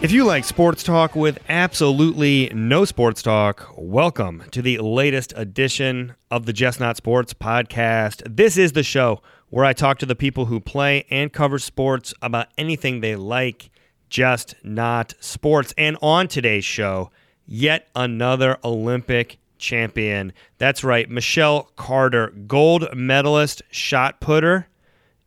If 0.00 0.12
you 0.12 0.24
like 0.24 0.44
sports 0.44 0.82
talk 0.84 1.16
with 1.16 1.38
absolutely 1.48 2.50
no 2.54 2.84
sports 2.84 3.20
talk, 3.20 3.74
welcome 3.76 4.44
to 4.52 4.62
the 4.62 4.78
latest 4.78 5.34
edition 5.36 6.14
of 6.30 6.46
the 6.46 6.52
Just 6.52 6.80
Not 6.80 6.96
Sports 6.96 7.34
podcast. 7.34 8.22
This 8.24 8.56
is 8.56 8.72
the 8.72 8.82
show 8.82 9.20
where 9.50 9.64
I 9.64 9.72
talk 9.72 9.98
to 9.98 10.06
the 10.06 10.14
people 10.14 10.46
who 10.46 10.60
play 10.60 11.04
and 11.10 11.32
cover 11.32 11.58
sports 11.58 12.14
about 12.22 12.46
anything 12.56 13.00
they 13.00 13.16
like, 13.16 13.70
just 14.08 14.54
not 14.62 15.14
sports. 15.20 15.74
And 15.76 15.96
on 16.02 16.28
today's 16.28 16.64
show, 16.64 17.10
yet 17.46 17.88
another 17.94 18.58
Olympic 18.64 19.38
champion. 19.58 20.32
That's 20.58 20.84
right, 20.84 21.08
Michelle 21.10 21.70
Carter, 21.76 22.32
gold 22.46 22.88
medalist 22.94 23.62
shot 23.70 24.20
putter 24.20 24.68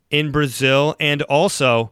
in 0.10 0.32
Brazil 0.32 0.96
and 1.00 1.22
also 1.24 1.92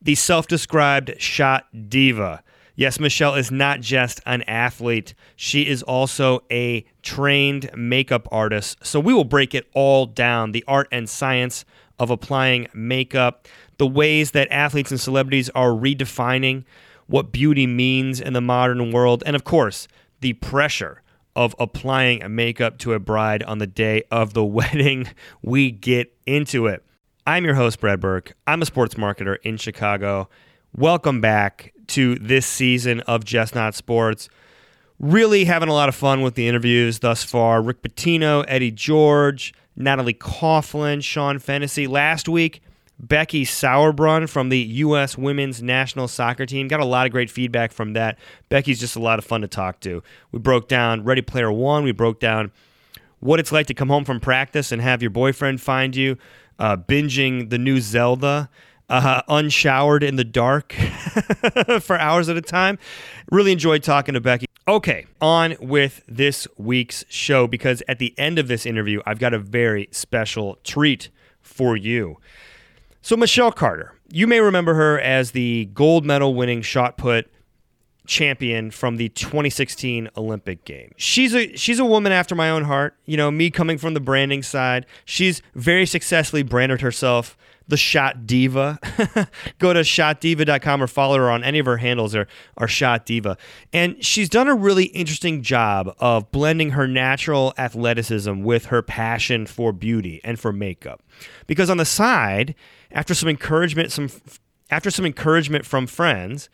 the 0.00 0.14
self 0.14 0.46
described 0.46 1.20
shot 1.20 1.66
diva. 1.88 2.42
Yes, 2.76 2.98
Michelle 2.98 3.36
is 3.36 3.52
not 3.52 3.80
just 3.80 4.20
an 4.26 4.42
athlete, 4.42 5.14
she 5.36 5.62
is 5.62 5.82
also 5.84 6.42
a 6.50 6.84
trained 7.02 7.70
makeup 7.76 8.26
artist. 8.32 8.84
So 8.84 8.98
we 8.98 9.14
will 9.14 9.24
break 9.24 9.54
it 9.54 9.68
all 9.74 10.06
down 10.06 10.50
the 10.50 10.64
art 10.66 10.88
and 10.90 11.08
science 11.08 11.64
of 12.00 12.10
applying 12.10 12.66
makeup, 12.74 13.46
the 13.78 13.86
ways 13.86 14.32
that 14.32 14.48
athletes 14.50 14.90
and 14.90 15.00
celebrities 15.00 15.50
are 15.50 15.70
redefining 15.70 16.64
what 17.06 17.32
beauty 17.32 17.66
means 17.66 18.20
in 18.20 18.32
the 18.32 18.40
modern 18.40 18.92
world, 18.92 19.22
and 19.26 19.36
of 19.36 19.44
course, 19.44 19.88
the 20.20 20.32
pressure 20.34 21.02
of 21.36 21.54
applying 21.58 22.22
a 22.22 22.28
makeup 22.28 22.78
to 22.78 22.92
a 22.92 22.98
bride 22.98 23.42
on 23.42 23.58
the 23.58 23.66
day 23.66 24.02
of 24.10 24.34
the 24.34 24.44
wedding. 24.44 25.08
We 25.42 25.70
get 25.70 26.14
into 26.26 26.66
it. 26.66 26.84
I'm 27.26 27.44
your 27.44 27.54
host, 27.54 27.80
Brad 27.80 28.00
Burke. 28.00 28.36
I'm 28.46 28.62
a 28.62 28.66
sports 28.66 28.94
marketer 28.94 29.38
in 29.42 29.56
Chicago. 29.56 30.28
Welcome 30.76 31.20
back 31.20 31.72
to 31.88 32.16
this 32.16 32.46
season 32.46 33.00
of 33.02 33.24
Just 33.24 33.54
Not 33.54 33.74
Sports. 33.74 34.28
Really 34.98 35.44
having 35.44 35.68
a 35.68 35.72
lot 35.72 35.88
of 35.88 35.94
fun 35.94 36.22
with 36.22 36.34
the 36.34 36.46
interviews 36.46 37.00
thus 37.00 37.24
far. 37.24 37.62
Rick 37.62 37.82
Pitino, 37.82 38.44
Eddie 38.46 38.70
George, 38.70 39.54
Natalie 39.76 40.14
Coughlin, 40.14 41.02
Sean 41.02 41.38
Fennessy. 41.38 41.86
Last 41.86 42.28
week, 42.28 42.62
Becky 42.98 43.44
Sauerbrunn 43.44 44.28
from 44.28 44.48
the 44.48 44.58
U.S. 44.58 45.18
Women's 45.18 45.62
National 45.62 46.08
Soccer 46.08 46.46
Team. 46.46 46.68
Got 46.68 46.80
a 46.80 46.84
lot 46.84 47.06
of 47.06 47.12
great 47.12 47.30
feedback 47.30 47.72
from 47.72 47.92
that. 47.94 48.18
Becky's 48.48 48.80
just 48.80 48.96
a 48.96 49.00
lot 49.00 49.18
of 49.18 49.24
fun 49.24 49.40
to 49.40 49.48
talk 49.48 49.80
to. 49.80 50.02
We 50.32 50.38
broke 50.38 50.68
down 50.68 51.04
Ready 51.04 51.22
Player 51.22 51.50
One. 51.50 51.84
We 51.84 51.92
broke 51.92 52.20
down 52.20 52.52
what 53.20 53.40
it's 53.40 53.52
like 53.52 53.66
to 53.66 53.74
come 53.74 53.88
home 53.88 54.04
from 54.04 54.20
practice 54.20 54.70
and 54.70 54.80
have 54.80 55.02
your 55.02 55.10
boyfriend 55.10 55.60
find 55.60 55.96
you 55.96 56.18
uh, 56.58 56.76
binging 56.76 57.50
the 57.50 57.58
new 57.58 57.80
Zelda, 57.80 58.48
uh, 58.88 59.22
unshowered 59.28 60.02
in 60.02 60.16
the 60.16 60.24
dark 60.24 60.72
for 61.80 61.98
hours 61.98 62.28
at 62.28 62.36
a 62.36 62.42
time. 62.42 62.78
Really 63.30 63.52
enjoyed 63.52 63.82
talking 63.82 64.14
to 64.14 64.20
Becky. 64.20 64.46
Okay, 64.66 65.06
on 65.20 65.56
with 65.60 66.02
this 66.08 66.48
week's 66.56 67.04
show 67.08 67.46
because 67.46 67.82
at 67.86 67.98
the 67.98 68.14
end 68.18 68.38
of 68.38 68.48
this 68.48 68.64
interview, 68.64 69.02
I've 69.04 69.18
got 69.18 69.34
a 69.34 69.38
very 69.38 69.88
special 69.90 70.58
treat 70.64 71.10
for 71.42 71.76
you. 71.76 72.18
So, 73.04 73.18
Michelle 73.18 73.52
Carter, 73.52 73.92
you 74.10 74.26
may 74.26 74.40
remember 74.40 74.72
her 74.72 74.98
as 74.98 75.32
the 75.32 75.66
gold 75.74 76.06
medal 76.06 76.34
winning 76.34 76.62
shot 76.62 76.96
put 76.96 77.30
champion 78.06 78.70
from 78.70 78.96
the 78.96 79.10
2016 79.10 80.08
Olympic 80.16 80.64
Games. 80.64 80.94
She's 80.96 81.34
a 81.34 81.54
she's 81.54 81.78
a 81.78 81.84
woman 81.84 82.12
after 82.12 82.34
my 82.34 82.48
own 82.48 82.64
heart. 82.64 82.96
You 83.04 83.18
know, 83.18 83.30
me 83.30 83.50
coming 83.50 83.76
from 83.76 83.92
the 83.92 84.00
branding 84.00 84.42
side, 84.42 84.86
she's 85.04 85.42
very 85.54 85.84
successfully 85.84 86.42
branded 86.42 86.80
herself 86.80 87.36
the 87.68 87.76
Shot 87.76 88.26
Diva. 88.26 88.78
Go 89.58 89.72
to 89.72 89.80
shotdiva.com 89.80 90.82
or 90.82 90.86
follow 90.86 91.16
her 91.16 91.30
on 91.30 91.42
any 91.42 91.58
of 91.58 91.66
her 91.66 91.78
handles 91.78 92.14
or 92.14 92.26
are 92.56 92.68
Shot 92.68 93.06
Diva. 93.06 93.36
And 93.72 94.02
she's 94.04 94.28
done 94.28 94.48
a 94.48 94.54
really 94.54 94.86
interesting 94.86 95.42
job 95.42 95.94
of 95.98 96.30
blending 96.30 96.70
her 96.70 96.86
natural 96.86 97.54
athleticism 97.58 98.42
with 98.42 98.66
her 98.66 98.82
passion 98.82 99.46
for 99.46 99.72
beauty 99.72 100.20
and 100.24 100.38
for 100.38 100.52
makeup. 100.52 101.02
Because 101.46 101.70
on 101.70 101.76
the 101.76 101.84
side, 101.84 102.54
after 102.90 103.14
some 103.14 103.28
encouragement 103.28 103.92
some 103.92 104.08
after 104.70 104.90
some 104.90 105.04
encouragement 105.04 105.66
from 105.66 105.86
friends, 105.86 106.48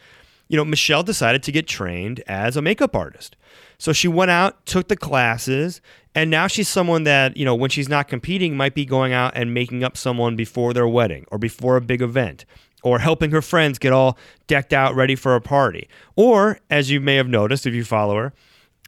you 0.50 0.56
know, 0.56 0.64
Michelle 0.64 1.04
decided 1.04 1.44
to 1.44 1.52
get 1.52 1.68
trained 1.68 2.24
as 2.26 2.56
a 2.56 2.62
makeup 2.62 2.96
artist. 2.96 3.36
So 3.78 3.92
she 3.92 4.08
went 4.08 4.32
out, 4.32 4.66
took 4.66 4.88
the 4.88 4.96
classes, 4.96 5.80
and 6.12 6.28
now 6.28 6.48
she's 6.48 6.68
someone 6.68 7.04
that, 7.04 7.36
you 7.36 7.44
know, 7.44 7.54
when 7.54 7.70
she's 7.70 7.88
not 7.88 8.08
competing, 8.08 8.56
might 8.56 8.74
be 8.74 8.84
going 8.84 9.12
out 9.12 9.32
and 9.36 9.54
making 9.54 9.84
up 9.84 9.96
someone 9.96 10.34
before 10.34 10.74
their 10.74 10.88
wedding 10.88 11.24
or 11.30 11.38
before 11.38 11.76
a 11.76 11.80
big 11.80 12.02
event 12.02 12.44
or 12.82 12.98
helping 12.98 13.30
her 13.30 13.40
friends 13.40 13.78
get 13.78 13.92
all 13.92 14.18
decked 14.48 14.72
out 14.72 14.96
ready 14.96 15.14
for 15.14 15.36
a 15.36 15.40
party. 15.40 15.88
Or, 16.16 16.58
as 16.68 16.90
you 16.90 17.00
may 17.00 17.14
have 17.14 17.28
noticed 17.28 17.64
if 17.64 17.72
you 17.72 17.84
follow 17.84 18.16
her, 18.16 18.32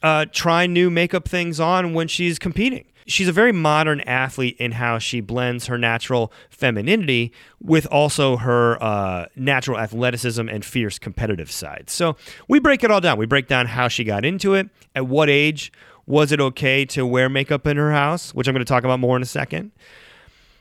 uh, 0.03 0.27
try 0.33 0.67
new 0.67 0.91
makeup 0.91 1.29
things 1.29 1.61
on 1.61 1.95
when 1.95 2.09
she's 2.09 2.41
competing. 2.41 2.87
She's 3.07 3.29
a 3.29 3.33
very 3.33 3.53
modern 3.53 4.01
athlete 4.03 4.57
in 4.59 4.73
how 4.73 4.99
she 4.99 5.21
blends 5.21 5.67
her 5.67 5.79
natural 5.79 6.33
femininity 6.51 7.33
with 7.61 7.87
also 7.87 8.37
her 8.37 8.83
uh, 8.83 9.27
natural 9.37 9.79
athleticism 9.79 10.49
and 10.49 10.65
fierce 10.65 10.99
competitive 10.99 11.51
side. 11.51 11.91
So 11.91 12.17
we 12.49 12.61
break 12.61 12.85
it 12.85 12.91
all 12.91 13.01
down. 13.01 13.19
We 13.19 13.27
break 13.27 13.49
down 13.49 13.67
how 13.67 13.89
she 13.89 14.05
got 14.05 14.25
into 14.25 14.55
it, 14.55 14.69
at 14.95 15.07
what 15.07 15.29
age 15.29 15.73
was 16.07 16.33
it 16.33 16.41
okay 16.41 16.85
to 16.87 17.07
wear 17.07 17.29
makeup 17.29 17.67
in 17.67 17.77
her 17.77 17.93
house, 17.93 18.35
which 18.35 18.49
I'm 18.49 18.55
going 18.55 18.65
to 18.65 18.69
talk 18.69 18.85
about 18.85 19.01
more 19.01 19.17
in 19.17 19.23
a 19.23 19.27
second. 19.27 19.73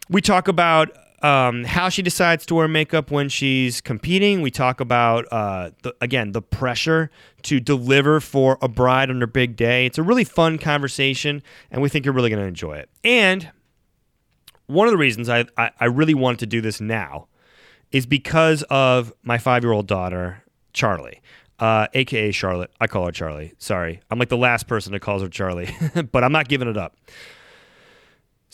We 0.10 0.22
talk 0.22 0.48
about 0.48 0.96
um, 1.22 1.64
how 1.64 1.90
she 1.90 2.02
decides 2.02 2.46
to 2.48 2.56
wear 2.56 2.68
makeup 2.68 3.12
when 3.12 3.30
she's 3.30 3.82
competing. 3.82 4.42
We 4.42 4.52
talk 4.52 4.80
about, 4.80 5.26
uh, 5.32 5.72
the, 5.84 5.96
again, 6.02 6.32
the 6.32 6.42
pressure 6.42 7.12
to 7.44 7.60
deliver 7.60 8.20
for 8.20 8.58
a 8.62 8.68
bride 8.68 9.10
on 9.10 9.22
her 9.22 9.28
big 9.28 9.56
day. 9.56 9.86
It's 9.86 9.98
a 9.98 10.04
really 10.04 10.24
fun 10.24 10.58
conversation, 10.58 11.44
and 11.70 11.82
we 11.82 11.90
think 11.90 12.06
you're 12.06 12.14
really 12.14 12.30
going 12.30 12.42
to 12.42 12.48
enjoy 12.48 12.78
it. 12.78 12.90
And 13.04 13.52
one 14.68 14.88
of 14.88 14.92
the 14.92 14.98
reasons 14.98 15.30
I, 15.30 15.46
I, 15.58 15.72
I 15.80 15.86
really 15.86 16.14
wanted 16.14 16.40
to 16.40 16.46
do 16.46 16.62
this 16.62 16.82
now 16.82 17.28
is 17.92 18.06
because 18.06 18.64
of 18.70 19.14
my 19.24 19.38
five 19.38 19.64
year 19.64 19.74
old 19.74 19.88
daughter, 19.88 20.44
Charlie. 20.74 21.22
Uh, 21.60 21.86
AKA 21.94 22.32
Charlotte. 22.32 22.72
I 22.82 22.88
call 22.88 23.06
her 23.06 23.12
Charlie. 23.12 23.54
Sorry. 23.60 24.02
I'm 24.10 24.18
like 24.18 24.30
the 24.30 24.38
last 24.38 24.66
person 24.66 24.94
that 24.94 25.02
calls 25.02 25.22
her 25.22 25.30
Charlie, 25.30 25.70
but 26.12 26.24
I'm 26.24 26.32
not 26.32 26.48
giving 26.48 26.68
it 26.68 26.76
up. 26.76 26.96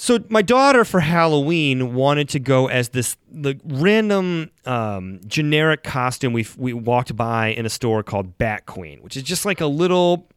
So 0.07 0.19
my 0.29 0.41
daughter 0.41 0.85
for 0.85 1.01
Halloween 1.01 1.93
wanted 1.93 2.29
to 2.29 2.39
go 2.39 2.67
as 2.67 2.87
this 2.87 3.17
the 3.29 3.59
random 3.65 4.51
um, 4.63 5.19
generic 5.27 5.83
costume 5.83 6.31
we 6.31 6.47
we 6.55 6.71
walked 6.71 7.13
by 7.17 7.47
in 7.47 7.65
a 7.65 7.69
store 7.69 8.03
called 8.03 8.37
Bat 8.37 8.67
Queen, 8.67 8.99
which 9.01 9.17
is 9.17 9.23
just 9.23 9.43
like 9.43 9.59
a 9.59 9.65
little 9.65 10.29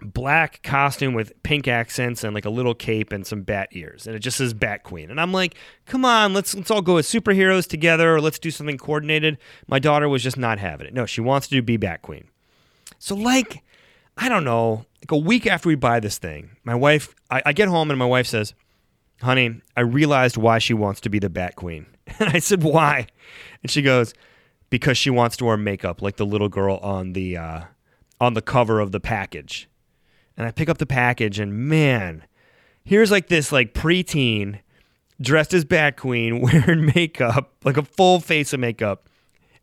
black 0.00 0.62
costume 0.62 1.12
with 1.12 1.34
pink 1.42 1.68
accents 1.68 2.24
and 2.24 2.34
like 2.34 2.46
a 2.46 2.50
little 2.50 2.74
cape 2.74 3.12
and 3.12 3.26
some 3.26 3.42
bat 3.42 3.68
ears, 3.72 4.06
and 4.06 4.16
it 4.16 4.20
just 4.20 4.38
says 4.38 4.54
Bat 4.54 4.84
Queen. 4.84 5.10
And 5.10 5.20
I'm 5.20 5.34
like, 5.34 5.54
come 5.84 6.06
on, 6.06 6.32
let's 6.32 6.54
let's 6.54 6.70
all 6.70 6.80
go 6.80 6.96
as 6.96 7.06
superheroes 7.06 7.68
together, 7.68 8.14
or 8.14 8.22
let's 8.22 8.38
do 8.38 8.50
something 8.50 8.78
coordinated. 8.78 9.36
My 9.66 9.80
daughter 9.80 10.08
was 10.08 10.22
just 10.22 10.38
not 10.38 10.58
having 10.58 10.86
it. 10.86 10.94
No, 10.94 11.04
she 11.04 11.20
wants 11.20 11.46
to 11.48 11.60
be 11.60 11.76
Bat 11.76 12.00
Queen. 12.00 12.24
So 12.98 13.14
like, 13.14 13.62
I 14.16 14.30
don't 14.30 14.44
know, 14.44 14.86
like 15.02 15.12
a 15.12 15.18
week 15.18 15.46
after 15.46 15.68
we 15.68 15.74
buy 15.74 16.00
this 16.00 16.16
thing, 16.16 16.56
my 16.64 16.74
wife, 16.74 17.14
I, 17.30 17.42
I 17.44 17.52
get 17.52 17.68
home 17.68 17.90
and 17.90 17.98
my 17.98 18.06
wife 18.06 18.28
says 18.28 18.54
honey, 19.24 19.60
I 19.76 19.80
realized 19.80 20.36
why 20.36 20.58
she 20.58 20.74
wants 20.74 21.00
to 21.02 21.08
be 21.08 21.18
the 21.18 21.30
Bat 21.30 21.56
Queen. 21.56 21.86
And 22.18 22.28
I 22.28 22.38
said, 22.38 22.62
why? 22.62 23.06
And 23.62 23.70
she 23.70 23.80
goes, 23.82 24.12
because 24.70 24.98
she 24.98 25.08
wants 25.08 25.36
to 25.38 25.44
wear 25.46 25.56
makeup 25.56 26.02
like 26.02 26.16
the 26.16 26.26
little 26.26 26.48
girl 26.48 26.76
on 26.76 27.12
the 27.12 27.36
uh, 27.36 27.60
on 28.20 28.34
the 28.34 28.42
cover 28.42 28.78
of 28.78 28.92
the 28.92 29.00
package. 29.00 29.68
And 30.36 30.46
I 30.46 30.50
pick 30.50 30.68
up 30.68 30.78
the 30.78 30.86
package, 30.86 31.38
and 31.38 31.68
man, 31.68 32.24
here's 32.84 33.10
like 33.10 33.28
this 33.28 33.52
like 33.52 33.72
preteen 33.72 34.60
dressed 35.20 35.54
as 35.54 35.64
Bat 35.64 35.96
Queen 35.96 36.40
wearing 36.42 36.90
makeup, 36.94 37.52
like 37.64 37.76
a 37.76 37.82
full 37.82 38.20
face 38.20 38.52
of 38.52 38.60
makeup. 38.60 39.08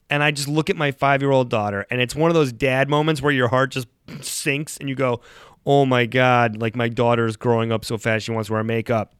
And 0.10 0.24
I 0.24 0.31
just 0.31 0.48
look 0.48 0.69
at 0.69 0.75
my 0.75 0.92
five 0.92 1.22
year 1.22 1.31
old 1.31 1.50
daughter, 1.50 1.86
and 1.92 2.02
it's 2.02 2.16
one 2.16 2.31
of 2.31 2.36
those 2.36 2.52
dad 2.52 2.90
moments 2.90 3.22
where 3.22 3.31
your 3.31 3.50
heart 3.50 3.72
just 3.72 3.88
sinks 4.22 4.78
and 4.78 4.90
you 4.90 4.96
go, 4.96 5.22
oh 5.66 5.86
my 5.86 6.06
God, 6.06 6.58
like 6.62 6.75
my 6.75 6.90
daughter's 6.90 7.36
growing 7.36 7.72
up 7.72 7.86
so 7.86 7.98
fast, 7.98 8.25
she 8.25 8.31
wants 8.31 8.48
to 8.48 8.54
wear 8.54 8.63
makeup. 8.63 9.13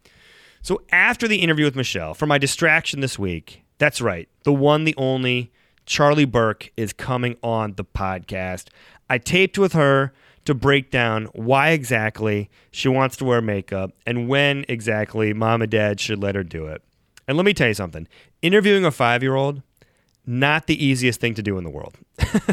So 0.61 0.81
after 0.91 1.27
the 1.27 1.41
interview 1.41 1.65
with 1.65 1.75
Michelle, 1.75 2.13
for 2.13 2.27
my 2.27 2.37
distraction 2.37 2.99
this 2.99 3.17
week, 3.17 3.63
that's 3.79 3.99
right, 3.99 4.29
the 4.43 4.53
one, 4.53 4.83
the 4.83 4.93
only, 4.95 5.51
Charlie 5.87 6.25
Burke 6.25 6.71
is 6.77 6.93
coming 6.93 7.35
on 7.41 7.73
the 7.73 7.83
podcast. 7.83 8.67
I 9.09 9.17
taped 9.17 9.57
with 9.57 9.73
her 9.73 10.13
to 10.45 10.53
break 10.53 10.91
down 10.91 11.25
why 11.33 11.69
exactly 11.69 12.49
she 12.69 12.87
wants 12.87 13.17
to 13.17 13.25
wear 13.25 13.41
makeup 13.41 13.91
and 14.05 14.27
when 14.27 14.65
exactly 14.69 15.33
mom 15.33 15.63
and 15.63 15.71
dad 15.71 15.99
should 15.99 16.21
let 16.21 16.35
her 16.35 16.43
do 16.43 16.67
it. 16.67 16.83
And 17.27 17.37
let 17.37 17.45
me 17.45 17.53
tell 17.53 17.67
you 17.67 17.73
something 17.73 18.07
interviewing 18.41 18.85
a 18.85 18.91
five 18.91 19.23
year 19.23 19.35
old 19.35 19.61
not 20.25 20.67
the 20.67 20.83
easiest 20.83 21.19
thing 21.19 21.33
to 21.33 21.41
do 21.41 21.57
in 21.57 21.63
the 21.63 21.69
world. 21.69 21.97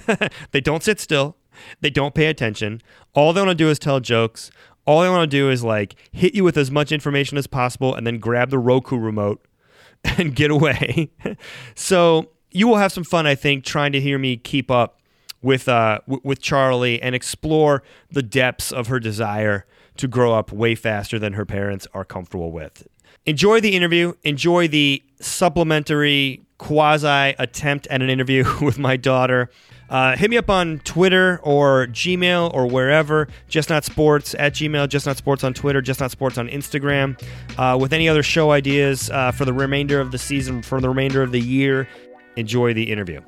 they 0.52 0.61
don't 0.61 0.82
sit 0.82 1.00
still. 1.00 1.37
They 1.81 1.90
don't 1.90 2.14
pay 2.14 2.26
attention. 2.26 2.81
All 3.14 3.32
they 3.32 3.40
want 3.40 3.50
to 3.50 3.54
do 3.54 3.69
is 3.69 3.78
tell 3.78 4.00
jokes. 4.00 4.50
All 4.88 5.00
I 5.00 5.11
want 5.11 5.31
to 5.31 5.37
do 5.37 5.50
is 5.50 5.62
like 5.62 5.96
hit 6.12 6.35
you 6.35 6.43
with 6.44 6.56
as 6.56 6.70
much 6.70 6.93
information 6.93 7.37
as 7.37 7.46
possible 7.46 7.94
and 7.94 8.06
then 8.06 8.19
grab 8.19 8.49
the 8.49 8.58
Roku 8.58 8.96
remote 8.96 9.46
and 10.05 10.35
get 10.35 10.50
away. 10.50 11.11
so 11.75 12.31
you 12.50 12.67
will 12.67 12.79
have 12.79 12.90
some 12.90 13.05
fun, 13.05 13.26
I 13.26 13.35
think, 13.35 13.64
trying 13.64 13.93
to 13.93 14.00
hear 14.00 14.19
me 14.19 14.38
keep 14.38 14.70
up 14.70 14.99
with 15.43 15.69
uh, 15.69 15.99
w- 16.06 16.23
with 16.25 16.40
Charlie 16.40 17.02
and 17.02 17.14
explore 17.14 17.82
the 18.11 18.23
depths 18.23 18.73
of 18.73 18.87
her 18.87 18.99
desire 18.99 19.67
to 19.99 20.08
grow 20.08 20.32
up 20.32 20.52
way 20.52 20.75
faster 20.75 21.19
than 21.19 21.35
her 21.35 21.44
parents 21.44 21.87
are 21.93 22.06
comfortable 22.06 22.50
with. 22.50 22.88
Enjoy 23.26 23.61
the 23.61 23.76
interview. 23.76 24.14
Enjoy 24.25 24.69
the 24.69 25.02
supplementary 25.20 26.46
quasi 26.56 27.35
attempt 27.38 27.87
at 27.88 28.00
an 28.00 28.08
interview 28.08 28.43
with 28.62 28.79
my 28.79 28.96
daughter. 28.96 29.50
Uh, 29.90 30.17
hit 30.17 30.29
me 30.31 30.37
up 30.37 30.50
on 30.50 30.81
Twitter 30.81 31.40
or 31.43 31.87
Gmail 31.87 32.52
or 32.52 32.67
wherever. 32.67 33.29
Just 33.49 33.70
Not 33.70 33.85
Sports 33.85 34.35
at 34.38 34.52
Gmail, 34.52 34.88
Just 34.88 35.06
Not 35.06 35.17
Sports 35.17 35.44
on 35.44 35.55
Twitter, 35.55 35.81
Just 35.81 36.00
Not 36.00 36.11
Sports 36.11 36.37
on 36.37 36.49
Instagram. 36.49 37.20
Uh, 37.56 37.76
with 37.81 37.93
any 37.93 38.08
other 38.08 38.23
show 38.23 38.50
ideas 38.50 39.11
uh, 39.11 39.32
for 39.32 39.44
the 39.44 39.52
remainder 39.52 40.00
of 40.00 40.11
the 40.12 40.19
season, 40.19 40.62
for 40.62 40.81
the 40.81 40.88
remainder 40.88 41.23
of 41.23 41.32
the 41.32 41.40
year, 41.40 41.88
enjoy 42.37 42.75
the 42.75 42.90
interview. 42.90 43.20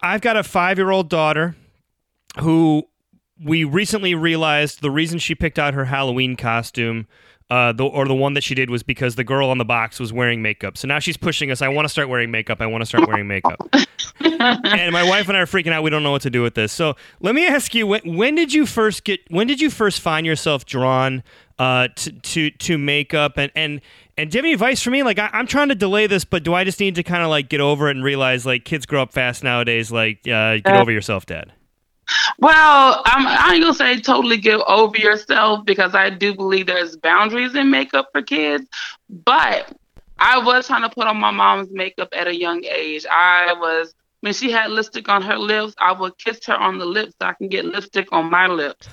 I've 0.00 0.22
got 0.22 0.36
a 0.36 0.42
five 0.42 0.78
year 0.78 0.90
old 0.90 1.08
daughter 1.08 1.54
who 2.40 2.84
we 3.42 3.64
recently 3.64 4.14
realized 4.14 4.80
the 4.80 4.90
reason 4.90 5.18
she 5.18 5.34
picked 5.34 5.58
out 5.58 5.74
her 5.74 5.84
Halloween 5.84 6.34
costume 6.34 7.06
uh, 7.50 7.72
the, 7.72 7.84
or 7.84 8.06
the 8.06 8.14
one 8.14 8.34
that 8.34 8.44
she 8.44 8.54
did 8.54 8.68
was 8.68 8.82
because 8.82 9.14
the 9.14 9.24
girl 9.24 9.48
on 9.48 9.56
the 9.56 9.64
box 9.64 9.98
was 9.98 10.12
wearing 10.12 10.42
makeup. 10.42 10.76
So 10.76 10.86
now 10.86 10.98
she's 10.98 11.16
pushing 11.16 11.50
us. 11.50 11.62
I 11.62 11.68
want 11.68 11.86
to 11.86 11.88
start 11.88 12.08
wearing 12.10 12.30
makeup. 12.30 12.60
I 12.60 12.66
want 12.66 12.82
to 12.82 12.86
start 12.86 13.08
wearing 13.08 13.26
makeup. 13.26 13.58
and 14.20 14.92
my 14.92 15.02
wife 15.02 15.28
and 15.28 15.36
I 15.36 15.40
are 15.40 15.46
freaking 15.46 15.72
out. 15.72 15.82
We 15.82 15.88
don't 15.88 16.02
know 16.02 16.10
what 16.10 16.22
to 16.22 16.30
do 16.30 16.42
with 16.42 16.54
this. 16.54 16.72
So 16.72 16.94
let 17.20 17.34
me 17.34 17.46
ask 17.46 17.74
you: 17.74 17.86
when, 17.86 18.16
when 18.16 18.34
did 18.34 18.52
you 18.52 18.66
first 18.66 19.04
get? 19.04 19.20
When 19.30 19.46
did 19.46 19.60
you 19.62 19.70
first 19.70 20.00
find 20.00 20.26
yourself 20.26 20.66
drawn 20.66 21.22
uh, 21.58 21.88
to, 21.96 22.12
to 22.12 22.50
to 22.50 22.76
makeup? 22.76 23.38
And 23.38 23.50
and 23.56 23.80
and 24.18 24.30
do 24.30 24.36
you 24.36 24.40
have 24.40 24.44
any 24.44 24.52
advice 24.52 24.82
for 24.82 24.90
me? 24.90 25.02
Like 25.02 25.18
I, 25.18 25.30
am 25.32 25.46
trying 25.46 25.68
to 25.68 25.74
delay 25.74 26.06
this, 26.06 26.26
but 26.26 26.42
do 26.42 26.52
I 26.52 26.64
just 26.64 26.80
need 26.80 26.96
to 26.96 27.02
kind 27.02 27.22
of 27.22 27.30
like 27.30 27.48
get 27.48 27.62
over 27.62 27.88
it 27.88 27.96
and 27.96 28.04
realize 28.04 28.44
like 28.44 28.66
kids 28.66 28.84
grow 28.84 29.00
up 29.00 29.12
fast 29.12 29.42
nowadays? 29.42 29.90
Like 29.90 30.18
uh, 30.28 30.58
get 30.58 30.76
over 30.76 30.92
yourself, 30.92 31.24
Dad. 31.24 31.52
Well, 32.38 33.02
I'm, 33.04 33.26
I 33.26 33.54
ain't 33.54 33.62
gonna 33.62 33.74
say 33.74 34.00
totally 34.00 34.38
get 34.38 34.60
over 34.66 34.96
yourself 34.96 35.64
because 35.64 35.94
I 35.94 36.10
do 36.10 36.34
believe 36.34 36.66
there's 36.66 36.96
boundaries 36.96 37.54
in 37.54 37.70
makeup 37.70 38.08
for 38.12 38.22
kids, 38.22 38.66
but 39.08 39.72
I 40.18 40.38
was 40.38 40.66
trying 40.66 40.82
to 40.82 40.90
put 40.90 41.06
on 41.06 41.16
my 41.16 41.30
mom's 41.30 41.70
makeup 41.70 42.08
at 42.12 42.26
a 42.26 42.34
young 42.34 42.64
age. 42.64 43.06
I 43.10 43.54
was 43.54 43.94
when 44.20 44.32
she 44.32 44.50
had 44.50 44.70
lipstick 44.70 45.08
on 45.08 45.22
her 45.22 45.38
lips, 45.38 45.74
I 45.78 45.92
would 45.92 46.18
kiss 46.18 46.44
her 46.46 46.56
on 46.56 46.78
the 46.78 46.84
lips 46.84 47.14
so 47.20 47.28
I 47.28 47.34
can 47.34 47.48
get 47.48 47.64
lipstick 47.64 48.08
on 48.10 48.28
my 48.30 48.48
lips. 48.48 48.88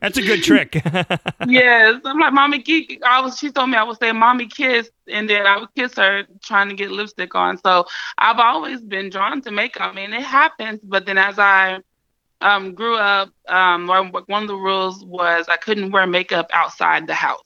That's 0.00 0.16
a 0.16 0.22
good 0.22 0.42
trick. 0.44 0.74
yes, 1.46 2.00
I'm 2.04 2.18
like, 2.20 2.32
mommy, 2.32 2.64
I 3.04 3.20
was. 3.20 3.38
She 3.38 3.50
told 3.50 3.70
me 3.70 3.76
I 3.76 3.82
would 3.82 3.98
say, 3.98 4.12
"Mommy, 4.12 4.46
kiss," 4.46 4.90
and 5.08 5.28
then 5.28 5.46
I 5.46 5.58
would 5.58 5.74
kiss 5.74 5.94
her, 5.96 6.24
trying 6.42 6.68
to 6.68 6.74
get 6.76 6.92
lipstick 6.92 7.34
on. 7.34 7.58
So 7.58 7.86
I've 8.18 8.38
always 8.38 8.80
been 8.80 9.10
drawn 9.10 9.42
to 9.42 9.50
makeup. 9.50 9.90
I 9.90 9.92
mean, 9.92 10.12
it 10.12 10.22
happens, 10.22 10.80
but 10.84 11.06
then 11.06 11.18
as 11.18 11.38
I 11.38 11.80
um, 12.40 12.74
grew 12.74 12.96
up, 12.96 13.30
um, 13.48 13.88
one 13.88 14.42
of 14.42 14.48
the 14.48 14.56
rules 14.56 15.04
was 15.04 15.46
I 15.48 15.56
couldn't 15.56 15.90
wear 15.90 16.06
makeup 16.06 16.50
outside 16.52 17.06
the 17.08 17.14
house. 17.14 17.42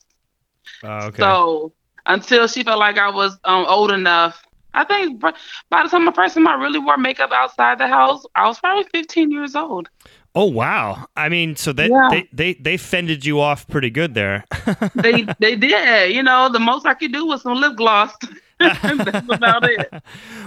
Uh, 0.83 1.05
okay. 1.05 1.19
So 1.19 1.73
until 2.05 2.47
she 2.47 2.63
felt 2.63 2.79
like 2.79 2.97
I 2.97 3.09
was 3.09 3.37
um, 3.43 3.65
old 3.67 3.91
enough 3.91 4.43
I 4.75 4.83
think 4.83 5.19
by 5.21 5.83
the 5.83 5.89
time 5.89 6.05
the 6.05 6.11
first 6.11 6.35
time 6.35 6.47
I 6.47 6.55
really 6.55 6.79
wore 6.79 6.97
makeup 6.97 7.31
outside 7.31 7.79
the 7.79 7.87
house, 7.87 8.25
I 8.35 8.47
was 8.47 8.59
probably 8.59 8.85
15 8.91 9.31
years 9.31 9.55
old. 9.55 9.89
Oh 10.37 10.45
wow! 10.45 11.05
I 11.15 11.29
mean, 11.29 11.55
so 11.55 11.71
that 11.71 11.89
yeah. 11.89 12.09
they, 12.11 12.27
they 12.33 12.53
they 12.55 12.77
fended 12.77 13.25
you 13.25 13.39
off 13.39 13.65
pretty 13.69 13.89
good 13.89 14.13
there. 14.15 14.43
they 14.95 15.25
they 15.39 15.55
did. 15.55 16.13
You 16.13 16.23
know, 16.23 16.49
the 16.51 16.59
most 16.59 16.85
I 16.85 16.93
could 16.93 17.13
do 17.13 17.25
was 17.25 17.41
some 17.41 17.57
lip 17.57 17.77
gloss. 17.77 18.13
That's 18.59 19.29
about 19.29 19.63
it. 19.69 19.93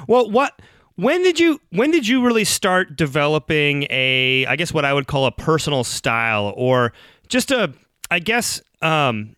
Well, 0.07 0.31
what? 0.31 0.61
When 0.97 1.23
did 1.23 1.39
you 1.39 1.61
when 1.71 1.91
did 1.91 2.07
you 2.07 2.25
really 2.25 2.45
start 2.45 2.97
developing 2.97 3.87
a 3.89 4.47
I 4.47 4.57
guess 4.57 4.73
what 4.73 4.85
I 4.85 4.93
would 4.93 5.07
call 5.07 5.27
a 5.27 5.33
personal 5.33 5.85
style 5.85 6.53
or 6.57 6.93
just 7.29 7.51
a 7.51 7.73
I 8.11 8.19
guess 8.19 8.61
um 8.83 9.37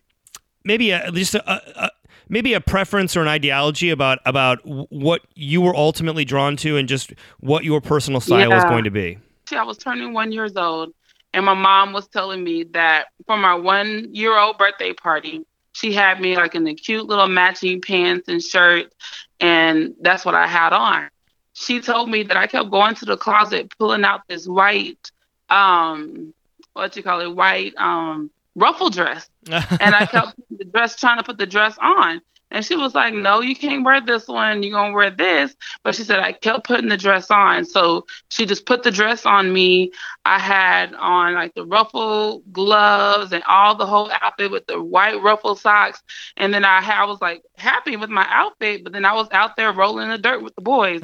maybe 0.63 0.91
a, 0.91 1.11
just 1.11 1.35
a, 1.35 1.83
a, 1.83 1.91
maybe 2.31 2.53
a 2.53 2.61
preference 2.61 3.15
or 3.15 3.21
an 3.21 3.27
ideology 3.27 3.91
about 3.91 4.17
about 4.25 4.59
what 4.65 5.21
you 5.35 5.61
were 5.61 5.75
ultimately 5.75 6.25
drawn 6.25 6.55
to 6.57 6.77
and 6.77 6.89
just 6.89 7.13
what 7.41 7.63
your 7.63 7.79
personal 7.79 8.19
style 8.19 8.49
yeah. 8.49 8.55
was 8.55 8.63
going 8.63 8.85
to 8.85 8.89
be? 8.89 9.19
I 9.51 9.63
was 9.63 9.77
turning 9.77 10.13
one 10.13 10.31
years 10.31 10.55
old, 10.55 10.93
and 11.33 11.45
my 11.45 11.53
mom 11.53 11.91
was 11.91 12.07
telling 12.07 12.43
me 12.43 12.63
that 12.71 13.07
for 13.27 13.37
my 13.37 13.53
one 13.53 14.07
year 14.15 14.35
old 14.35 14.57
birthday 14.57 14.93
party, 14.93 15.45
she 15.73 15.93
had 15.93 16.19
me 16.19 16.35
like 16.37 16.55
in 16.55 16.63
the 16.63 16.73
cute 16.73 17.05
little 17.05 17.27
matching 17.27 17.81
pants 17.81 18.29
and 18.29 18.41
shirt, 18.41 18.91
and 19.39 19.93
that's 20.01 20.25
what 20.25 20.33
I 20.33 20.47
had 20.47 20.73
on. 20.73 21.09
She 21.53 21.81
told 21.81 22.09
me 22.09 22.23
that 22.23 22.37
I 22.37 22.47
kept 22.47 22.71
going 22.71 22.95
to 22.95 23.05
the 23.05 23.17
closet, 23.17 23.73
pulling 23.77 24.05
out 24.05 24.21
this 24.29 24.47
white, 24.47 25.11
um, 25.49 26.33
what 26.71 26.95
you 26.95 27.03
call 27.03 27.19
it, 27.19 27.35
white 27.35 27.75
um 27.75 28.31
ruffle 28.55 28.89
dress. 28.89 29.29
and 29.49 29.95
I 29.95 30.05
kept 30.05 30.35
the 30.57 30.65
dress 30.65 30.95
trying 30.95 31.17
to 31.17 31.23
put 31.23 31.37
the 31.37 31.45
dress 31.45 31.77
on. 31.81 32.21
And 32.53 32.65
she 32.65 32.75
was 32.75 32.93
like, 32.93 33.13
No, 33.13 33.39
you 33.39 33.55
can't 33.55 33.85
wear 33.85 34.01
this 34.01 34.27
one. 34.27 34.61
You're 34.61 34.73
going 34.73 34.91
to 34.91 34.95
wear 34.95 35.09
this. 35.09 35.55
But 35.83 35.95
she 35.95 36.03
said, 36.03 36.19
I 36.19 36.33
kept 36.33 36.67
putting 36.67 36.89
the 36.89 36.97
dress 36.97 37.31
on. 37.31 37.63
So 37.65 38.05
she 38.27 38.45
just 38.45 38.65
put 38.65 38.83
the 38.83 38.91
dress 38.91 39.25
on 39.25 39.53
me. 39.53 39.91
I 40.25 40.37
had 40.37 40.93
on 40.95 41.33
like 41.33 41.53
the 41.55 41.65
ruffle 41.65 42.43
gloves 42.51 43.31
and 43.31 43.41
all 43.45 43.75
the 43.75 43.85
whole 43.85 44.11
outfit 44.21 44.51
with 44.51 44.67
the 44.67 44.81
white 44.81 45.21
ruffle 45.21 45.55
socks. 45.55 46.03
And 46.35 46.53
then 46.53 46.65
I, 46.65 46.85
I 46.85 47.05
was 47.05 47.21
like 47.21 47.41
happy 47.55 47.95
with 47.95 48.09
my 48.09 48.27
outfit. 48.29 48.83
But 48.83 48.91
then 48.91 49.05
I 49.05 49.13
was 49.13 49.29
out 49.31 49.55
there 49.55 49.71
rolling 49.71 50.05
in 50.05 50.11
the 50.11 50.17
dirt 50.17 50.43
with 50.43 50.55
the 50.55 50.61
boys. 50.61 51.01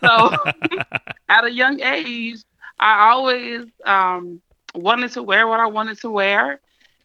so 0.00 0.34
at 1.28 1.44
a 1.44 1.52
young 1.52 1.80
age, 1.82 2.38
I 2.78 3.10
always 3.10 3.66
um, 3.84 4.40
wanted 4.74 5.12
to 5.12 5.22
wear 5.22 5.46
what 5.46 5.60
I 5.60 5.66
wanted 5.66 6.00
to 6.00 6.10
wear 6.10 6.58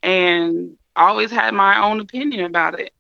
and 0.06 0.78
always 0.96 1.32
had 1.32 1.54
my 1.54 1.84
own 1.84 2.00
opinion 2.00 2.46
about 2.46 2.80
it. 2.80 2.94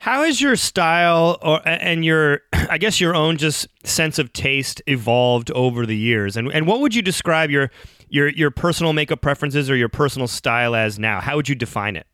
How 0.00 0.24
has 0.24 0.40
your 0.40 0.56
style 0.56 1.38
or 1.42 1.60
and 1.66 2.04
your 2.04 2.40
I 2.52 2.78
guess 2.78 3.00
your 3.00 3.14
own 3.14 3.36
just 3.36 3.68
sense 3.84 4.18
of 4.18 4.32
taste 4.32 4.82
evolved 4.86 5.50
over 5.52 5.86
the 5.86 5.96
years? 5.96 6.36
And 6.36 6.50
and 6.52 6.66
what 6.66 6.80
would 6.80 6.94
you 6.94 7.02
describe 7.02 7.50
your 7.50 7.70
your 8.08 8.28
your 8.28 8.50
personal 8.50 8.92
makeup 8.92 9.20
preferences 9.20 9.70
or 9.70 9.76
your 9.76 9.88
personal 9.88 10.26
style 10.26 10.74
as 10.74 10.98
now? 10.98 11.20
How 11.20 11.36
would 11.36 11.48
you 11.48 11.54
define 11.54 11.96
it? 11.96 12.06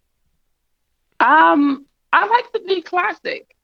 Um, 1.20 1.86
I 2.12 2.26
like 2.26 2.52
to 2.52 2.60
be 2.66 2.82
classic. 2.82 3.54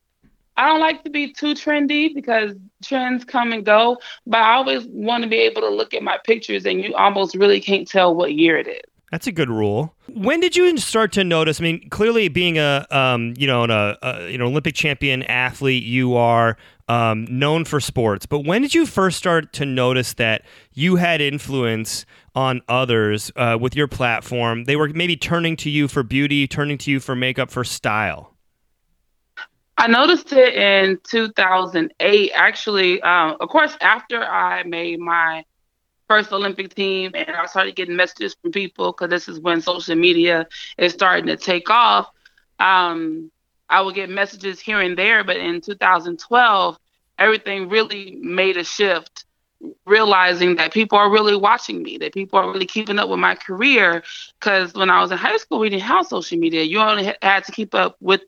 I 0.59 0.67
don't 0.67 0.81
like 0.81 1.05
to 1.05 1.11
be 1.11 1.33
too 1.33 1.55
trendy 1.55 2.15
because 2.15 2.55
trends 2.83 3.25
come 3.25 3.53
and 3.53 3.65
go, 3.65 3.99
but 4.27 4.39
I 4.39 4.55
always 4.55 4.87
want 4.87 5.23
to 5.25 5.29
be 5.29 5.37
able 5.37 5.61
to 5.63 5.69
look 5.69 5.93
at 5.93 6.03
my 6.03 6.19
pictures 6.25 6.65
and 6.65 6.83
you 6.83 6.95
almost 6.95 7.35
really 7.35 7.61
can't 7.61 7.87
tell 7.87 8.15
what 8.15 8.33
year 8.33 8.57
it 8.57 8.67
is. 8.67 8.81
That's 9.11 9.27
a 9.27 9.33
good 9.33 9.51
rule. 9.51 9.95
When 10.17 10.41
did 10.41 10.57
you 10.57 10.79
start 10.79 11.13
to 11.13 11.25
notice? 11.25 11.61
I 11.61 11.65
mean, 11.65 11.91
clearly, 11.91 12.29
being 12.29 12.57
a 12.57 12.87
um, 12.91 13.35
you 13.37 13.47
know 13.47 13.65
a, 13.65 13.99
a, 14.01 14.31
you 14.31 14.39
know 14.39 14.47
Olympic 14.47 14.75
champion 14.75 15.23
athlete, 15.25 15.85
you 15.85 16.17
are 16.17 16.57
um, 16.89 17.27
known 17.29 17.67
for 17.67 17.81
sports. 17.81 18.25
But 18.25 18.41
when 18.41 18.63
did 18.63 18.75
you 18.75 18.87
first 18.87 19.19
start 19.19 19.53
to 19.53 19.67
notice 19.67 20.15
that 20.15 20.47
you 20.73 20.97
had 20.97 21.21
influence 21.21 22.07
on 22.35 22.63
others 22.67 23.31
uh, 23.37 23.59
with 23.61 23.77
your 23.77 23.89
platform? 23.89 24.65
They 24.65 24.75
were 24.75 24.89
maybe 24.89 25.19
turning 25.19 25.55
to 25.57 25.69
you 25.69 25.87
for 25.87 26.03
beauty, 26.03 26.49
turning 26.49 26.79
to 26.79 26.91
you 26.91 26.99
for 26.99 27.15
makeup, 27.15 27.51
for 27.51 27.63
style. 27.63 28.33
I 29.77 29.87
noticed 29.87 30.33
it 30.33 30.55
in 30.55 30.99
2008. 31.03 32.33
Actually, 32.35 33.03
um, 33.03 33.37
of 33.39 33.51
course, 33.51 33.77
after 33.83 34.25
I 34.25 34.63
made 34.63 34.99
my 34.99 35.45
first 36.09 36.33
Olympic 36.33 36.75
team, 36.75 37.13
and 37.15 37.31
I 37.37 37.47
started 37.47 37.77
getting 37.77 37.97
messages 37.97 38.35
from 38.35 38.53
people 38.53 38.93
because 38.93 39.11
this 39.11 39.29
is 39.29 39.41
when 39.41 39.61
social 39.61 39.95
media 39.97 40.47
is 40.79 40.93
starting 40.93 41.27
to 41.27 41.37
take 41.37 41.71
off. 41.71 42.11
Um, 42.59 43.31
I 43.69 43.81
would 43.81 43.95
get 43.95 44.09
messages 44.11 44.61
here 44.61 44.81
and 44.81 44.97
there, 44.97 45.25
but 45.25 45.37
in 45.37 45.61
2012, 45.61 46.79
everything 47.19 47.69
really 47.69 48.17
made 48.21 48.57
a 48.57 48.65
shift, 48.65 49.25
realizing 49.87 50.57
that 50.57 50.73
people 50.73 50.99
are 50.99 51.11
really 51.11 51.37
watching 51.37 51.83
me, 51.83 51.99
that 51.99 52.13
people 52.15 52.39
are 52.39 52.51
really 52.51 52.67
keeping 52.67 52.99
up 52.99 53.09
with 53.09 53.19
my 53.19 53.35
career. 53.35 54.03
Because 54.39 54.75
when 54.75 54.91
I 54.91 55.01
was 55.01 55.11
in 55.11 55.19
high 55.19 55.37
school, 55.39 55.59
we 55.59 55.69
didn't 55.71 55.83
have 55.83 56.07
social 56.07 56.39
media. 56.39 56.63
You 56.63 56.81
only 56.81 57.13
had 57.23 57.45
to 57.45 57.53
keep 57.53 57.75
up 57.75 57.97
with 58.01 58.21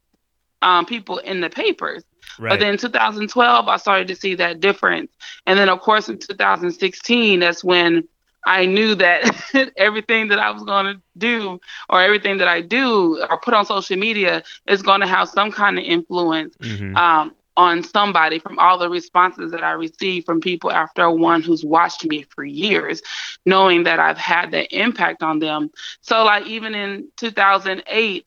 um, 0.62 0.86
people 0.86 1.18
in 1.18 1.40
the 1.40 1.50
papers. 1.50 2.02
Right. 2.38 2.50
But 2.50 2.60
then 2.60 2.72
in 2.72 2.78
2012, 2.78 3.68
I 3.68 3.76
started 3.76 4.08
to 4.08 4.14
see 4.16 4.34
that 4.36 4.60
difference. 4.60 5.10
And 5.46 5.58
then, 5.58 5.68
of 5.68 5.80
course, 5.80 6.08
in 6.08 6.18
2016, 6.18 7.40
that's 7.40 7.64
when 7.64 8.04
I 8.46 8.66
knew 8.66 8.94
that 8.96 9.72
everything 9.76 10.28
that 10.28 10.38
I 10.38 10.50
was 10.50 10.62
going 10.62 10.86
to 10.86 11.00
do 11.16 11.58
or 11.88 12.00
everything 12.02 12.38
that 12.38 12.48
I 12.48 12.60
do 12.60 13.22
or 13.28 13.38
put 13.40 13.54
on 13.54 13.64
social 13.66 13.96
media 13.96 14.42
is 14.66 14.82
going 14.82 15.00
to 15.00 15.06
have 15.06 15.28
some 15.28 15.50
kind 15.50 15.78
of 15.78 15.84
influence 15.84 16.56
Mhm. 16.62 16.96
um, 16.96 17.34
on 17.56 17.82
somebody 17.82 18.38
from 18.38 18.58
all 18.58 18.78
the 18.78 18.88
responses 18.88 19.50
that 19.50 19.62
I 19.64 19.72
receive 19.72 20.24
from 20.24 20.40
people 20.40 20.70
after 20.70 21.10
one 21.10 21.42
who's 21.42 21.64
watched 21.64 22.04
me 22.06 22.24
for 22.34 22.44
years, 22.44 23.02
knowing 23.44 23.82
that 23.84 23.98
I've 23.98 24.16
had 24.18 24.52
that 24.52 24.72
impact 24.72 25.22
on 25.22 25.40
them. 25.40 25.70
So, 26.00 26.24
like, 26.24 26.46
even 26.46 26.74
in 26.74 27.08
2008, 27.16 28.26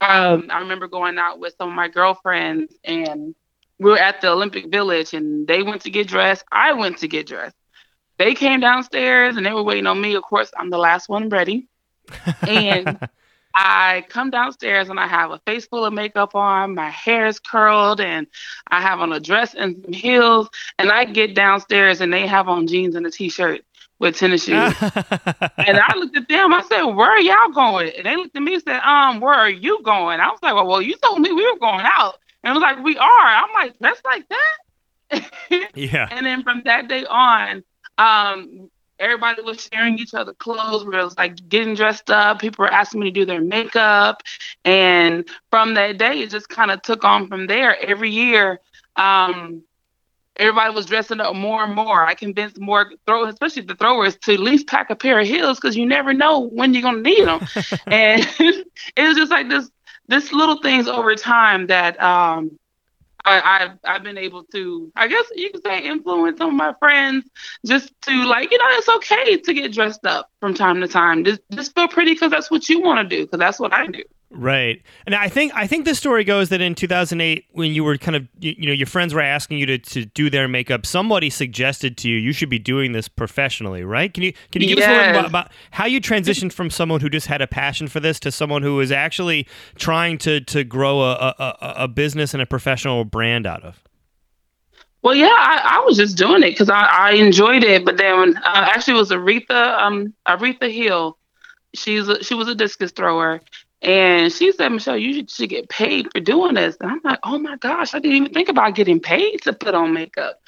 um, 0.00 0.48
I 0.50 0.60
remember 0.60 0.88
going 0.88 1.18
out 1.18 1.38
with 1.38 1.54
some 1.58 1.68
of 1.68 1.74
my 1.74 1.88
girlfriends 1.88 2.74
and 2.84 3.34
we 3.78 3.90
were 3.90 3.98
at 3.98 4.20
the 4.20 4.30
Olympic 4.30 4.70
Village 4.70 5.14
and 5.14 5.46
they 5.46 5.62
went 5.62 5.82
to 5.82 5.90
get 5.90 6.08
dressed. 6.08 6.44
I 6.50 6.72
went 6.72 6.98
to 6.98 7.08
get 7.08 7.26
dressed. 7.26 7.56
They 8.18 8.34
came 8.34 8.60
downstairs 8.60 9.36
and 9.36 9.44
they 9.44 9.52
were 9.52 9.62
waiting 9.62 9.86
on 9.86 10.00
me. 10.00 10.14
Of 10.14 10.22
course, 10.22 10.50
I'm 10.56 10.70
the 10.70 10.78
last 10.78 11.08
one 11.08 11.28
ready. 11.28 11.68
And 12.46 12.98
I 13.54 14.04
come 14.08 14.30
downstairs 14.30 14.88
and 14.88 15.00
I 15.00 15.06
have 15.06 15.30
a 15.30 15.38
face 15.46 15.66
full 15.66 15.84
of 15.84 15.92
makeup 15.92 16.34
on, 16.34 16.74
my 16.74 16.90
hair 16.90 17.26
is 17.26 17.38
curled, 17.38 18.02
and 18.02 18.26
I 18.70 18.82
have 18.82 19.00
on 19.00 19.12
a 19.14 19.20
dress 19.20 19.54
and 19.54 19.82
some 19.82 19.92
heels. 19.94 20.48
And 20.78 20.90
I 20.90 21.04
get 21.04 21.34
downstairs 21.34 22.00
and 22.00 22.12
they 22.12 22.26
have 22.26 22.48
on 22.48 22.66
jeans 22.66 22.94
and 22.94 23.06
a 23.06 23.10
t 23.10 23.28
shirt 23.28 23.62
with 23.98 24.16
tennis 24.16 24.44
shoes. 24.44 24.74
and 24.82 25.78
I 25.78 25.92
looked 25.96 26.16
at 26.16 26.28
them, 26.28 26.52
I 26.52 26.62
said, 26.68 26.82
Where 26.82 27.10
are 27.10 27.20
y'all 27.20 27.50
going? 27.50 27.92
And 27.96 28.06
they 28.06 28.16
looked 28.16 28.36
at 28.36 28.42
me 28.42 28.54
and 28.54 28.62
said, 28.62 28.80
Um, 28.80 29.20
where 29.20 29.34
are 29.34 29.50
you 29.50 29.82
going? 29.82 30.20
I 30.20 30.28
was 30.28 30.38
like, 30.42 30.54
Well, 30.54 30.66
well 30.66 30.82
you 30.82 30.94
told 31.02 31.20
me 31.20 31.32
we 31.32 31.50
were 31.50 31.58
going 31.58 31.84
out. 31.84 32.18
And 32.42 32.50
I 32.50 32.54
was 32.54 32.62
like, 32.62 32.84
We 32.84 32.96
are. 32.98 33.26
I'm 33.26 33.52
like, 33.54 33.74
That's 33.80 34.02
like 34.04 34.26
that? 34.28 35.30
yeah. 35.74 36.08
And 36.10 36.26
then 36.26 36.42
from 36.42 36.62
that 36.64 36.88
day 36.88 37.04
on, 37.06 37.64
um, 37.98 38.70
everybody 38.98 39.42
was 39.42 39.68
sharing 39.72 39.98
each 39.98 40.14
other 40.14 40.34
clothes. 40.34 40.84
We 40.84 40.96
was 40.96 41.16
like 41.16 41.48
getting 41.48 41.74
dressed 41.74 42.10
up. 42.10 42.40
People 42.40 42.64
were 42.64 42.72
asking 42.72 43.00
me 43.00 43.06
to 43.06 43.12
do 43.12 43.24
their 43.24 43.40
makeup, 43.40 44.22
and 44.64 45.28
from 45.50 45.74
that 45.74 45.98
day, 45.98 46.20
it 46.20 46.30
just 46.30 46.48
kind 46.48 46.70
of 46.70 46.82
took 46.82 47.04
on 47.04 47.28
from 47.28 47.46
there. 47.46 47.78
Every 47.80 48.10
year, 48.10 48.60
um, 48.96 49.62
everybody 50.38 50.74
was 50.74 50.86
dressing 50.86 51.20
up 51.20 51.34
more 51.34 51.64
and 51.64 51.74
more. 51.74 52.04
I 52.04 52.14
convinced 52.14 52.60
more 52.60 52.92
throw, 53.06 53.26
especially 53.26 53.62
the 53.62 53.74
throwers, 53.74 54.16
to 54.18 54.34
at 54.34 54.40
least 54.40 54.66
pack 54.66 54.90
a 54.90 54.96
pair 54.96 55.18
of 55.20 55.26
heels 55.26 55.58
because 55.58 55.76
you 55.76 55.86
never 55.86 56.12
know 56.12 56.40
when 56.40 56.74
you're 56.74 56.82
gonna 56.82 57.00
need 57.00 57.26
them. 57.26 57.40
and 57.86 58.26
it 58.38 59.08
was 59.08 59.16
just 59.16 59.30
like 59.30 59.48
this, 59.48 59.70
this 60.08 60.32
little 60.32 60.60
things 60.62 60.88
over 60.88 61.14
time 61.14 61.66
that 61.68 62.00
um, 62.02 62.58
I, 63.24 63.40
I've 63.40 63.78
I've 63.84 64.02
been 64.02 64.18
able 64.18 64.44
to, 64.44 64.92
I 64.94 65.08
guess 65.08 65.24
you 65.34 65.50
could 65.50 65.64
say, 65.64 65.80
influence 65.80 66.38
some 66.38 66.50
of 66.50 66.54
my 66.54 66.74
friends 66.78 67.28
just 67.66 67.92
to 68.02 68.24
like, 68.24 68.50
you 68.50 68.58
know, 68.58 68.64
it's 68.70 68.88
okay 68.88 69.36
to 69.36 69.54
get 69.54 69.72
dressed 69.72 70.06
up 70.06 70.30
from 70.40 70.54
time 70.54 70.80
to 70.80 70.88
time. 70.88 71.24
Just 71.24 71.40
just 71.52 71.74
feel 71.74 71.88
pretty 71.88 72.12
because 72.14 72.30
that's 72.30 72.50
what 72.50 72.68
you 72.68 72.80
want 72.80 73.08
to 73.08 73.16
do. 73.16 73.24
Because 73.24 73.38
that's 73.38 73.58
what 73.60 73.72
I 73.72 73.86
do. 73.86 74.02
Right, 74.28 74.82
and 75.06 75.14
I 75.14 75.28
think 75.28 75.52
I 75.54 75.68
think 75.68 75.84
the 75.84 75.94
story 75.94 76.24
goes 76.24 76.48
that 76.48 76.60
in 76.60 76.74
2008, 76.74 77.44
when 77.52 77.72
you 77.72 77.84
were 77.84 77.96
kind 77.96 78.16
of 78.16 78.26
you, 78.40 78.54
you 78.58 78.66
know 78.66 78.72
your 78.72 78.88
friends 78.88 79.14
were 79.14 79.20
asking 79.20 79.58
you 79.58 79.66
to, 79.66 79.78
to 79.78 80.04
do 80.04 80.28
their 80.28 80.48
makeup, 80.48 80.84
somebody 80.84 81.30
suggested 81.30 81.96
to 81.98 82.08
you 82.10 82.16
you 82.16 82.32
should 82.32 82.48
be 82.50 82.58
doing 82.58 82.90
this 82.90 83.06
professionally, 83.06 83.84
right? 83.84 84.12
Can 84.12 84.24
you 84.24 84.32
can 84.50 84.62
you 84.62 84.68
give 84.74 84.78
us 84.78 84.84
a 84.84 84.88
little 84.88 85.02
Yes. 85.04 85.10
about, 85.14 85.26
about 85.26 85.52
how 85.70 85.86
you 85.86 86.00
transitioned 86.00 86.52
from 86.52 86.70
someone 86.70 87.00
who 87.00 87.08
just 87.08 87.28
had 87.28 87.40
a 87.40 87.46
passion 87.46 87.86
for 87.86 88.00
this 88.00 88.18
to 88.20 88.32
someone 88.32 88.62
who 88.62 88.74
was 88.74 88.90
actually 88.90 89.46
trying 89.76 90.18
to 90.18 90.40
to 90.40 90.64
grow 90.64 91.02
a, 91.02 91.34
a- 91.38 91.56
a 91.84 91.88
business 91.88 92.34
and 92.34 92.42
a 92.42 92.46
professional 92.46 93.04
brand 93.04 93.46
out 93.46 93.62
of? 93.62 93.80
Well, 95.06 95.14
yeah, 95.14 95.28
I, 95.28 95.78
I 95.78 95.84
was 95.86 95.96
just 95.96 96.16
doing 96.16 96.42
it 96.42 96.50
because 96.50 96.68
I, 96.68 96.82
I 96.82 97.12
enjoyed 97.12 97.62
it. 97.62 97.84
But 97.84 97.96
then 97.96 98.36
uh, 98.38 98.42
actually 98.74 98.94
it 98.94 98.96
was 98.96 99.10
Aretha 99.12 99.78
um 99.78 100.12
Aretha 100.26 100.68
Hill. 100.68 101.16
She's 101.74 102.08
a, 102.08 102.24
she 102.24 102.34
was 102.34 102.48
a 102.48 102.56
discus 102.56 102.90
thrower, 102.90 103.40
and 103.82 104.32
she 104.32 104.50
said, 104.50 104.70
Michelle, 104.70 104.98
you 104.98 105.24
should, 105.28 105.48
get 105.48 105.68
paid 105.68 106.08
for 106.10 106.18
doing 106.18 106.54
this. 106.54 106.76
And 106.80 106.90
I'm 106.90 107.00
like, 107.04 107.20
oh 107.22 107.38
my 107.38 107.56
gosh, 107.58 107.94
I 107.94 108.00
didn't 108.00 108.16
even 108.16 108.32
think 108.32 108.48
about 108.48 108.74
getting 108.74 108.98
paid 108.98 109.42
to 109.42 109.52
put 109.52 109.76
on 109.76 109.94
makeup. 109.94 110.40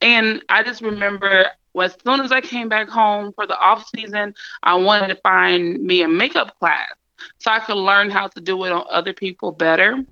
And 0.00 0.40
I 0.48 0.62
just 0.62 0.82
remember 0.82 1.46
as 1.76 1.96
soon 2.06 2.20
as 2.20 2.30
I 2.30 2.40
came 2.40 2.68
back 2.68 2.88
home 2.88 3.32
for 3.32 3.44
the 3.44 3.58
off 3.58 3.88
season, 3.92 4.36
I 4.62 4.76
wanted 4.76 5.08
to 5.08 5.16
find 5.16 5.82
me 5.82 6.02
a 6.02 6.08
makeup 6.08 6.56
class 6.60 6.92
so 7.38 7.50
I 7.50 7.58
could 7.58 7.74
learn 7.74 8.10
how 8.10 8.28
to 8.28 8.40
do 8.40 8.62
it 8.66 8.70
on 8.70 8.84
other 8.88 9.12
people 9.12 9.50
better. 9.50 10.04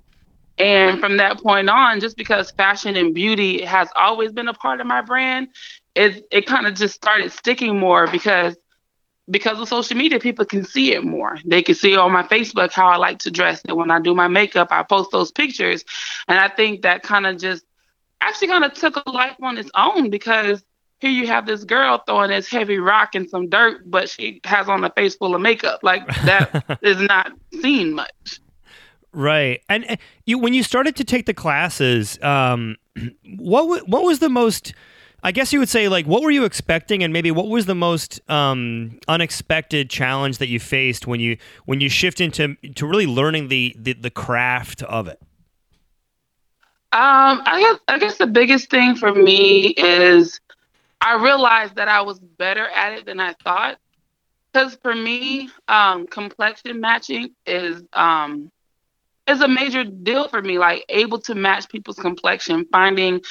And 0.57 0.99
from 0.99 1.17
that 1.17 1.39
point 1.39 1.69
on, 1.69 1.99
just 1.99 2.15
because 2.15 2.51
fashion 2.51 2.95
and 2.95 3.13
beauty 3.13 3.63
has 3.65 3.89
always 3.95 4.31
been 4.31 4.47
a 4.47 4.53
part 4.53 4.79
of 4.79 4.87
my 4.87 5.01
brand, 5.01 5.49
it 5.95 6.25
it 6.31 6.45
kind 6.45 6.65
of 6.65 6.75
just 6.75 6.95
started 6.95 7.31
sticking 7.31 7.77
more 7.77 8.07
because 8.07 8.55
because 9.29 9.59
of 9.59 9.67
social 9.67 9.97
media, 9.97 10.19
people 10.19 10.45
can 10.45 10.63
see 10.63 10.93
it 10.93 11.03
more. 11.03 11.37
They 11.45 11.63
can 11.63 11.75
see 11.75 11.95
on 11.97 12.11
my 12.11 12.23
Facebook 12.23 12.71
how 12.71 12.87
I 12.87 12.97
like 12.97 13.19
to 13.19 13.31
dress. 13.31 13.61
And 13.67 13.75
when 13.75 13.89
I 13.89 13.99
do 13.99 14.13
my 14.13 14.27
makeup, 14.27 14.67
I 14.71 14.83
post 14.83 15.11
those 15.11 15.31
pictures. 15.31 15.83
And 16.27 16.39
I 16.39 16.47
think 16.47 16.83
that 16.83 17.01
kind 17.01 17.25
of 17.25 17.37
just 17.37 17.65
actually 18.21 18.49
kind 18.49 18.63
of 18.63 18.73
took 18.73 18.95
a 19.03 19.09
life 19.09 19.35
on 19.41 19.57
its 19.57 19.71
own 19.75 20.09
because 20.09 20.63
here 20.99 21.09
you 21.09 21.27
have 21.27 21.45
this 21.45 21.63
girl 21.63 22.01
throwing 22.05 22.29
this 22.29 22.47
heavy 22.47 22.77
rock 22.77 23.15
and 23.15 23.29
some 23.29 23.49
dirt, 23.49 23.89
but 23.89 24.09
she 24.09 24.41
has 24.43 24.69
on 24.69 24.83
a 24.83 24.89
face 24.91 25.15
full 25.15 25.35
of 25.35 25.41
makeup. 25.41 25.79
Like 25.83 26.05
that 26.25 26.79
is 26.81 26.99
not 26.99 27.31
seen 27.61 27.93
much. 27.93 28.39
Right, 29.15 29.61
and 29.69 29.85
uh, 29.89 29.95
you 30.25 30.37
when 30.37 30.53
you 30.53 30.61
started 30.61 30.97
to 30.97 31.05
take 31.05 31.25
the 31.25 31.33
classes, 31.33 32.21
um, 32.21 32.75
what 33.37 33.65
wa- 33.65 33.83
what 33.85 34.03
was 34.03 34.19
the 34.19 34.27
most? 34.27 34.73
I 35.23 35.31
guess 35.31 35.53
you 35.53 35.59
would 35.59 35.69
say 35.69 35.87
like 35.87 36.05
what 36.05 36.21
were 36.21 36.31
you 36.31 36.43
expecting, 36.43 37.01
and 37.01 37.13
maybe 37.13 37.31
what 37.31 37.47
was 37.47 37.65
the 37.65 37.75
most 37.75 38.19
um, 38.29 38.99
unexpected 39.07 39.89
challenge 39.89 40.39
that 40.39 40.49
you 40.49 40.59
faced 40.59 41.07
when 41.07 41.21
you 41.21 41.37
when 41.63 41.79
you 41.79 41.87
shift 41.87 42.19
into 42.19 42.55
to 42.75 42.85
really 42.85 43.07
learning 43.07 43.47
the 43.47 43.73
the, 43.79 43.93
the 43.93 44.09
craft 44.09 44.83
of 44.83 45.07
it. 45.07 45.21
Um, 46.91 47.41
I 47.45 47.61
guess 47.61 47.79
I 47.87 47.99
guess 47.99 48.17
the 48.17 48.27
biggest 48.27 48.69
thing 48.69 48.95
for 48.95 49.13
me 49.13 49.67
is 49.77 50.41
I 50.99 51.23
realized 51.23 51.75
that 51.75 51.87
I 51.87 52.01
was 52.01 52.19
better 52.19 52.67
at 52.67 52.91
it 52.97 53.05
than 53.05 53.21
I 53.21 53.33
thought. 53.45 53.77
Because 54.51 54.75
for 54.81 54.93
me, 54.93 55.49
um, 55.69 56.05
complexion 56.07 56.81
matching 56.81 57.33
is 57.45 57.81
um, 57.93 58.51
is 59.27 59.41
a 59.41 59.47
major 59.47 59.83
deal 59.83 60.27
for 60.27 60.41
me. 60.41 60.57
Like 60.57 60.85
able 60.89 61.19
to 61.21 61.35
match 61.35 61.69
people's 61.69 61.97
complexion, 61.97 62.65
finding 62.71 63.21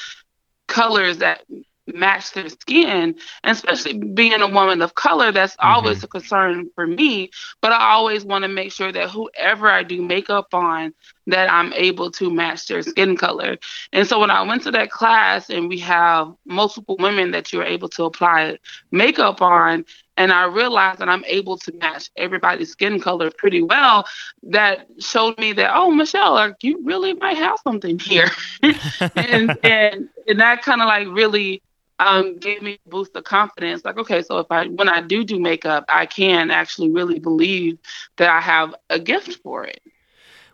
colors 0.66 1.18
that 1.18 1.42
match 1.86 2.32
their 2.32 2.48
skin, 2.48 3.14
and 3.42 3.56
especially 3.56 3.98
being 3.98 4.40
a 4.40 4.48
woman 4.48 4.80
of 4.80 4.94
color, 4.94 5.32
that's 5.32 5.54
mm-hmm. 5.56 5.68
always 5.68 6.02
a 6.02 6.08
concern 6.08 6.70
for 6.74 6.86
me. 6.86 7.30
But 7.60 7.72
I 7.72 7.92
always 7.92 8.24
want 8.24 8.42
to 8.44 8.48
make 8.48 8.72
sure 8.72 8.90
that 8.90 9.10
whoever 9.10 9.68
I 9.68 9.82
do 9.82 10.00
makeup 10.00 10.54
on, 10.54 10.94
that 11.26 11.50
I'm 11.50 11.72
able 11.74 12.10
to 12.12 12.30
match 12.30 12.66
their 12.66 12.82
skin 12.82 13.16
color. 13.16 13.58
And 13.92 14.06
so 14.06 14.18
when 14.20 14.30
I 14.30 14.42
went 14.42 14.62
to 14.62 14.70
that 14.72 14.90
class 14.90 15.50
and 15.50 15.68
we 15.68 15.78
have 15.80 16.32
multiple 16.46 16.96
women 16.98 17.30
that 17.32 17.52
you're 17.52 17.64
able 17.64 17.88
to 17.90 18.04
apply 18.04 18.58
makeup 18.90 19.42
on, 19.42 19.84
and 20.16 20.32
I 20.32 20.44
realized 20.44 21.00
that 21.00 21.08
I'm 21.08 21.24
able 21.24 21.58
to 21.58 21.72
match 21.72 22.10
everybody's 22.16 22.70
skin 22.70 23.00
color 23.00 23.30
pretty 23.30 23.62
well, 23.62 24.06
that 24.44 24.86
showed 25.00 25.38
me 25.38 25.52
that, 25.54 25.72
oh, 25.74 25.90
Michelle, 25.90 26.34
like, 26.34 26.56
you 26.62 26.80
really 26.84 27.14
might 27.14 27.36
have 27.36 27.58
something 27.64 27.98
here. 27.98 28.30
and, 28.62 29.58
and, 29.64 30.08
and 30.28 30.40
that 30.40 30.62
kind 30.62 30.80
of 30.80 30.86
like 30.86 31.08
really 31.08 31.62
um, 31.98 32.38
gave 32.38 32.62
me 32.62 32.78
a 32.86 32.88
boost 32.88 33.16
of 33.16 33.24
confidence. 33.24 33.84
Like, 33.84 33.98
okay, 33.98 34.22
so 34.22 34.38
if 34.38 34.46
I, 34.50 34.66
when 34.66 34.88
I 34.88 35.00
do 35.00 35.24
do 35.24 35.40
makeup, 35.40 35.84
I 35.88 36.06
can 36.06 36.50
actually 36.50 36.90
really 36.90 37.18
believe 37.18 37.78
that 38.16 38.28
I 38.28 38.40
have 38.40 38.74
a 38.90 38.98
gift 38.98 39.36
for 39.42 39.64
it. 39.64 39.80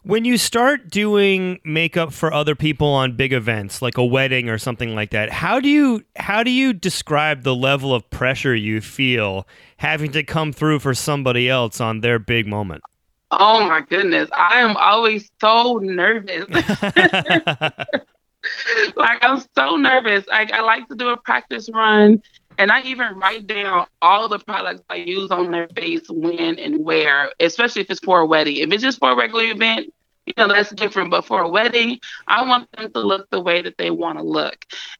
When 0.02 0.24
you 0.24 0.38
start 0.38 0.88
doing 0.88 1.60
makeup 1.62 2.14
for 2.14 2.32
other 2.32 2.54
people 2.54 2.88
on 2.88 3.16
big 3.16 3.34
events 3.34 3.82
like 3.82 3.98
a 3.98 4.04
wedding 4.04 4.48
or 4.48 4.56
something 4.56 4.94
like 4.94 5.10
that, 5.10 5.30
how 5.30 5.60
do 5.60 5.68
you 5.68 6.02
how 6.16 6.42
do 6.42 6.50
you 6.50 6.72
describe 6.72 7.42
the 7.42 7.54
level 7.54 7.94
of 7.94 8.08
pressure 8.08 8.54
you 8.54 8.80
feel 8.80 9.46
having 9.76 10.10
to 10.12 10.22
come 10.22 10.52
through 10.52 10.78
for 10.78 10.94
somebody 10.94 11.50
else 11.50 11.82
on 11.82 12.00
their 12.00 12.18
big 12.18 12.46
moment? 12.46 12.82
Oh 13.30 13.68
my 13.68 13.82
goodness, 13.82 14.30
I 14.32 14.60
am 14.60 14.76
always 14.76 15.30
so 15.40 15.78
nervous. 15.82 16.46
like 18.96 19.18
I'm 19.22 19.42
so 19.54 19.76
nervous. 19.76 20.24
I, 20.32 20.48
I 20.52 20.60
like 20.62 20.88
to 20.88 20.96
do 20.96 21.10
a 21.10 21.16
practice 21.16 21.68
run, 21.72 22.22
and 22.60 22.72
I 22.72 22.82
even 22.82 23.18
write 23.18 23.48
down 23.48 23.88
all 24.02 24.28
the 24.28 24.38
products 24.40 24.82
I 24.90 24.96
use 24.96 25.30
on 25.30 25.50
their 25.52 25.68
face, 25.76 26.02
when 26.10 26.58
and 26.58 26.84
where, 26.84 27.32
especially 27.40 27.82
if 27.82 27.90
it's 27.90 28.00
for 28.00 28.20
a 28.20 28.26
wedding. 28.26 28.56
If 28.58 28.72
it's 28.72 28.82
just 28.82 29.00
for 29.00 29.12
a 29.12 29.16
regular 29.16 29.44
event, 29.44 29.88
you 30.26 30.34
know 30.38 30.48
that's 30.48 30.70
different. 30.70 31.10
But 31.10 31.24
for 31.26 31.42
a 31.42 31.48
wedding, 31.48 31.98
I 32.28 32.46
want 32.46 32.68
them 32.72 32.92
to 32.92 33.00
look 33.00 33.30
the 33.30 33.40
way 33.40 33.62
that 33.62 33.78
they 33.78 33.90
want 33.90 34.18
to 34.18 34.24
look, 34.24 34.56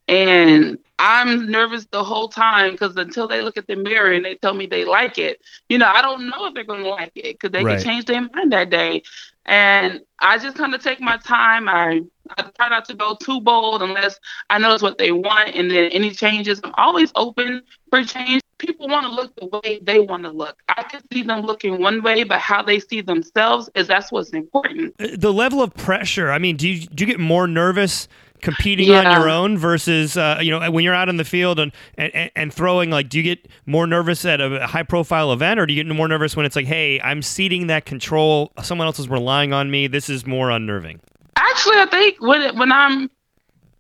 and 0.09 0.79
I'm 0.99 1.50
nervous 1.50 1.87
the 1.93 2.05
whole 2.05 2.29
time 2.29 2.73
because 2.73 2.97
until 2.97 3.29
they 3.29 3.43
look 3.43 3.59
at 3.59 3.67
the 3.69 3.76
mirror 3.76 4.12
and 4.12 4.25
they 4.25 4.37
tell 4.37 4.55
me 4.55 4.67
they 4.67 4.85
like 4.85 5.19
it, 5.19 5.40
you 5.69 5.79
know, 5.79 5.88
I 5.88 6.02
don't 6.02 6.29
know 6.29 6.47
if 6.47 6.55
they're 6.55 6.64
going 6.64 6.85
to 6.85 6.90
like 6.90 7.12
it 7.17 7.35
because 7.35 7.52
they 7.52 7.64
Right. 7.64 7.76
can 7.76 7.79
change 7.79 8.07
their 8.07 8.21
mind 8.23 8.52
that 8.52 8.71
day. 8.71 9.02
And 9.50 10.02
I 10.21 10.38
just 10.38 10.57
kind 10.57 10.73
of 10.76 10.83
take 10.83 11.00
my 11.00 11.16
time. 11.16 11.69
I, 11.69 12.02
I 12.38 12.42
try 12.42 12.69
not 12.69 12.85
to 12.85 12.95
go 12.95 13.16
too 13.16 13.40
bold 13.40 13.83
unless 13.83 14.16
I 14.49 14.59
know 14.59 14.73
it's 14.73 14.83
what 14.83 14.97
they 14.97 15.11
want. 15.11 15.57
And 15.57 15.69
then 15.69 15.90
any 15.90 16.12
changes, 16.12 16.61
I'm 16.62 16.73
always 16.76 17.11
open 17.16 17.62
for 17.90 18.04
change. 18.04 18.42
People 18.59 18.87
want 18.87 19.07
to 19.07 19.12
look 19.12 19.35
the 19.35 19.47
way 19.47 19.80
they 19.83 19.99
want 19.99 20.23
to 20.23 20.30
look. 20.30 20.62
I 20.69 20.85
can 20.85 21.00
see 21.12 21.25
them 21.25 21.40
looking 21.40 21.83
one 21.83 22.00
way, 22.00 22.23
but 22.23 22.38
how 22.38 22.62
they 22.62 22.78
see 22.78 23.00
themselves 23.00 23.69
is 23.75 23.88
that's 23.88 24.12
what's 24.12 24.30
important. 24.30 24.95
Uh, 25.00 25.09
the 25.19 25.33
level 25.33 25.62
of 25.62 25.75
pressure. 25.75 26.30
I 26.30 26.38
mean, 26.38 26.57
do 26.57 26.69
you 26.69 26.87
do 26.87 27.02
you 27.02 27.07
get 27.07 27.19
more 27.19 27.49
nervous 27.49 28.07
competing 28.41 28.89
Yeah. 28.89 29.11
on 29.11 29.21
your 29.21 29.29
own 29.29 29.57
versus 29.59 30.17
uh, 30.17 30.39
you 30.41 30.51
know 30.51 30.71
when 30.71 30.85
you're 30.85 30.95
out 30.95 31.09
in 31.09 31.17
the 31.17 31.25
field 31.25 31.59
and, 31.59 31.73
and 31.97 32.31
and 32.35 32.53
throwing? 32.53 32.91
Like, 32.91 33.09
do 33.09 33.19
you 33.19 33.23
get 33.25 33.49
more 33.67 33.87
nervous 33.87 34.25
at 34.25 34.41
a 34.41 34.67
high 34.67 34.83
profile 34.83 35.33
event, 35.33 35.61
or 35.61 35.67
do 35.67 35.73
you 35.75 35.83
get 35.85 35.95
more 35.95 36.09
nervous 36.09 36.37
when 36.37 36.47
it's 36.47 36.57
like, 36.57 36.67
hey, 36.67 37.01
I'm 37.03 37.23
ceding 37.23 37.67
that 37.69 37.85
control, 37.87 38.53
someone 38.63 38.87
else 38.87 38.99
is 38.99 39.09
relying 39.09 39.53
on 39.53 39.71
me. 39.71 39.87
This 39.87 40.09
is 40.09 40.27
more 40.27 40.51
unnerving. 40.51 41.01
Actually, 41.37 41.77
I 41.79 41.87
think 41.87 42.21
when 42.21 42.43
it, 42.43 42.55
when 42.55 42.71
I'm, 42.73 43.11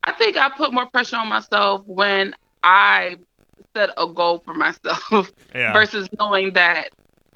I 0.04 0.12
think 0.12 0.36
I 0.36 0.48
put 0.48 0.72
more 0.72 0.86
pressure 0.86 1.16
on 1.16 1.28
myself 1.28 1.82
when 1.86 2.34
I 2.62 3.16
set 3.76 3.90
a 3.96 4.06
goal 4.06 4.42
for 4.44 4.54
myself 4.54 5.30
Yeah. 5.54 5.72
versus 5.72 6.08
knowing 6.18 6.52
that 6.54 6.88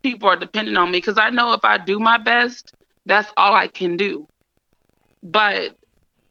people 0.02 0.28
are 0.28 0.37
depending 0.37 0.76
on 0.76 0.90
me. 0.90 0.99
Because 0.99 1.19
I 1.19 1.31
know 1.31 1.52
if 1.52 1.64
I 1.64 1.78
do 1.78 1.99
my 2.00 2.19
best, 2.19 2.75
that's 3.07 3.31
all 3.37 3.54
I 3.54 3.69
can 3.69 3.97
do. 3.97 4.26
But 5.23 5.76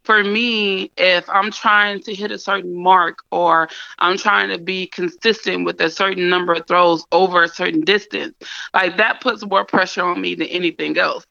for 0.03 0.23
me, 0.23 0.91
if 0.97 1.29
I'm 1.29 1.51
trying 1.51 2.01
to 2.03 2.13
hit 2.13 2.31
a 2.31 2.37
certain 2.37 2.75
mark 2.75 3.19
or 3.31 3.69
I'm 3.99 4.17
trying 4.17 4.49
to 4.49 4.57
be 4.57 4.87
consistent 4.87 5.65
with 5.65 5.79
a 5.81 5.89
certain 5.89 6.29
number 6.29 6.53
of 6.53 6.67
throws 6.67 7.05
over 7.11 7.43
a 7.43 7.47
certain 7.47 7.81
distance, 7.81 8.35
like 8.73 8.97
that 8.97 9.21
puts 9.21 9.45
more 9.45 9.65
pressure 9.65 10.03
on 10.03 10.21
me 10.21 10.35
than 10.35 10.47
anything 10.47 10.97
else. 10.97 11.25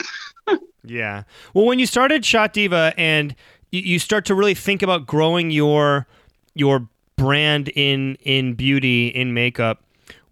Yeah. 0.84 1.22
Well, 1.54 1.64
when 1.64 1.78
you 1.78 1.86
started 1.86 2.24
Shot 2.24 2.52
Diva 2.52 2.92
and 2.96 3.36
you, 3.70 3.98
start 3.98 4.24
to 4.26 4.34
really 4.34 4.54
think 4.54 4.82
about 4.82 5.06
growing 5.06 5.50
your 5.50 6.06
your 6.54 6.88
brand 7.16 7.68
in 7.76 8.16
in 8.24 8.54
beauty 8.54 9.06
in 9.08 9.32
makeup, 9.32 9.84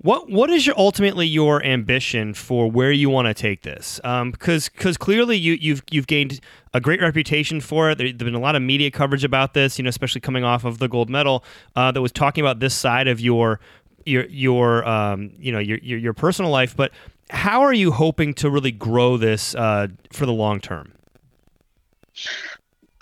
what 0.02 0.30
what 0.30 0.48
is 0.48 0.66
your 0.66 0.78
ultimately 0.78 1.26
your 1.26 1.62
ambition 1.62 2.32
for 2.32 2.70
where 2.70 2.90
you 2.90 3.10
want 3.10 3.28
to 3.28 3.34
take 3.34 3.62
this? 3.62 4.00
Um, 4.02 4.30
because 4.30 4.70
because 4.70 4.96
clearly 4.96 5.36
you 5.36 5.54
you've 5.54 5.82
you've 5.90 6.06
gained 6.06 6.40
a 6.72 6.80
great 6.80 7.02
reputation 7.02 7.60
for 7.60 7.90
it. 7.90 7.98
There, 7.98 8.06
there's 8.06 8.16
been 8.16 8.34
a 8.34 8.40
lot 8.40 8.56
of 8.56 8.62
media 8.62 8.90
coverage 8.90 9.24
about 9.24 9.52
this. 9.52 9.78
You 9.78 9.82
know, 9.82 9.88
especially 9.90 10.22
coming 10.22 10.42
off 10.42 10.64
of 10.64 10.78
the 10.78 10.88
gold 10.88 11.10
medal 11.10 11.44
uh, 11.76 11.92
that 11.92 12.00
was 12.00 12.12
talking 12.12 12.42
about 12.42 12.60
this 12.60 12.74
side 12.74 13.08
of 13.08 13.20
your 13.20 13.60
your 14.06 14.24
your 14.26 14.88
um 14.88 15.32
you 15.38 15.52
know 15.52 15.58
your 15.58 15.78
your, 15.82 15.98
your 15.98 16.14
personal 16.14 16.50
life, 16.50 16.74
but 16.74 16.92
how 17.28 17.60
are 17.60 17.74
you 17.74 17.92
hoping 17.92 18.32
to 18.34 18.50
really 18.50 18.72
grow 18.72 19.16
this 19.18 19.54
uh, 19.54 19.86
for 20.12 20.24
the 20.24 20.32
long 20.32 20.60
term? 20.60 20.92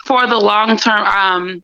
for 0.05 0.25
the 0.27 0.37
long 0.37 0.77
term 0.77 1.05
um 1.05 1.63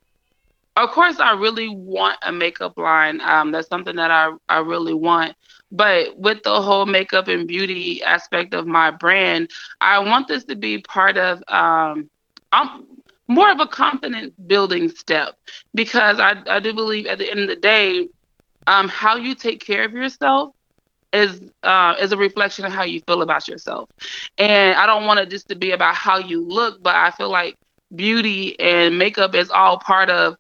of 0.76 0.90
course 0.92 1.20
i 1.20 1.32
really 1.34 1.68
want 1.70 2.18
a 2.24 2.32
makeup 2.32 2.78
line. 2.78 3.20
Um 3.22 3.52
that's 3.52 3.68
something 3.68 3.96
that 3.96 4.12
i 4.12 4.32
i 4.50 4.60
really 4.60 4.94
want. 4.94 5.36
But 5.72 6.18
with 6.18 6.44
the 6.44 6.62
whole 6.62 6.86
makeup 6.86 7.28
and 7.28 7.48
beauty 7.48 8.02
aspect 8.04 8.54
of 8.54 8.68
my 8.68 8.92
brand 8.92 9.50
i 9.82 10.00
want 10.00 10.28
this 10.28 10.46
to 10.46 10.56
be 10.56 10.80
part 10.80 11.18
of 11.18 11.42
um 11.48 12.10
i'm 12.52 12.86
more 13.28 13.52
of 13.52 13.60
a 13.60 13.68
confidence 13.68 14.34
building 14.48 14.90
step 14.90 15.34
because 15.74 16.20
i 16.20 16.36
i 16.48 16.60
do 16.60 16.74
believe 16.74 17.06
at 17.08 17.18
the 17.18 17.30
end 17.30 17.40
of 17.42 17.48
the 17.48 17.56
day 17.56 18.08
um 18.68 18.88
how 18.88 19.16
you 19.16 19.36
take 19.36 19.64
care 19.66 19.84
of 19.86 19.94
yourself 19.94 20.52
is 21.14 21.42
uh, 21.64 21.96
is 22.00 22.12
a 22.12 22.18
reflection 22.18 22.66
of 22.66 22.72
how 22.74 22.84
you 22.84 23.00
feel 23.08 23.22
about 23.22 23.48
yourself, 23.48 23.90
and 24.38 24.76
I 24.78 24.86
don't 24.86 25.06
want 25.06 25.20
it 25.20 25.30
just 25.30 25.48
to 25.50 25.56
be 25.56 25.72
about 25.72 25.96
how 25.96 26.18
you 26.18 26.44
look, 26.46 26.82
but 26.84 26.96
I 26.96 27.12
feel 27.12 27.30
like 27.30 27.56
beauty 27.96 28.60
and 28.60 28.98
makeup 28.98 29.34
is 29.36 29.50
all 29.50 29.80
part 29.80 30.10
of 30.10 30.36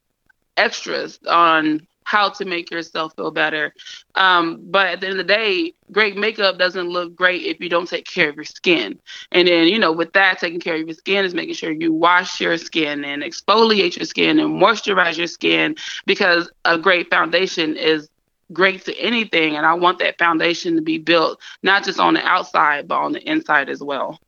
extras 0.57 1.19
on 1.27 1.88
how 2.05 2.29
to 2.29 2.45
make 2.45 2.69
yourself 2.71 3.13
feel 3.15 3.31
better. 3.31 3.74
Um, 4.13 4.59
but 4.69 4.88
at 4.88 5.01
the 5.01 5.07
end 5.07 5.19
of 5.19 5.27
the 5.27 5.33
day, 5.33 5.74
great 5.91 6.15
makeup 6.15 6.57
doesn't 6.57 6.88
look 6.89 7.15
great 7.15 7.43
if 7.43 7.59
you 7.59 7.67
don't 7.67 7.89
take 7.89 8.05
care 8.05 8.29
of 8.29 8.35
your 8.35 8.45
skin. 8.45 9.00
And 9.31 9.47
then, 9.47 9.67
you 9.67 9.79
know, 9.79 9.91
with 9.91 10.13
that, 10.13 10.39
taking 10.39 10.59
care 10.59 10.75
of 10.75 10.81
your 10.88 10.93
skin 10.93 11.25
is 11.25 11.33
making 11.33 11.55
sure 11.55 11.72
you 11.72 11.91
wash 11.91 12.39
your 12.39 12.57
skin 12.57 13.03
and 13.03 13.24
exfoliate 13.24 13.98
your 13.98 14.05
skin 14.05 14.39
and 14.39 14.61
moisturize 14.61 15.18
your 15.18 15.27
skin 15.27 15.75
because 16.05 16.50
a 16.63 16.77
great 16.77 17.09
foundation 17.09 17.75
is 17.75 18.07
great 18.53 18.85
to 18.85 18.96
anything. 19.00 19.55
And 19.55 19.65
I 19.65 19.74
want 19.74 20.00
that 20.00 20.20
foundation 20.20 20.75
to 20.75 20.81
be 20.81 21.00
built 21.00 21.41
not 21.63 21.83
just 21.83 22.00
on 22.00 22.13
the 22.13 22.25
outside, 22.25 22.87
but 22.87 22.98
on 23.00 23.13
the 23.13 23.29
inside 23.29 23.70
as 23.70 23.81
well. 23.81 24.20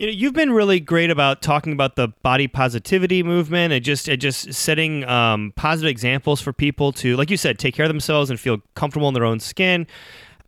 You 0.00 0.06
know, 0.06 0.12
you've 0.12 0.32
been 0.32 0.50
really 0.50 0.80
great 0.80 1.10
about 1.10 1.42
talking 1.42 1.74
about 1.74 1.96
the 1.96 2.08
body 2.08 2.48
positivity 2.48 3.22
movement 3.22 3.74
and 3.74 3.84
just 3.84 4.08
and 4.08 4.18
just 4.18 4.50
setting 4.54 5.04
um, 5.04 5.52
positive 5.56 5.90
examples 5.90 6.40
for 6.40 6.54
people 6.54 6.90
to, 6.92 7.18
like 7.18 7.28
you 7.28 7.36
said, 7.36 7.58
take 7.58 7.74
care 7.74 7.84
of 7.84 7.90
themselves 7.90 8.30
and 8.30 8.40
feel 8.40 8.62
comfortable 8.74 9.08
in 9.08 9.12
their 9.12 9.26
own 9.26 9.40
skin. 9.40 9.86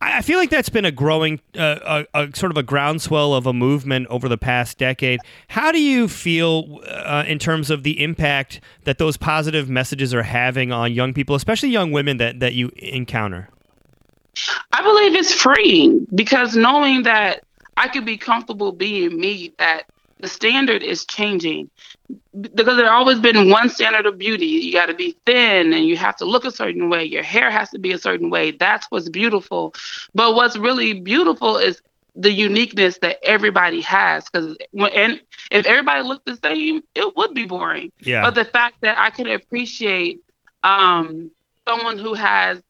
I 0.01 0.23
feel 0.23 0.39
like 0.39 0.49
that's 0.49 0.71
been 0.71 0.87
a 0.87 0.91
growing, 0.91 1.39
uh, 1.55 2.05
a, 2.15 2.23
a 2.23 2.35
sort 2.35 2.51
of 2.51 2.57
a 2.57 2.63
groundswell 2.63 3.35
of 3.35 3.47
a 3.47 3.53
movement 3.53 4.07
over 4.09 4.27
the 4.27 4.39
past 4.39 4.79
decade. 4.79 5.21
How 5.49 5.71
do 5.71 5.83
you 5.83 6.09
feel 6.09 6.81
uh, 6.89 7.25
in 7.27 7.39
terms 7.39 7.69
of 7.69 7.83
the 7.83 8.03
impact 8.03 8.59
that 8.85 8.97
those 8.97 9.19
positive 9.19 9.69
messages 9.69 10.15
are 10.15 10.23
having 10.23 10.73
on 10.73 10.95
young 10.95 11.13
people, 11.13 11.37
especially 11.37 11.69
young 11.69 11.93
women 11.93 12.17
that, 12.17 12.41
that 12.41 12.55
you 12.55 12.71
encounter? 12.77 13.51
I 14.73 14.83
believe 14.83 15.15
it's 15.15 15.35
freeing 15.35 16.07
because 16.15 16.57
knowing 16.57 17.03
that 17.03 17.45
I 17.77 17.89
could 17.89 18.05
be 18.05 18.17
comfortable 18.17 18.73
being 18.73 19.19
me, 19.19 19.53
that 19.59 19.85
the 20.21 20.29
standard 20.29 20.83
is 20.83 21.05
changing. 21.05 21.71
Because 22.39 22.77
there's 22.77 22.89
always 22.89 23.19
been 23.19 23.51
one 23.51 23.69
standard 23.69 24.07
of 24.07 24.19
beauty. 24.19 24.47
You 24.47 24.73
got 24.73 24.87
to 24.87 24.95
be 24.95 25.17
thin 25.27 25.73
and 25.73 25.85
you 25.85 25.97
have 25.97 26.17
to 26.17 26.25
look 26.25 26.45
a 26.45 26.51
certain 26.51 26.89
way. 26.89 27.05
Your 27.05 27.23
hair 27.23 27.51
has 27.51 27.71
to 27.71 27.79
be 27.79 27.93
a 27.93 27.99
certain 27.99 28.31
way. 28.31 28.51
That's 28.53 28.87
what's 28.91 29.09
beautiful. 29.09 29.75
But 30.15 30.35
what's 30.35 30.57
really 30.57 30.95
beautiful 30.95 31.57
is 31.57 31.81
the 32.15 32.31
uniqueness 32.31 32.99
that 32.99 33.19
everybody 33.23 33.81
has. 33.81 34.25
Because 34.29 34.57
and 34.75 35.21
if 35.51 35.67
everybody 35.67 36.03
looked 36.03 36.27
the 36.27 36.37
same, 36.37 36.83
it 36.95 37.17
would 37.17 37.35
be 37.35 37.47
boring. 37.47 37.91
Yeah. 38.01 38.23
But 38.23 38.35
the 38.35 38.45
fact 38.45 38.77
that 38.83 38.99
I 38.99 39.11
can 39.11 39.27
appreciate 39.27 40.21
um, 40.63 41.31
someone 41.67 41.99
who 41.99 42.15
has 42.15 42.63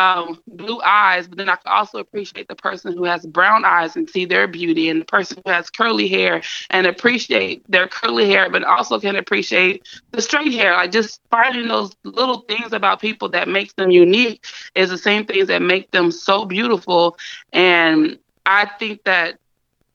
um, 0.00 0.40
blue 0.46 0.80
eyes, 0.82 1.28
but 1.28 1.36
then 1.36 1.50
I 1.50 1.56
can 1.56 1.70
also 1.72 1.98
appreciate 1.98 2.48
the 2.48 2.56
person 2.56 2.94
who 2.96 3.04
has 3.04 3.26
brown 3.26 3.66
eyes 3.66 3.96
and 3.96 4.08
see 4.08 4.24
their 4.24 4.48
beauty, 4.48 4.88
and 4.88 5.02
the 5.02 5.04
person 5.04 5.42
who 5.44 5.50
has 5.50 5.68
curly 5.68 6.08
hair 6.08 6.42
and 6.70 6.86
appreciate 6.86 7.62
their 7.70 7.86
curly 7.86 8.28
hair, 8.30 8.48
but 8.48 8.64
also 8.64 8.98
can 8.98 9.16
appreciate 9.16 9.86
the 10.12 10.22
straight 10.22 10.52
hair. 10.52 10.72
Like 10.72 10.90
just 10.90 11.20
finding 11.30 11.68
those 11.68 11.94
little 12.04 12.40
things 12.48 12.72
about 12.72 13.00
people 13.00 13.28
that 13.30 13.48
makes 13.48 13.74
them 13.74 13.90
unique 13.90 14.44
is 14.74 14.88
the 14.88 14.98
same 14.98 15.26
things 15.26 15.48
that 15.48 15.60
make 15.60 15.90
them 15.90 16.10
so 16.10 16.46
beautiful. 16.46 17.18
And 17.52 18.18
I 18.46 18.66
think 18.78 19.04
that 19.04 19.39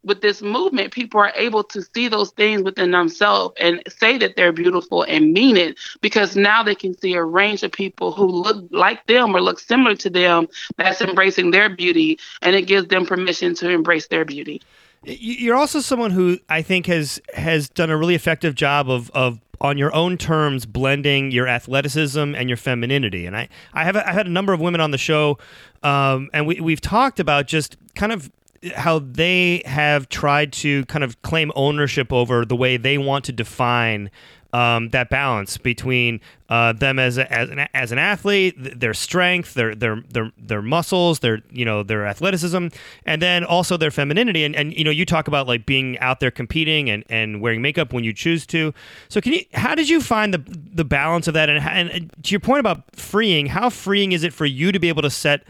with 0.06 0.22
this 0.22 0.42
movement, 0.42 0.94
people 0.94 1.20
are 1.20 1.34
able 1.36 1.64
to 1.64 1.82
see 1.94 2.08
those 2.08 2.32
things 2.32 2.62
within 2.62 2.92
themselves 2.92 3.56
and 3.60 3.82
say 3.88 4.18
that 4.20 4.36
they're 4.36 4.54
beautiful 4.54 5.04
and 5.04 5.34
mean 5.34 5.58
it 5.58 5.78
because 6.02 6.36
now 6.36 6.64
they 6.64 6.76
can 6.76 6.98
see 6.98 7.14
a 7.14 7.24
range 7.24 7.64
of 7.64 7.72
people 7.72 8.12
who 8.12 8.26
look 8.26 8.66
like 8.72 9.06
them 9.08 9.36
or 9.36 9.42
look 9.42 9.60
similar 9.60 9.96
to 9.96 10.10
them 10.10 10.48
that's 10.78 11.02
embracing 11.02 11.52
their 11.52 11.70
beauty 11.70 12.20
and 12.42 12.56
it 12.56 12.64
gives 12.64 12.88
them 12.88 13.06
permission 13.06 13.56
to 13.56 13.70
embrace 13.70 14.08
their 14.08 14.24
beauty. 14.24 14.62
You're 15.04 15.56
also 15.56 15.82
someone 15.82 16.12
who 16.12 16.40
I 16.50 16.62
think 16.62 16.88
has 16.88 17.22
has 17.36 17.70
done 17.70 17.92
a 17.92 17.98
really 17.98 18.16
effective 18.16 18.56
job 18.56 18.90
of 18.90 19.12
of 19.12 19.40
on 19.62 19.78
your 19.78 19.94
own 19.94 20.18
terms 20.18 20.66
blending 20.66 21.32
your 21.32 21.48
athleticism 21.48 22.36
and 22.36 22.50
your 22.50 22.58
femininity. 22.58 23.28
And 23.28 23.38
I 23.38 23.50
I 23.74 23.84
have 23.84 23.96
I 23.96 24.12
had 24.12 24.26
a 24.26 24.32
number 24.32 24.52
of 24.52 24.60
women 24.60 24.82
on 24.82 24.90
the 24.90 24.98
show, 24.98 25.38
um, 25.84 26.30
and 26.34 26.48
we 26.48 26.60
we've 26.60 26.82
talked 26.82 27.20
about 27.20 27.46
just 27.46 27.78
kind 27.94 28.12
of 28.12 28.32
how 28.76 29.00
they 29.00 29.62
have 29.66 30.10
tried 30.10 30.54
to 30.54 30.86
kind 30.86 31.04
of 31.04 31.22
claim 31.22 31.52
ownership 31.56 32.12
over 32.12 32.46
the 32.46 32.56
way 32.56 32.78
they 32.78 32.98
want 32.98 33.26
to 33.26 33.32
define 33.32 34.10
um, 34.56 34.90
that 34.92 35.10
balance 35.10 35.58
between 35.58 36.22
uh, 36.48 36.72
them 36.72 36.98
as 36.98 37.18
a, 37.18 37.30
as 37.30 37.50
an 37.50 37.68
as 37.74 37.92
an 37.92 37.98
athlete, 37.98 38.56
th- 38.64 38.76
their 38.78 38.94
strength, 38.94 39.54
their 39.54 39.76
their 39.76 40.02
their 40.10 40.32
their 40.38 40.62
muscles, 40.62 41.20
their 41.20 41.42
you 41.52 41.66
know 41.66 41.84
their 41.84 42.06
athleticism, 42.06 42.68
and 43.06 43.22
then 43.22 43.44
also 43.44 43.76
their 43.76 43.92
femininity. 43.92 44.46
And, 44.46 44.56
and 44.56 44.74
you 44.74 44.86
know 44.86 44.92
you 44.92 45.06
talk 45.06 45.28
about 45.28 45.46
like 45.46 45.66
being 45.66 46.00
out 46.00 46.22
there 46.22 46.32
competing 46.32 46.90
and, 46.90 47.04
and 47.10 47.42
wearing 47.42 47.62
makeup 47.62 47.92
when 47.92 48.06
you 48.06 48.14
choose 48.14 48.46
to. 48.48 48.74
So 49.10 49.20
can 49.20 49.34
you? 49.34 49.42
How 49.54 49.76
did 49.76 49.90
you 49.90 50.00
find 50.00 50.34
the 50.34 50.42
the 50.48 50.86
balance 50.86 51.28
of 51.28 51.34
that? 51.34 51.50
And, 51.50 51.62
and, 51.62 51.90
and 51.90 52.14
to 52.24 52.32
your 52.32 52.40
point 52.40 52.62
about 52.62 52.96
freeing, 52.96 53.48
how 53.48 53.70
freeing 53.70 54.14
is 54.14 54.24
it 54.24 54.32
for 54.32 54.46
you 54.46 54.72
to 54.72 54.80
be 54.80 54.88
able 54.88 55.02
to 55.02 55.10
set 55.10 55.44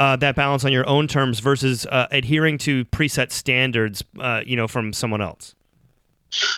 uh, 0.00 0.16
that 0.16 0.34
balance 0.34 0.64
on 0.64 0.72
your 0.72 0.88
own 0.88 1.06
terms 1.06 1.38
versus 1.38 1.86
uh, 1.86 2.08
adhering 2.10 2.58
to 2.58 2.84
preset 2.86 3.30
standards, 3.30 4.02
uh, 4.18 4.42
you 4.44 4.56
know, 4.56 4.66
from 4.66 4.92
someone 4.92 5.20
else? 5.20 5.54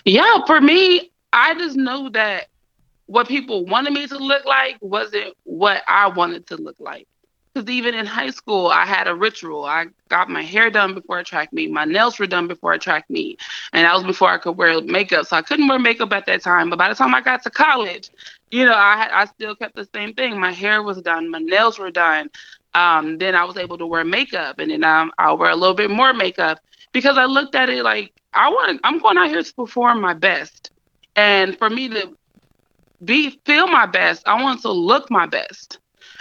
Yeah, 0.05 0.47
for 0.47 0.61
me, 0.61 1.11
I 1.33 1.55
just 1.55 1.77
know 1.77 2.09
that 2.11 2.49
what 3.07 3.29
people 3.29 3.67
wanted 3.67 3.93
me 3.93 4.07
to 4.07 4.17
look 4.19 4.45
like 4.47 4.79
wasn't 4.81 5.35
what 5.45 5.83
I 5.89 6.09
wanted 6.09 6.47
to 6.47 6.57
look 6.57 6.77
like. 6.79 7.07
because 7.53 7.69
even 7.69 7.95
in 7.95 8.07
high 8.07 8.31
school, 8.31 8.69
I 8.69 8.87
had 8.87 9.09
a 9.09 9.15
ritual. 9.15 9.65
I 9.65 9.87
got 10.09 10.31
my 10.31 10.43
hair 10.43 10.71
done 10.71 10.95
before 10.95 11.19
I 11.19 11.23
track 11.23 11.53
meet. 11.53 11.71
My 11.71 11.85
nails 11.85 12.19
were 12.19 12.27
done 12.27 12.47
before 12.49 12.73
I 12.73 12.79
track 12.79 13.05
meet. 13.11 13.41
And 13.73 13.85
that 13.85 13.95
was 13.95 14.05
before 14.05 14.31
I 14.31 14.39
could 14.39 14.57
wear 14.57 14.81
makeup. 14.83 15.27
So 15.27 15.37
I 15.37 15.43
couldn't 15.43 15.69
wear 15.69 15.79
makeup 15.79 16.13
at 16.13 16.27
that 16.27 16.43
time. 16.43 16.71
But 16.71 16.79
by 16.79 16.89
the 16.89 16.95
time 16.95 17.15
I 17.15 17.21
got 17.21 17.43
to 17.43 17.51
college, 17.51 18.11
you 18.51 18.65
know, 18.65 18.73
I, 18.73 19.09
I 19.13 19.25
still 19.27 19.55
kept 19.55 19.75
the 19.75 19.89
same 19.95 20.15
thing. 20.15 20.39
My 20.39 20.53
hair 20.53 20.83
was 20.83 21.01
done. 21.03 21.31
My 21.31 21.39
nails 21.39 21.79
were 21.79 21.91
done. 21.91 22.31
Um, 22.75 23.19
then 23.19 23.35
I 23.35 23.45
was 23.45 23.57
able 23.57 23.79
to 23.79 23.87
wear 23.87 24.05
makeup. 24.05 24.59
And 24.59 24.71
then 24.71 24.85
um, 24.85 25.13
I'll 25.19 25.39
wear 25.39 25.51
a 25.51 25.57
little 25.57 25.75
bit 25.75 25.91
more 25.91 26.13
makeup 26.13 26.61
because 26.93 27.19
I 27.19 27.27
looked 27.27 27.55
at 27.55 27.69
it 27.69 27.83
like, 27.83 28.13
I 28.35 28.49
want 28.49 28.81
I'm 28.85 28.99
going 28.99 29.19
out 29.19 29.29
here 29.29 29.43
to 29.43 29.55
perform 29.55 30.01
my 30.01 30.15
best. 30.15 30.71
And 31.17 31.59
for 31.59 31.69
me 31.69 31.89
to 31.91 32.17
be 33.05 33.39
feel 33.45 33.67
my 33.67 33.87
best, 33.87 34.27
I 34.27 34.43
want 34.43 34.63
to 34.63 34.73
look 34.73 35.11
my 35.11 35.27
best. 35.27 35.79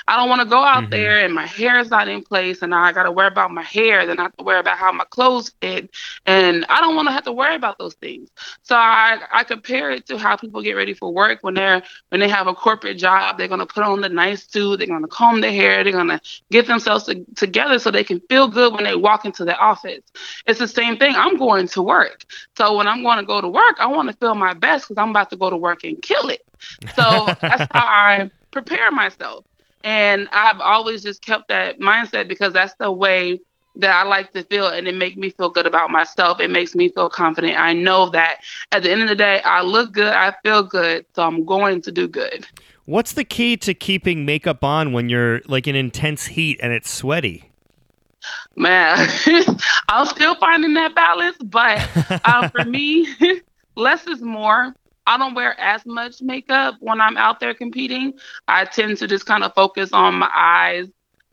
I 0.07 0.17
don't 0.17 0.29
want 0.29 0.41
to 0.41 0.47
go 0.47 0.63
out 0.63 0.83
mm-hmm. 0.83 0.91
there 0.91 1.23
and 1.23 1.33
my 1.33 1.45
hair 1.45 1.79
is 1.79 1.89
not 1.89 2.07
in 2.07 2.23
place 2.23 2.61
and 2.61 2.73
I 2.73 2.91
got 2.91 3.03
to 3.03 3.11
worry 3.11 3.27
about 3.27 3.51
my 3.51 3.61
hair. 3.61 4.05
Then 4.05 4.19
I 4.19 4.23
have 4.23 4.37
to 4.37 4.43
worry 4.43 4.59
about 4.59 4.77
how 4.77 4.91
my 4.91 5.05
clothes 5.05 5.51
fit. 5.61 5.89
And 6.25 6.65
I 6.69 6.81
don't 6.81 6.95
want 6.95 7.07
to 7.07 7.11
have 7.11 7.23
to 7.25 7.31
worry 7.31 7.55
about 7.55 7.77
those 7.77 7.93
things. 7.95 8.29
So 8.63 8.75
I, 8.75 9.19
I 9.31 9.43
compare 9.43 9.91
it 9.91 10.07
to 10.07 10.17
how 10.17 10.35
people 10.35 10.61
get 10.61 10.73
ready 10.73 10.93
for 10.93 11.13
work 11.13 11.39
when 11.41 11.53
they're 11.53 11.83
when 12.09 12.19
they 12.19 12.29
have 12.29 12.47
a 12.47 12.53
corporate 12.53 12.97
job. 12.97 13.37
They're 13.37 13.47
going 13.47 13.59
to 13.59 13.65
put 13.65 13.83
on 13.83 14.01
the 14.01 14.09
nice 14.09 14.47
suit. 14.47 14.77
They're 14.77 14.87
going 14.87 15.01
to 15.01 15.07
comb 15.07 15.41
their 15.41 15.51
hair. 15.51 15.83
They're 15.83 15.93
going 15.93 16.07
to 16.07 16.21
get 16.51 16.67
themselves 16.67 17.05
to, 17.05 17.25
together 17.35 17.79
so 17.79 17.91
they 17.91 18.03
can 18.03 18.19
feel 18.21 18.47
good 18.47 18.73
when 18.73 18.83
they 18.83 18.95
walk 18.95 19.25
into 19.25 19.45
the 19.45 19.57
office. 19.57 20.03
It's 20.45 20.59
the 20.59 20.67
same 20.67 20.97
thing. 20.97 21.15
I'm 21.15 21.37
going 21.37 21.67
to 21.69 21.81
work. 21.81 22.25
So 22.57 22.75
when 22.77 22.87
I'm 22.87 23.03
going 23.03 23.17
to 23.17 23.25
go 23.25 23.41
to 23.41 23.47
work, 23.47 23.77
I 23.79 23.87
want 23.87 24.09
to 24.09 24.15
feel 24.17 24.35
my 24.35 24.53
best 24.53 24.87
because 24.87 25.01
I'm 25.01 25.09
about 25.09 25.29
to 25.31 25.37
go 25.37 25.49
to 25.49 25.57
work 25.57 25.83
and 25.83 26.01
kill 26.01 26.29
it. 26.29 26.45
So 26.95 27.25
that's 27.41 27.67
how 27.71 27.85
I 27.85 28.31
prepare 28.51 28.91
myself. 28.91 29.45
And 29.83 30.27
I've 30.31 30.59
always 30.59 31.03
just 31.03 31.23
kept 31.23 31.47
that 31.49 31.79
mindset 31.79 32.27
because 32.27 32.53
that's 32.53 32.73
the 32.75 32.91
way 32.91 33.39
that 33.75 33.95
I 33.95 34.03
like 34.03 34.33
to 34.33 34.43
feel 34.43 34.67
and 34.67 34.87
it 34.87 34.95
makes 34.95 35.15
me 35.15 35.29
feel 35.29 35.49
good 35.49 35.65
about 35.65 35.89
myself. 35.89 36.39
It 36.39 36.49
makes 36.49 36.75
me 36.75 36.89
feel 36.89 37.09
confident. 37.09 37.57
I 37.57 37.73
know 37.73 38.09
that 38.09 38.41
at 38.71 38.83
the 38.83 38.91
end 38.91 39.01
of 39.01 39.07
the 39.07 39.15
day, 39.15 39.41
I 39.43 39.61
look 39.61 39.93
good, 39.93 40.13
I 40.13 40.33
feel 40.43 40.63
good, 40.63 41.05
so 41.15 41.23
I'm 41.23 41.45
going 41.45 41.81
to 41.83 41.91
do 41.91 42.07
good. 42.07 42.45
What's 42.85 43.13
the 43.13 43.23
key 43.23 43.55
to 43.57 43.73
keeping 43.73 44.25
makeup 44.25 44.63
on 44.63 44.91
when 44.91 45.07
you're 45.07 45.41
like 45.47 45.67
in 45.67 45.75
intense 45.75 46.25
heat 46.25 46.59
and 46.61 46.73
it's 46.73 46.89
sweaty? 46.89 47.49
Man, 48.55 49.07
I'm 49.87 50.05
still 50.05 50.35
finding 50.35 50.73
that 50.73 50.93
balance, 50.93 51.37
but 51.43 51.81
um, 52.25 52.49
for 52.49 52.65
me, 52.65 53.07
less 53.75 54.05
is 54.07 54.21
more. 54.21 54.75
I 55.07 55.17
don't 55.17 55.33
wear 55.33 55.59
as 55.59 55.85
much 55.85 56.21
makeup 56.21 56.75
when 56.79 57.01
I'm 57.01 57.17
out 57.17 57.39
there 57.39 57.53
competing. 57.53 58.13
I 58.47 58.65
tend 58.65 58.97
to 58.97 59.07
just 59.07 59.25
kind 59.25 59.43
of 59.43 59.53
focus 59.53 59.91
on 59.93 60.15
my 60.15 60.29
eyes 60.33 60.87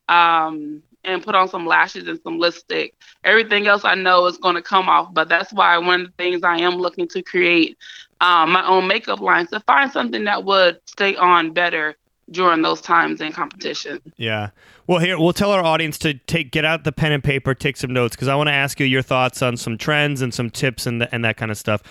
um, 0.08 0.82
and 1.04 1.22
put 1.22 1.34
on 1.34 1.48
some 1.48 1.66
lashes 1.66 2.08
and 2.08 2.20
some 2.22 2.38
lipstick. 2.38 2.94
Everything 3.24 3.66
else 3.66 3.84
I 3.84 3.94
know 3.94 4.26
is 4.26 4.38
going 4.38 4.54
to 4.54 4.62
come 4.62 4.88
off, 4.88 5.12
but 5.12 5.28
that's 5.28 5.52
why 5.52 5.76
one 5.78 6.02
of 6.02 6.06
the 6.08 6.12
things 6.14 6.42
I 6.42 6.58
am 6.58 6.76
looking 6.76 7.08
to 7.08 7.22
create 7.22 7.76
um, 8.20 8.50
my 8.50 8.66
own 8.66 8.88
makeup 8.88 9.20
line 9.20 9.46
to 9.48 9.60
find 9.60 9.92
something 9.92 10.24
that 10.24 10.44
would 10.44 10.80
stay 10.86 11.14
on 11.16 11.52
better 11.52 11.96
during 12.30 12.62
those 12.62 12.80
times 12.80 13.20
in 13.20 13.32
competition. 13.32 14.00
Yeah. 14.16 14.50
Well, 14.86 14.98
here 14.98 15.18
we'll 15.18 15.32
tell 15.32 15.52
our 15.52 15.64
audience 15.64 15.98
to 15.98 16.14
take 16.14 16.50
get 16.50 16.64
out 16.64 16.84
the 16.84 16.92
pen 16.92 17.12
and 17.12 17.22
paper, 17.22 17.54
take 17.54 17.76
some 17.76 17.92
notes 17.92 18.16
because 18.16 18.28
I 18.28 18.34
want 18.34 18.48
to 18.48 18.52
ask 18.52 18.80
you 18.80 18.86
your 18.86 19.02
thoughts 19.02 19.40
on 19.40 19.56
some 19.56 19.78
trends 19.78 20.20
and 20.20 20.32
some 20.32 20.50
tips 20.50 20.86
and 20.86 21.00
the, 21.00 21.14
and 21.14 21.24
that 21.24 21.36
kind 21.36 21.50
of 21.50 21.58
stuff. 21.58 21.82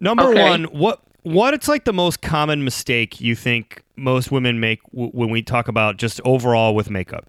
Number 0.00 0.24
okay. 0.24 0.42
one, 0.42 0.64
what 0.64 1.02
what 1.22 1.54
it's 1.54 1.68
like 1.68 1.84
the 1.84 1.92
most 1.92 2.22
common 2.22 2.64
mistake 2.64 3.20
you 3.20 3.34
think 3.34 3.82
most 3.96 4.30
women 4.30 4.60
make 4.60 4.82
w- 4.92 5.10
when 5.10 5.30
we 5.30 5.42
talk 5.42 5.68
about 5.68 5.96
just 5.96 6.20
overall 6.24 6.74
with 6.74 6.90
makeup? 6.90 7.26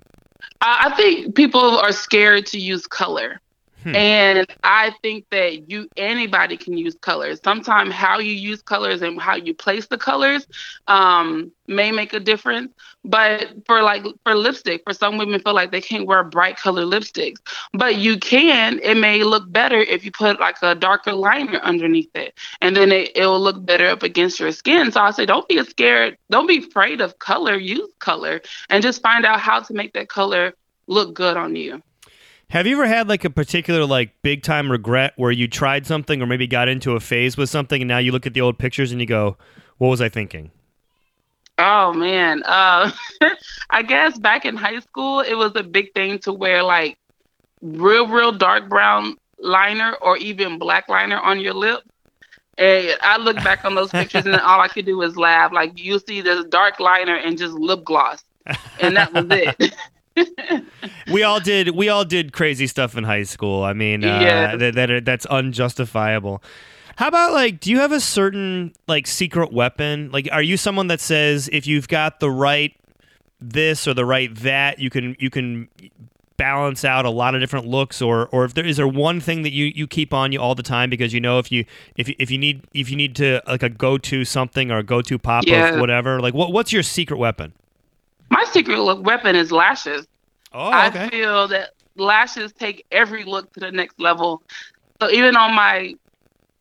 I 0.62 0.94
think 0.96 1.36
people 1.36 1.80
are 1.80 1.92
scared 1.92 2.46
to 2.48 2.60
use 2.60 2.88
color. 2.88 3.40
Hmm. 3.84 3.96
And 3.96 4.48
I 4.64 4.92
think 5.02 5.26
that 5.32 5.70
you 5.70 5.90
anybody 5.98 6.58
can 6.58 6.78
use 6.78 6.96
colors. 7.02 7.40
Sometimes 7.44 7.94
how 7.94 8.20
you 8.20 8.34
use 8.34 8.62
colors 8.62 9.02
and 9.02 9.20
how 9.20 9.36
you 9.36 9.54
place 9.54 9.88
the 9.88 9.98
colors 9.98 10.46
um, 10.88 11.52
may 11.68 11.92
make 11.92 12.14
a 12.14 12.20
difference. 12.20 12.72
But 13.04 13.50
for 13.66 13.82
like 13.82 14.04
for 14.24 14.36
lipstick, 14.36 14.84
for 14.86 14.94
some 14.94 15.18
women 15.18 15.40
feel 15.40 15.56
like 15.56 15.72
they 15.72 15.82
can't 15.82 16.06
wear 16.06 16.24
bright 16.24 16.58
color 16.58 16.84
lipsticks, 16.84 17.40
but 17.74 17.98
you 17.98 18.20
can. 18.20 18.80
It 18.84 18.96
may 18.96 19.24
look 19.24 19.52
better 19.52 19.78
if 19.78 20.06
you 20.06 20.12
put 20.12 20.40
like 20.40 20.58
a 20.62 20.76
darker 20.76 21.14
liner 21.14 21.58
underneath 21.60 22.16
it, 22.16 22.38
and 22.62 22.76
then 22.76 22.92
it, 22.92 23.12
it 23.16 23.26
will 23.26 23.42
look 23.42 23.66
better 23.66 23.88
up 23.88 24.04
against 24.04 24.40
your 24.40 24.52
skin. 24.52 24.92
So 24.92 25.02
I 25.02 25.12
say, 25.12 25.26
don't 25.26 25.48
be 25.48 25.64
scared. 25.64 26.18
Don't 26.30 26.48
be 26.48 26.60
afraid 26.60 27.02
of 27.02 27.18
color. 27.20 27.58
Use 27.58 27.90
color 28.00 28.42
and 28.70 28.84
just 28.84 29.02
find 29.02 29.26
out 29.26 29.40
how 29.40 29.60
to 29.60 29.74
make 29.74 29.94
that 29.94 30.10
color 30.10 30.54
look 30.88 31.14
good 31.14 31.38
on 31.38 31.56
you. 31.56 31.82
Have 32.52 32.68
you 32.68 32.76
ever 32.76 32.86
had 32.86 33.08
like 33.08 33.24
a 33.24 33.30
particular 33.30 33.86
like 33.86 34.12
big 34.24 34.44
time 34.44 34.70
regret 34.70 35.14
where 35.16 35.32
you 35.32 35.48
tried 35.48 35.88
something 35.88 36.22
or 36.22 36.26
maybe 36.26 36.48
got 36.48 36.68
into 36.68 36.98
a 36.98 37.00
phase 37.00 37.38
with 37.38 37.50
something 37.50 37.82
and 37.82 37.88
now 37.88 37.98
you 37.98 38.12
look 38.12 38.28
at 38.28 38.34
the 38.34 38.42
old 38.42 38.60
pictures 38.60 38.92
and 38.92 39.00
you 39.00 39.08
go, 39.08 39.38
"What 39.78 39.88
was 39.88 40.02
I 40.02 40.10
thinking?" 40.10 40.52
Oh 41.58 41.94
man, 41.94 42.44
uh, 42.44 42.92
I 43.70 43.84
guess 43.84 44.20
back 44.20 44.44
in 44.44 44.58
high 44.58 44.80
school 44.80 45.22
it 45.22 45.36
was 45.36 45.54
a 45.56 45.64
big 45.64 45.94
thing 45.94 46.20
to 46.20 46.34
wear 46.34 46.62
like 46.62 46.98
real, 47.62 48.06
real 48.10 48.34
dark 48.34 48.68
brown 48.68 49.16
liner 49.40 49.94
or 50.02 50.18
even 50.18 50.60
black 50.60 50.90
liner 50.90 51.22
on 51.22 51.40
your 51.40 51.54
lip. 51.54 51.84
And 52.58 52.98
I 53.00 53.16
look 53.16 53.38
back 53.38 53.64
on 53.64 53.76
those 53.76 53.92
pictures 53.92 54.26
and 54.26 54.36
all 54.36 54.60
I 54.60 54.68
could 54.68 54.86
do 54.86 55.02
is 55.04 55.16
laugh. 55.16 55.54
Like 55.54 55.80
you 55.80 56.00
see 56.00 56.20
this 56.20 56.44
dark 56.50 56.82
liner 56.82 57.16
and 57.16 57.38
just 57.38 57.54
lip 57.54 57.86
gloss, 57.86 58.26
and 58.82 58.98
that 58.98 59.14
was 59.14 59.28
it. 59.30 59.74
we 61.12 61.24
all 61.24 61.40
did 61.40 61.70
we 61.70 61.90
all 61.90 62.06
did 62.06 62.34
crazy 62.34 62.68
stuff 62.68 62.98
in 62.98 63.04
high 63.04 63.24
school. 63.24 63.64
I 63.64 63.74
mean, 63.74 64.04
uh, 64.04 64.20
yeah. 64.20 64.56
that, 64.56 64.76
that 64.76 65.06
that's 65.06 65.26
unjustifiable. 65.28 66.44
How 66.98 67.08
about 67.08 67.34
like 67.34 67.60
do 67.60 67.72
you 67.72 67.80
have 67.80 67.92
a 67.92 68.00
certain 68.00 68.74
like 68.88 69.08
secret 69.08 69.52
weapon? 69.52 70.12
Like 70.12 70.28
are 70.32 70.42
you 70.42 70.58
someone 70.58 70.88
that 70.88 71.02
says 71.02 71.50
if 71.52 71.66
you've 71.66 71.88
got 71.88 72.20
the 72.20 72.30
right 72.30 72.76
this 73.40 73.88
or 73.88 73.94
the 73.94 74.06
right 74.06 74.34
that, 74.36 74.80
you 74.80 74.90
can 74.90 75.16
you 75.20 75.30
can 75.30 75.70
balance 76.38 76.84
out 76.84 77.06
a 77.06 77.10
lot 77.10 77.36
of 77.36 77.42
different 77.42 77.68
looks 77.68 78.02
or 78.02 78.28
or 78.30 78.46
if 78.46 78.56
there 78.56 78.66
is 78.66 78.78
there 78.78 78.88
one 78.88 79.20
thing 79.20 79.44
that 79.44 79.52
you 79.52 79.66
you 79.66 79.86
keep 79.86 80.12
on 80.12 80.32
you 80.32 80.42
all 80.42 80.56
the 80.56 80.64
time 80.64 80.90
because 80.90 81.14
you 81.14 81.20
know 81.20 81.38
if 81.38 81.52
you 81.52 81.64
if 81.98 82.08
you, 82.08 82.16
if 82.18 82.32
you 82.32 82.38
need 82.40 82.64
if 82.74 82.90
you 82.90 82.96
need 82.96 83.16
to 83.16 83.40
like 83.46 83.62
a 83.62 83.70
go-to 83.70 84.26
something 84.26 84.72
or 84.72 84.80
a 84.80 84.84
go-to 84.84 85.20
pop 85.20 85.44
yeah. 85.46 85.76
or 85.76 85.80
whatever 85.80 86.20
like 86.20 86.34
what 86.34 86.52
what's 86.52 86.74
your 86.74 86.82
secret 86.82 87.18
weapon 87.18 87.54
my 88.32 88.44
secret 88.46 88.82
weapon 89.02 89.36
is 89.36 89.52
lashes. 89.52 90.08
Oh, 90.54 90.68
okay. 90.68 91.06
I 91.06 91.10
feel 91.10 91.48
that 91.50 91.72
lashes 91.96 92.52
take 92.54 92.86
every 92.92 93.24
look 93.24 93.54
to 93.54 93.60
the 93.60 93.72
next 93.72 94.00
level. 94.00 94.42
So 95.02 95.10
even 95.12 95.36
on 95.36 95.54
my 95.54 95.96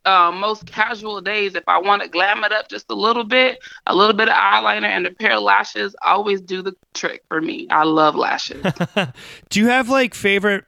uh, 0.05 0.33
most 0.33 0.67
casual 0.67 1.21
days, 1.21 1.55
if 1.55 1.65
I 1.69 1.79
want 1.79 2.03
to 2.03 2.09
glam 2.09 2.45
it 2.45 2.53
up 2.53 2.69
just 2.69 2.87
a 2.91 2.95
little 2.95 3.25
bit, 3.25 3.59
a 3.87 3.95
little 3.95 4.15
bit 4.15 4.29
of 4.29 4.35
eyeliner 4.35 4.87
and 4.87 5.07
a 5.07 5.13
pair 5.13 5.37
of 5.37 5.43
lashes 5.43 5.95
always 6.03 6.41
do 6.41 6.63
the 6.63 6.75
trick 6.95 7.23
for 7.29 7.41
me. 7.41 7.69
I 7.71 7.85
love 7.85 8.17
lashes. 8.17 8.65
do 9.49 9.61
you 9.61 9.69
have 9.69 9.89
like 9.89 10.15
favorite 10.15 10.65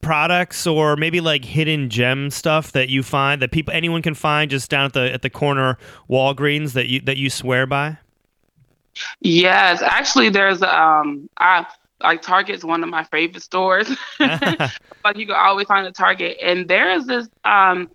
products 0.00 0.66
or 0.66 0.96
maybe 0.96 1.20
like 1.20 1.44
hidden 1.44 1.88
gem 1.88 2.30
stuff 2.30 2.72
that 2.72 2.88
you 2.88 3.02
find 3.02 3.40
that 3.40 3.52
people 3.52 3.72
anyone 3.72 4.02
can 4.02 4.14
find 4.14 4.50
just 4.50 4.68
down 4.68 4.84
at 4.86 4.92
the 4.94 5.12
at 5.12 5.22
the 5.22 5.30
corner 5.30 5.78
Walgreens 6.10 6.72
that 6.72 6.88
you 6.88 7.00
that 7.02 7.18
you 7.18 7.30
swear 7.30 7.66
by? 7.66 7.98
Yes, 9.20 9.82
actually, 9.82 10.28
there's 10.30 10.62
um, 10.62 11.28
I 11.38 11.66
like 12.02 12.22
Target's 12.22 12.64
one 12.64 12.82
of 12.82 12.88
my 12.90 13.04
favorite 13.04 13.42
stores. 13.42 13.88
like 14.18 15.16
you 15.16 15.26
can 15.26 15.36
always 15.36 15.66
find 15.66 15.86
a 15.86 15.92
Target, 15.92 16.38
and 16.42 16.68
there 16.68 16.90
is 16.92 17.06
this 17.06 17.28
um, 17.44 17.90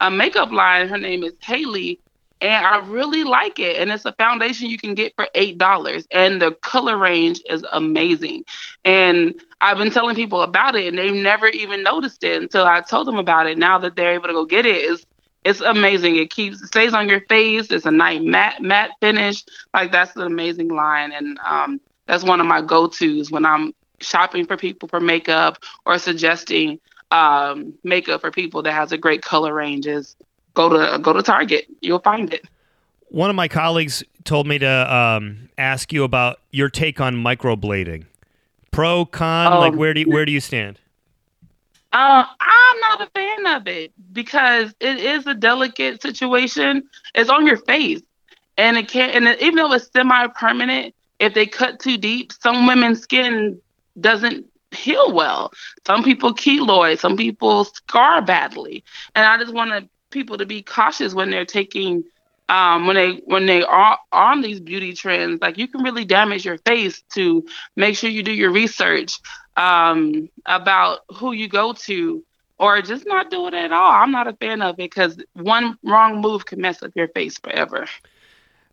a 0.00 0.10
makeup 0.10 0.50
line. 0.52 0.88
Her 0.88 0.98
name 0.98 1.22
is 1.22 1.34
Haley, 1.42 2.00
and 2.40 2.64
I 2.66 2.78
really 2.86 3.24
like 3.24 3.58
it. 3.58 3.76
And 3.76 3.90
it's 3.90 4.04
a 4.04 4.12
foundation 4.12 4.68
you 4.68 4.78
can 4.78 4.94
get 4.94 5.14
for 5.16 5.28
eight 5.34 5.58
dollars, 5.58 6.06
and 6.10 6.40
the 6.40 6.52
color 6.62 6.96
range 6.96 7.40
is 7.48 7.64
amazing. 7.72 8.44
And 8.84 9.34
I've 9.60 9.78
been 9.78 9.90
telling 9.90 10.16
people 10.16 10.42
about 10.42 10.76
it, 10.76 10.86
and 10.88 10.98
they've 10.98 11.14
never 11.14 11.48
even 11.48 11.82
noticed 11.82 12.24
it 12.24 12.40
until 12.42 12.64
I 12.64 12.80
told 12.80 13.06
them 13.06 13.18
about 13.18 13.46
it. 13.46 13.58
Now 13.58 13.78
that 13.78 13.96
they're 13.96 14.14
able 14.14 14.28
to 14.28 14.34
go 14.34 14.44
get 14.44 14.66
it, 14.66 14.76
is 14.76 15.04
it's 15.44 15.60
amazing. 15.60 16.16
It 16.16 16.30
keeps 16.30 16.60
it 16.60 16.66
stays 16.66 16.92
on 16.92 17.08
your 17.08 17.20
face. 17.22 17.70
It's 17.70 17.86
a 17.86 17.90
nice 17.90 18.20
matte 18.22 18.60
matte 18.60 18.90
finish. 19.00 19.44
Like 19.72 19.92
that's 19.92 20.14
an 20.16 20.22
amazing 20.22 20.68
line, 20.68 21.12
and 21.12 21.38
um, 21.38 21.80
that's 22.06 22.24
one 22.24 22.40
of 22.40 22.46
my 22.46 22.60
go 22.60 22.88
tos 22.88 23.30
when 23.30 23.46
I'm 23.46 23.72
shopping 24.00 24.46
for 24.46 24.56
people 24.56 24.88
for 24.88 25.00
makeup 25.00 25.58
or 25.86 25.98
suggesting 25.98 26.80
um, 27.10 27.74
makeup 27.84 28.20
for 28.20 28.30
people 28.30 28.62
that 28.62 28.72
has 28.72 28.92
a 28.92 28.98
great 28.98 29.22
color 29.22 29.54
range. 29.54 29.86
Is 29.86 30.16
go 30.54 30.68
to 30.68 30.98
go 30.98 31.12
to 31.12 31.22
Target. 31.22 31.66
You'll 31.80 32.00
find 32.00 32.32
it. 32.32 32.44
One 33.08 33.30
of 33.30 33.36
my 33.36 33.48
colleagues 33.48 34.04
told 34.24 34.46
me 34.46 34.58
to 34.58 34.94
um, 34.94 35.48
ask 35.58 35.92
you 35.92 36.04
about 36.04 36.38
your 36.50 36.68
take 36.68 37.00
on 37.00 37.16
microblading. 37.16 38.04
Pro 38.70 39.04
con, 39.04 39.58
like 39.58 39.74
where 39.74 39.92
do 39.94 40.00
you, 40.00 40.08
where 40.08 40.24
do 40.24 40.30
you 40.30 40.38
stand? 40.38 40.79
Uh, 41.92 42.24
I'm 42.40 42.80
not 42.80 43.00
a 43.02 43.10
fan 43.10 43.46
of 43.56 43.66
it 43.66 43.92
because 44.12 44.72
it 44.80 44.98
is 44.98 45.26
a 45.26 45.34
delicate 45.34 46.02
situation. 46.02 46.88
It's 47.14 47.30
on 47.30 47.46
your 47.46 47.56
face, 47.56 48.00
and 48.56 48.76
it 48.76 48.88
can't. 48.88 49.14
And 49.14 49.40
even 49.40 49.56
though 49.56 49.72
it's 49.72 49.90
semi-permanent, 49.92 50.94
if 51.18 51.34
they 51.34 51.46
cut 51.46 51.80
too 51.80 51.96
deep, 51.96 52.32
some 52.32 52.66
women's 52.66 53.02
skin 53.02 53.60
doesn't 54.00 54.46
heal 54.70 55.12
well. 55.12 55.52
Some 55.86 56.04
people 56.04 56.32
keloid, 56.32 56.98
some 57.00 57.16
people 57.16 57.64
scar 57.64 58.22
badly. 58.22 58.84
And 59.14 59.26
I 59.26 59.36
just 59.38 59.52
want 59.52 59.90
people 60.10 60.38
to 60.38 60.46
be 60.46 60.62
cautious 60.62 61.14
when 61.14 61.30
they're 61.30 61.44
taking 61.44 62.04
um, 62.48 62.86
when 62.86 62.96
they 62.96 63.22
when 63.26 63.46
they 63.46 63.62
are 63.62 63.98
on 64.12 64.42
these 64.42 64.60
beauty 64.60 64.92
trends, 64.92 65.40
like 65.40 65.56
you 65.56 65.68
can 65.68 65.82
really 65.82 66.04
damage 66.04 66.44
your 66.44 66.58
face. 66.58 67.02
To 67.14 67.44
make 67.76 67.96
sure 67.96 68.10
you 68.10 68.22
do 68.24 68.32
your 68.32 68.50
research 68.50 69.18
um, 69.60 70.28
about 70.46 71.00
who 71.14 71.32
you 71.32 71.46
go 71.46 71.74
to, 71.74 72.24
or 72.58 72.80
just 72.80 73.06
not 73.06 73.30
do 73.30 73.46
it 73.46 73.54
at 73.54 73.72
all. 73.72 73.92
I'm 73.92 74.10
not 74.10 74.26
a 74.26 74.32
fan 74.34 74.62
of 74.62 74.74
it 74.74 74.76
because 74.76 75.22
one 75.34 75.76
wrong 75.84 76.20
move 76.20 76.46
can 76.46 76.60
mess 76.60 76.82
up 76.82 76.92
your 76.94 77.08
face 77.08 77.38
forever. 77.38 77.86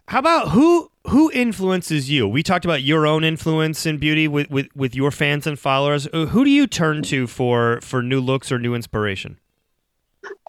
How 0.07 0.19
about 0.19 0.49
who 0.49 0.89
who 1.07 1.29
influences 1.31 2.09
you? 2.09 2.27
We 2.27 2.41
talked 2.41 2.63
about 2.63 2.83
your 2.83 3.05
own 3.05 3.25
influence 3.25 3.85
in 3.85 3.97
beauty 3.97 4.27
with, 4.27 4.49
with, 4.49 4.67
with 4.75 4.95
your 4.95 5.11
fans 5.11 5.45
and 5.45 5.59
followers. 5.59 6.07
Uh, 6.13 6.27
who 6.27 6.45
do 6.45 6.49
you 6.49 6.67
turn 6.67 7.03
to 7.03 7.27
for 7.27 7.81
for 7.81 8.01
new 8.01 8.21
looks 8.21 8.49
or 8.49 8.57
new 8.57 8.73
inspiration? 8.73 9.37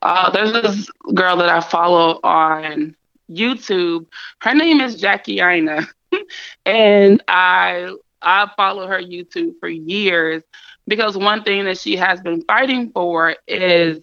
Uh, 0.02 0.30
there's 0.30 0.52
this 0.52 0.88
girl 1.14 1.36
that 1.36 1.48
I 1.48 1.60
follow 1.60 2.20
on 2.22 2.94
YouTube. 3.28 4.06
Her 4.38 4.54
name 4.54 4.80
is 4.80 4.94
Jackie 4.94 5.40
Aina, 5.40 5.88
and 6.66 7.22
I 7.26 7.92
I 8.22 8.50
follow 8.56 8.86
her 8.86 9.00
YouTube 9.00 9.58
for 9.60 9.68
years 9.68 10.42
because 10.86 11.16
one 11.16 11.42
thing 11.42 11.64
that 11.64 11.78
she 11.78 11.96
has 11.96 12.20
been 12.20 12.42
fighting 12.42 12.90
for 12.90 13.36
is 13.46 14.00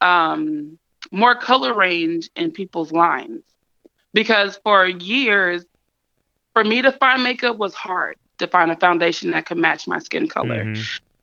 um, 0.00 0.78
more 1.10 1.34
color 1.34 1.74
range 1.74 2.30
in 2.36 2.50
people's 2.50 2.92
lines. 2.92 3.42
Because 4.12 4.58
for 4.62 4.86
years, 4.86 5.64
for 6.52 6.64
me 6.64 6.82
to 6.82 6.92
find 6.92 7.22
makeup 7.22 7.56
was 7.56 7.74
hard 7.74 8.16
to 8.38 8.46
find 8.46 8.70
a 8.70 8.76
foundation 8.76 9.32
that 9.32 9.46
could 9.46 9.58
match 9.58 9.86
my 9.86 9.98
skin 9.98 10.28
color. 10.28 10.64
Mm-hmm. 10.64 10.82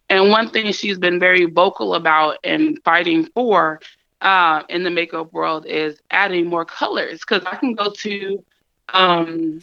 And 0.10 0.30
one 0.30 0.50
thing 0.50 0.74
she's 0.74 1.00
been 1.00 1.20
very 1.20 1.46
vocal 1.46 1.96
about 1.96 2.38
and 2.44 2.78
fighting 2.84 3.26
for 3.34 3.80
uh, 4.20 4.64
in 4.68 4.84
the 4.84 4.90
makeup 4.90 5.32
world 5.32 5.66
is 5.66 6.02
adding 6.12 6.48
more 6.48 6.66
colors 6.66 7.22
because 7.22 7.44
I 7.46 7.56
can 7.56 7.74
go 7.76 7.92
to 7.92 8.44
um, 8.94 9.62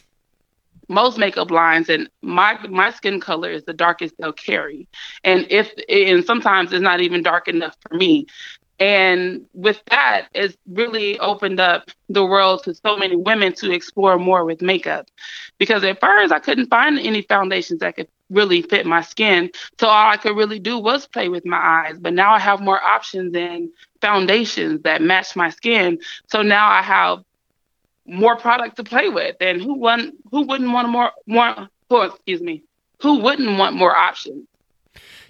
most 0.89 1.19
makeup 1.19 1.51
lines 1.51 1.89
and 1.89 2.09
my 2.23 2.59
my 2.69 2.91
skin 2.91 3.21
color 3.21 3.51
is 3.51 3.65
the 3.65 3.73
darkest 3.75 4.15
they'll 4.19 4.33
carry, 4.33 4.89
and 5.25 5.47
if 5.51 5.73
and 5.89 6.25
sometimes 6.25 6.73
it's 6.73 6.83
not 6.83 7.01
even 7.01 7.23
dark 7.23 7.49
enough 7.49 7.77
for 7.89 7.97
me. 7.97 8.27
And 8.81 9.47
with 9.55 9.83
that, 9.91 10.29
it's 10.35 10.57
really 10.69 11.19
opened 11.19 11.61
up 11.61 11.91
the 12.09 12.25
world 12.25 12.63
to 12.65 12.75
so 12.75 12.97
many 12.97 13.17
women 13.17 13.53
to 13.55 13.73
explore 13.73 14.19
more 14.19 14.45
with 14.45 14.63
makeup. 14.63 15.09
Because 15.59 15.83
at 15.85 16.01
first, 16.01 16.33
I 16.33 16.39
couldn't 16.39 16.71
find 16.71 16.99
any 16.99 17.23
foundations 17.23 17.81
that 17.81 17.97
could 17.97 18.09
really 18.31 18.63
fit 18.63 18.87
my 18.87 19.01
skin. 19.01 19.51
So 19.81 19.89
all 19.89 20.11
I 20.11 20.17
could 20.17 20.37
really 20.37 20.61
do 20.61 20.79
was 20.79 21.07
play 21.07 21.29
with 21.29 21.45
my 21.45 21.59
eyes. 21.59 21.99
But 21.99 22.15
now 22.15 22.33
I 22.35 22.39
have 22.39 22.61
more 22.61 22.83
options 22.83 23.35
in 23.35 23.71
foundations 24.01 24.83
that 24.83 25.03
match 25.03 25.35
my 25.35 25.51
skin. 25.51 25.99
So 26.29 26.43
now 26.43 26.69
I 26.69 26.83
have 26.83 27.25
more 28.09 28.37
product 28.37 28.77
to 28.77 28.85
play 28.85 29.09
with. 29.09 29.37
And 29.41 29.61
who 29.63 29.75
wouldn't 29.75 30.15
who 30.31 30.43
wouldn't 30.43 30.73
want 30.73 30.89
more 30.89 31.13
more 31.27 31.69
oh, 31.91 32.03
excuse 32.03 32.41
me, 32.41 32.63
who 33.01 33.19
wouldn't 33.21 33.59
want 33.59 33.77
more 33.77 33.95
options? 33.95 34.47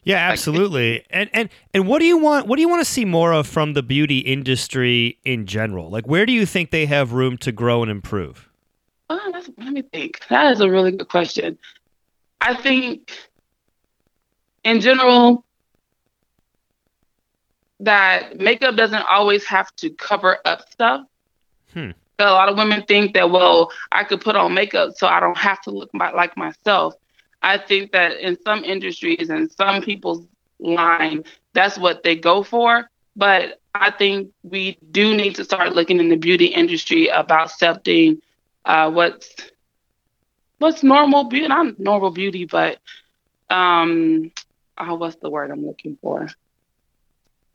Yeah, 0.04 0.16
absolutely. 0.16 1.04
and 1.10 1.28
and 1.32 1.48
and 1.74 1.86
what 1.86 1.98
do 1.98 2.06
you 2.06 2.18
want 2.18 2.46
what 2.46 2.56
do 2.56 2.62
you 2.62 2.68
want 2.68 2.84
to 2.84 2.90
see 2.90 3.04
more 3.04 3.32
of 3.32 3.46
from 3.46 3.74
the 3.74 3.82
beauty 3.82 4.20
industry 4.20 5.18
in 5.24 5.46
general? 5.46 5.90
Like 5.90 6.06
where 6.06 6.24
do 6.24 6.32
you 6.32 6.46
think 6.46 6.70
they 6.70 6.86
have 6.86 7.12
room 7.12 7.36
to 7.38 7.52
grow 7.52 7.82
and 7.82 7.90
improve? 7.90 8.48
Oh, 9.10 9.42
let 9.56 9.72
me 9.72 9.82
think. 9.82 10.20
That 10.28 10.52
is 10.52 10.60
a 10.60 10.70
really 10.70 10.92
good 10.92 11.08
question. 11.08 11.58
I 12.40 12.54
think 12.54 13.10
in 14.64 14.80
general, 14.80 15.44
that 17.80 18.38
makeup 18.38 18.76
doesn't 18.76 19.04
always 19.10 19.44
have 19.46 19.74
to 19.76 19.90
cover 19.90 20.38
up 20.44 20.70
stuff. 20.70 21.06
Hmm. 21.72 21.90
A 22.20 22.24
lot 22.24 22.48
of 22.48 22.56
women 22.56 22.82
think 22.82 23.14
that, 23.14 23.30
well, 23.30 23.70
I 23.92 24.02
could 24.04 24.20
put 24.20 24.34
on 24.34 24.54
makeup 24.54 24.92
so 24.96 25.06
I 25.06 25.20
don't 25.20 25.36
have 25.38 25.60
to 25.62 25.70
look 25.70 25.90
my, 25.94 26.10
like 26.10 26.36
myself. 26.36 26.94
I 27.42 27.58
think 27.58 27.92
that 27.92 28.18
in 28.18 28.36
some 28.42 28.64
industries 28.64 29.30
and 29.30 29.50
some 29.52 29.82
people's 29.82 30.26
line, 30.58 31.24
that's 31.52 31.78
what 31.78 32.02
they 32.02 32.16
go 32.16 32.42
for. 32.42 32.90
But 33.14 33.60
I 33.74 33.90
think 33.92 34.32
we 34.42 34.78
do 34.90 35.14
need 35.14 35.36
to 35.36 35.44
start 35.44 35.74
looking 35.74 36.00
in 36.00 36.08
the 36.08 36.16
beauty 36.16 36.46
industry 36.46 37.08
about 37.08 37.46
accepting 37.46 38.20
uh, 38.64 38.90
what's 38.90 39.34
what's 40.58 40.82
normal 40.82 41.24
beauty, 41.24 41.48
not 41.48 41.78
normal 41.78 42.10
beauty, 42.10 42.44
but 42.44 42.78
um, 43.50 44.32
oh, 44.76 44.94
what's 44.96 45.16
the 45.16 45.30
word 45.30 45.50
I'm 45.50 45.64
looking 45.64 45.96
for? 46.02 46.28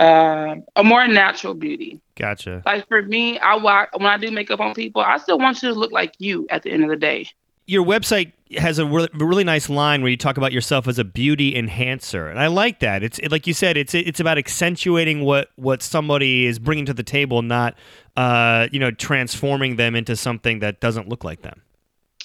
Uh, 0.03 0.55
a 0.75 0.83
more 0.83 1.07
natural 1.07 1.53
beauty. 1.53 2.01
Gotcha. 2.15 2.61
Like 2.65 2.87
for 2.87 3.01
me, 3.01 3.39
I 3.39 3.55
when 3.55 4.05
I 4.05 4.17
do 4.17 4.31
makeup 4.31 4.59
on 4.59 4.73
people, 4.73 5.01
I 5.01 5.17
still 5.17 5.39
want 5.39 5.61
you 5.63 5.69
to 5.69 5.75
look 5.75 5.91
like 5.91 6.13
you 6.19 6.45
at 6.49 6.63
the 6.63 6.71
end 6.71 6.83
of 6.83 6.89
the 6.89 6.95
day. 6.95 7.27
Your 7.65 7.85
website 7.85 8.33
has 8.57 8.77
a 8.77 8.85
really, 8.85 9.07
really 9.13 9.45
nice 9.45 9.69
line 9.69 10.01
where 10.01 10.11
you 10.11 10.17
talk 10.17 10.35
about 10.35 10.51
yourself 10.51 10.87
as 10.87 10.99
a 10.99 11.05
beauty 11.05 11.55
enhancer, 11.55 12.27
and 12.27 12.37
I 12.37 12.47
like 12.47 12.81
that. 12.81 13.03
It's 13.03 13.17
it, 13.19 13.31
like 13.31 13.47
you 13.47 13.53
said, 13.53 13.77
it's 13.77 13.93
it's 13.93 14.19
about 14.19 14.37
accentuating 14.37 15.21
what 15.21 15.49
what 15.55 15.81
somebody 15.81 16.45
is 16.45 16.59
bringing 16.59 16.85
to 16.87 16.93
the 16.93 17.03
table, 17.03 17.41
not 17.41 17.75
uh, 18.17 18.67
you 18.71 18.79
know 18.79 18.91
transforming 18.91 19.77
them 19.77 19.95
into 19.95 20.17
something 20.17 20.59
that 20.59 20.81
doesn't 20.81 21.07
look 21.07 21.23
like 21.23 21.41
them. 21.41 21.61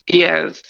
Yes, 0.09 0.61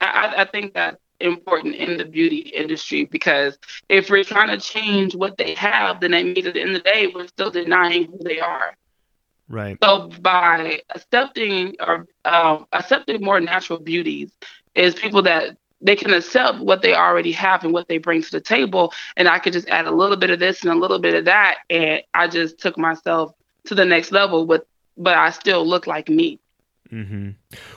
I, 0.00 0.34
I 0.38 0.44
think 0.46 0.72
that 0.72 0.98
important 1.22 1.74
in 1.76 1.96
the 1.96 2.04
beauty 2.04 2.38
industry 2.38 3.04
because 3.04 3.58
if 3.88 4.10
we're 4.10 4.24
trying 4.24 4.48
to 4.48 4.58
change 4.58 5.14
what 5.14 5.36
they 5.36 5.54
have, 5.54 6.00
then 6.00 6.10
that 6.12 6.24
means 6.24 6.46
at 6.46 6.54
the 6.54 6.60
end 6.60 6.76
of 6.76 6.82
the 6.82 6.90
day, 6.90 7.12
we're 7.14 7.28
still 7.28 7.50
denying 7.50 8.06
who 8.06 8.18
they 8.22 8.40
are. 8.40 8.76
Right. 9.48 9.76
So 9.82 10.10
by 10.20 10.80
accepting 10.94 11.76
or 11.80 12.06
um, 12.24 12.66
accepting 12.72 13.22
more 13.22 13.40
natural 13.40 13.78
beauties 13.78 14.32
is 14.74 14.94
people 14.94 15.22
that 15.22 15.56
they 15.82 15.96
can 15.96 16.14
accept 16.14 16.60
what 16.60 16.80
they 16.80 16.94
already 16.94 17.32
have 17.32 17.64
and 17.64 17.72
what 17.72 17.88
they 17.88 17.98
bring 17.98 18.22
to 18.22 18.30
the 18.30 18.40
table, 18.40 18.92
and 19.16 19.28
I 19.28 19.38
could 19.38 19.52
just 19.52 19.68
add 19.68 19.86
a 19.86 19.90
little 19.90 20.16
bit 20.16 20.30
of 20.30 20.38
this 20.38 20.62
and 20.62 20.70
a 20.70 20.76
little 20.76 20.98
bit 20.98 21.14
of 21.14 21.24
that, 21.26 21.58
and 21.68 22.02
I 22.14 22.28
just 22.28 22.58
took 22.58 22.78
myself 22.78 23.34
to 23.66 23.74
the 23.74 23.84
next 23.84 24.12
level. 24.12 24.46
But 24.46 24.66
but 24.96 25.16
I 25.16 25.30
still 25.30 25.66
look 25.66 25.86
like 25.86 26.08
me. 26.08 26.38
Mm-hmm. 26.92 27.30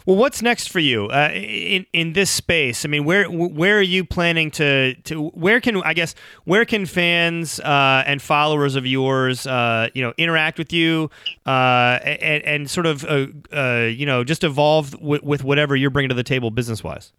Well, 0.06 0.18
what's 0.18 0.42
next 0.42 0.68
for 0.70 0.80
you 0.80 1.06
uh, 1.06 1.30
in 1.34 1.86
in 1.94 2.12
this 2.14 2.30
space? 2.30 2.84
I 2.84 2.90
mean, 2.90 3.06
where 3.06 3.28
where 3.28 3.78
are 3.78 3.82
you 3.82 4.04
planning 4.04 4.52
to 4.52 4.94
to 5.04 5.30
where 5.30 5.62
can 5.62 5.82
I 5.84 5.94
guess 5.94 6.16
where 6.44 6.66
can 6.66 6.86
fans 6.86 7.62
uh, 7.62 8.04
and 8.06 8.22
followers 8.22 8.76
of 8.76 8.86
yours 8.86 9.48
uh, 9.48 9.88
you 9.94 10.02
know 10.02 10.14
interact 10.18 10.58
with 10.58 10.74
you 10.74 11.10
uh, 11.46 12.00
and, 12.04 12.44
and 12.44 12.70
sort 12.70 12.88
of 12.88 13.06
uh, 13.06 13.28
uh, 13.54 13.86
you 13.86 14.06
know 14.06 14.26
just 14.26 14.44
evolve 14.44 15.00
with, 15.02 15.24
with 15.24 15.46
whatever 15.46 15.78
you're 15.78 15.92
bringing 15.92 16.10
to 16.10 16.16
the 16.16 16.24
table 16.24 16.52
business 16.52 16.84
wise? 16.84 17.14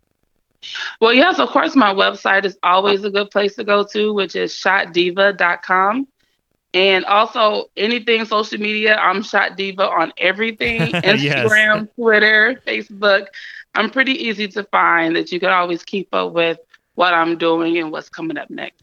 Well, 1.00 1.14
yes, 1.14 1.38
of 1.38 1.48
course, 1.48 1.74
my 1.74 1.94
website 1.94 2.44
is 2.44 2.58
always 2.62 3.04
a 3.04 3.10
good 3.10 3.30
place 3.30 3.54
to 3.56 3.64
go 3.64 3.84
to, 3.92 4.12
which 4.12 4.36
is 4.36 4.52
shotdiva.com. 4.52 6.08
And 6.76 7.06
also 7.06 7.70
anything 7.78 8.26
social 8.26 8.60
media, 8.60 8.96
I'm 8.96 9.22
Shot 9.22 9.56
Diva 9.56 9.88
on 9.88 10.12
everything 10.18 10.80
Instagram, 10.92 11.80
yes. 11.80 11.86
Twitter, 11.94 12.60
Facebook. 12.66 13.28
I'm 13.74 13.88
pretty 13.88 14.12
easy 14.12 14.46
to 14.48 14.62
find 14.64 15.16
that 15.16 15.32
you 15.32 15.40
can 15.40 15.48
always 15.48 15.82
keep 15.82 16.12
up 16.12 16.34
with 16.34 16.58
what 16.94 17.14
I'm 17.14 17.38
doing 17.38 17.78
and 17.78 17.90
what's 17.90 18.10
coming 18.10 18.36
up 18.36 18.50
next. 18.50 18.82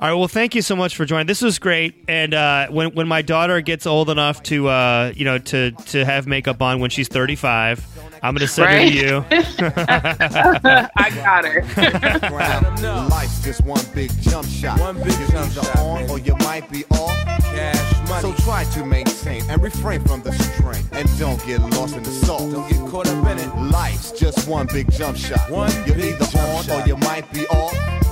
All 0.00 0.08
right. 0.08 0.14
Well, 0.14 0.26
thank 0.26 0.56
you 0.56 0.62
so 0.62 0.74
much 0.74 0.96
for 0.96 1.04
joining. 1.04 1.28
This 1.28 1.40
was 1.40 1.60
great. 1.60 2.04
And 2.08 2.34
uh, 2.34 2.66
when 2.68 2.94
when 2.94 3.06
my 3.06 3.22
daughter 3.22 3.60
gets 3.60 3.86
old 3.86 4.10
enough 4.10 4.42
to 4.44 4.68
uh, 4.68 5.12
you 5.14 5.24
know 5.24 5.38
to 5.38 5.70
to 5.70 6.04
have 6.04 6.26
makeup 6.26 6.60
on 6.60 6.80
when 6.80 6.90
she's 6.90 7.06
35, 7.06 7.86
I'm 8.20 8.34
gonna 8.34 8.48
send 8.48 8.66
right? 8.66 8.92
her 8.92 9.00
to 9.00 9.06
you. 9.06 9.24
I 10.96 11.10
got 11.14 11.44
her. 11.44 11.62
Life's 13.08 13.44
just 13.44 13.64
one 13.64 13.84
big 13.94 14.10
jump 14.20 14.48
shot. 14.48 14.80
One 14.80 14.96
big 15.00 15.16
You're 15.16 15.28
jump 15.28 15.52
shot, 15.52 15.76
on 15.76 16.10
or 16.10 16.18
you 16.18 16.34
might 16.38 16.68
be 16.72 16.84
off. 16.86 17.14
Cash 17.42 18.08
money. 18.08 18.20
So 18.36 18.44
try 18.44 18.64
to 18.64 18.84
maintain 18.84 19.48
and 19.48 19.62
refrain 19.62 20.02
from 20.02 20.22
the 20.22 20.32
strain, 20.32 20.82
and 20.90 21.08
don't 21.20 21.44
get 21.46 21.60
lost 21.60 21.96
in 21.96 22.02
the 22.02 22.10
sauce. 22.10 22.52
Don't 22.52 22.68
get 22.68 22.80
caught 22.90 23.06
up 23.06 23.26
in 23.28 23.38
it. 23.38 23.56
Life's 23.70 24.10
just 24.10 24.48
one 24.48 24.66
big 24.66 24.90
jump 24.90 25.16
shot. 25.16 25.48
One 25.48 25.70
You're 25.86 25.98
either 25.98 26.24
on 26.40 26.64
shot. 26.64 26.82
or 26.82 26.86
you 26.88 26.96
might 26.96 27.32
be 27.32 27.46
off 27.46 28.03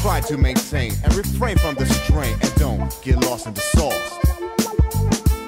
try 0.00 0.18
to 0.18 0.38
maintain 0.38 0.92
and 1.04 1.14
refrain 1.14 1.58
from 1.58 1.74
the 1.74 1.84
strain 1.84 2.32
and 2.40 2.54
don't 2.54 3.02
get 3.02 3.16
lost 3.26 3.46
in 3.46 3.52
the 3.52 3.60
sauce. 3.60 4.18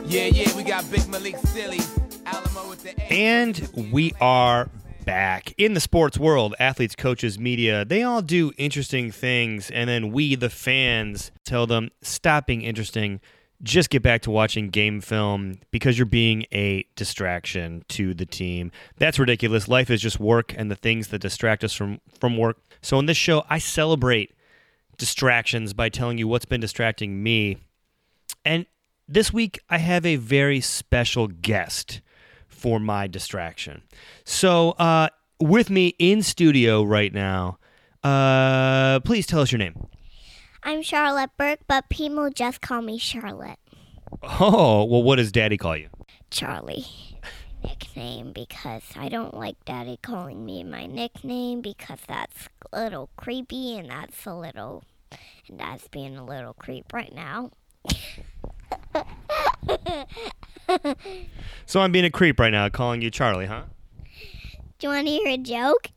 Yeah, 0.04 0.26
yeah, 0.26 0.54
we 0.54 0.62
got 0.62 0.88
Big 0.90 1.08
Malik 1.08 1.38
Silly, 1.38 1.80
Alamo 2.26 2.68
with 2.68 2.82
the 2.82 2.90
A. 3.00 3.04
And 3.10 3.90
we 3.90 4.12
are 4.20 4.68
back 5.06 5.54
in 5.56 5.72
the 5.72 5.80
sports 5.80 6.16
world 6.16 6.54
athletes 6.60 6.94
coaches 6.94 7.36
media 7.36 7.84
they 7.84 8.04
all 8.04 8.22
do 8.22 8.52
interesting 8.56 9.10
things 9.10 9.68
and 9.72 9.90
then 9.90 10.12
we 10.12 10.36
the 10.36 10.48
fans 10.48 11.32
tell 11.44 11.66
them 11.66 11.90
stop 12.02 12.46
being 12.46 12.62
interesting 12.62 13.20
just 13.64 13.90
get 13.90 14.00
back 14.00 14.22
to 14.22 14.30
watching 14.30 14.70
game 14.70 15.00
film 15.00 15.54
because 15.72 15.98
you're 15.98 16.06
being 16.06 16.46
a 16.52 16.84
distraction 16.96 17.84
to 17.86 18.12
the 18.12 18.26
team. 18.26 18.72
That's 18.98 19.20
ridiculous. 19.20 19.68
Life 19.68 19.88
is 19.88 20.00
just 20.00 20.18
work 20.18 20.52
and 20.56 20.68
the 20.68 20.74
things 20.74 21.08
that 21.08 21.20
distract 21.20 21.62
us 21.62 21.72
from 21.72 22.00
from 22.18 22.36
work. 22.36 22.58
So 22.80 22.98
in 22.98 23.06
this 23.06 23.16
show, 23.16 23.44
I 23.48 23.58
celebrate 23.58 24.34
distractions 25.02 25.72
by 25.72 25.88
telling 25.88 26.16
you 26.16 26.28
what's 26.28 26.44
been 26.44 26.60
distracting 26.60 27.24
me. 27.24 27.56
And 28.44 28.66
this 29.08 29.32
week 29.32 29.58
I 29.68 29.78
have 29.78 30.06
a 30.06 30.14
very 30.14 30.60
special 30.60 31.26
guest 31.26 32.00
for 32.46 32.78
my 32.78 33.08
distraction. 33.08 33.82
So 34.22 34.70
uh, 34.78 35.08
with 35.40 35.70
me 35.70 35.96
in 35.98 36.22
studio 36.22 36.84
right 36.84 37.12
now, 37.12 37.58
uh, 38.04 39.00
please 39.00 39.26
tell 39.26 39.40
us 39.40 39.50
your 39.50 39.58
name. 39.58 39.88
I'm 40.62 40.82
Charlotte 40.82 41.30
Burke, 41.36 41.66
but 41.66 41.88
people 41.88 42.30
just 42.30 42.60
call 42.60 42.80
me 42.80 42.96
Charlotte. 42.96 43.58
Oh, 44.22 44.84
well, 44.84 45.02
what 45.02 45.16
does 45.16 45.32
Daddy 45.32 45.56
call 45.56 45.76
you? 45.76 45.88
Charlie. 46.30 46.86
Nickname 47.64 48.30
because 48.30 48.84
I 48.94 49.08
don't 49.08 49.34
like 49.34 49.56
Daddy 49.64 49.98
calling 50.00 50.44
me 50.44 50.62
my 50.62 50.86
nickname 50.86 51.60
because 51.60 51.98
that's 52.06 52.48
a 52.72 52.80
little 52.84 53.10
creepy 53.16 53.76
and 53.78 53.88
that's 53.90 54.26
a 54.26 54.34
little, 54.34 54.82
and 55.48 55.58
that's 55.60 55.88
being 55.88 56.16
a 56.16 56.24
little 56.24 56.54
creep 56.54 56.92
right 56.92 57.14
now. 57.14 57.50
so 61.66 61.80
I'm 61.80 61.92
being 61.92 62.04
a 62.04 62.10
creep 62.10 62.38
right 62.40 62.50
now, 62.52 62.68
calling 62.68 63.02
you 63.02 63.10
Charlie, 63.10 63.46
huh? 63.46 63.64
Do 64.78 64.88
you 64.88 64.94
want 64.94 65.06
to 65.06 65.12
hear 65.12 65.28
a 65.28 65.36
joke? 65.38 65.90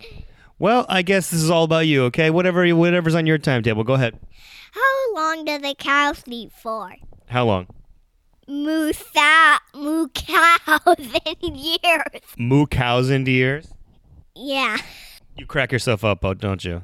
Well, 0.60 0.86
I 0.88 1.02
guess 1.02 1.30
this 1.32 1.42
is 1.42 1.50
all 1.50 1.64
about 1.64 1.88
you, 1.88 2.04
okay? 2.06 2.30
Whatever, 2.30 2.68
whatever's 2.76 3.16
on 3.16 3.26
your 3.26 3.38
timetable, 3.38 3.84
go 3.84 3.94
ahead. 3.94 4.18
How 4.72 5.14
long 5.16 5.46
do 5.46 5.58
the 5.58 5.76
cows 5.78 6.20
sleep 6.20 6.52
for? 6.52 6.96
How 7.28 7.46
long? 7.46 7.68
Moo 8.48 8.92
thou- 9.14 9.58
moo 9.74 10.08
thousand 10.08 11.12
years. 11.58 12.22
Moo 12.38 12.68
cows 12.68 13.10
into 13.10 13.32
years? 13.32 13.74
Yeah. 14.36 14.78
You 15.36 15.46
crack 15.46 15.72
yourself 15.72 16.04
up, 16.04 16.24
uh, 16.24 16.34
don't 16.36 16.64
you? 16.64 16.84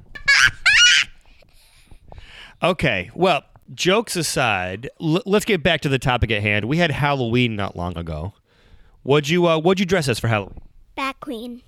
Okay, 2.61 3.09
well, 3.15 3.43
jokes 3.73 4.15
aside, 4.15 4.89
l- 5.01 5.23
let's 5.25 5.45
get 5.45 5.63
back 5.63 5.81
to 5.81 5.89
the 5.89 5.99
topic 5.99 6.31
at 6.31 6.41
hand. 6.41 6.65
We 6.65 6.77
had 6.77 6.91
Halloween 6.91 7.55
not 7.55 7.75
long 7.75 7.97
ago. 7.97 8.33
What'd 9.03 9.29
you 9.29 9.47
uh, 9.47 9.59
What'd 9.59 9.79
you 9.79 9.85
dress 9.85 10.07
as 10.07 10.19
for 10.19 10.27
Halloween? 10.27 10.59
Bat 10.95 11.19
Queen. 11.19 11.61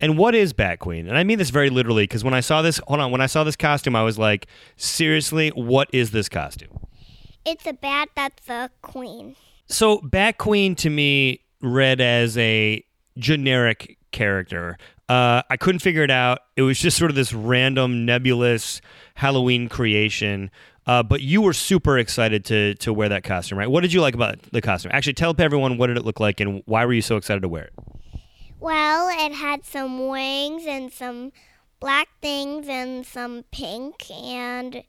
And 0.00 0.16
what 0.16 0.34
is 0.34 0.52
Bat 0.52 0.78
Queen? 0.78 1.08
And 1.08 1.18
I 1.18 1.24
mean 1.24 1.38
this 1.38 1.50
very 1.50 1.70
literally 1.70 2.04
because 2.04 2.22
when 2.22 2.34
I 2.34 2.40
saw 2.40 2.62
this, 2.62 2.78
hold 2.86 3.00
on, 3.00 3.10
when 3.10 3.20
I 3.20 3.26
saw 3.26 3.42
this 3.42 3.56
costume, 3.56 3.96
I 3.96 4.02
was 4.04 4.18
like, 4.18 4.46
seriously, 4.76 5.48
what 5.50 5.88
is 5.92 6.12
this 6.12 6.28
costume? 6.28 6.78
It's 7.44 7.66
a 7.66 7.72
bat 7.72 8.10
that's 8.14 8.48
a 8.48 8.70
queen. 8.82 9.34
So 9.66 9.98
Bat 10.02 10.38
Queen 10.38 10.74
to 10.76 10.90
me 10.90 11.40
read 11.60 12.00
as 12.00 12.38
a 12.38 12.84
generic 13.16 13.98
character. 14.12 14.78
Uh, 15.08 15.42
I 15.48 15.56
couldn't 15.56 15.78
figure 15.78 16.02
it 16.02 16.10
out. 16.10 16.40
It 16.56 16.62
was 16.62 16.78
just 16.78 16.96
sort 16.98 17.10
of 17.10 17.14
this 17.14 17.32
random, 17.32 18.04
nebulous 18.04 18.80
Halloween 19.14 19.68
creation. 19.68 20.50
Uh, 20.86 21.02
but 21.02 21.20
you 21.20 21.42
were 21.42 21.52
super 21.52 21.98
excited 21.98 22.44
to 22.46 22.74
to 22.76 22.92
wear 22.92 23.08
that 23.10 23.22
costume, 23.22 23.58
right? 23.58 23.70
What 23.70 23.82
did 23.82 23.92
you 23.92 24.00
like 24.00 24.14
about 24.14 24.40
the 24.52 24.62
costume? 24.62 24.90
Actually, 24.94 25.14
tell 25.14 25.34
everyone 25.38 25.76
what 25.76 25.88
did 25.88 25.96
it 25.96 26.04
look 26.04 26.20
like 26.20 26.40
and 26.40 26.62
why 26.64 26.84
were 26.86 26.94
you 26.94 27.02
so 27.02 27.16
excited 27.16 27.42
to 27.42 27.48
wear 27.48 27.64
it? 27.64 27.72
Well, 28.60 29.08
it 29.08 29.34
had 29.34 29.64
some 29.64 30.08
wings 30.08 30.64
and 30.66 30.92
some 30.92 31.32
black 31.78 32.08
things 32.20 32.68
and 32.68 33.06
some 33.06 33.44
pink 33.52 34.10
and 34.10 34.82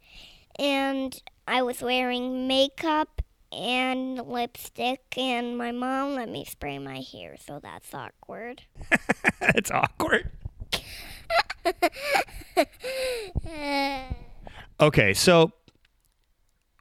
and 0.57 1.21
I 1.47 1.61
was 1.61 1.81
wearing 1.81 2.47
makeup 2.47 3.18
and 3.51 4.17
lipstick 4.27 5.17
and 5.17 5.57
my 5.57 5.71
mom 5.71 6.15
let 6.15 6.29
me 6.29 6.45
spray 6.45 6.79
my 6.79 7.01
hair, 7.01 7.35
so 7.39 7.59
that's 7.61 7.93
awkward. 7.93 8.63
it's 9.41 9.71
awkward. 9.71 10.31
okay, 14.79 15.13
so 15.13 15.51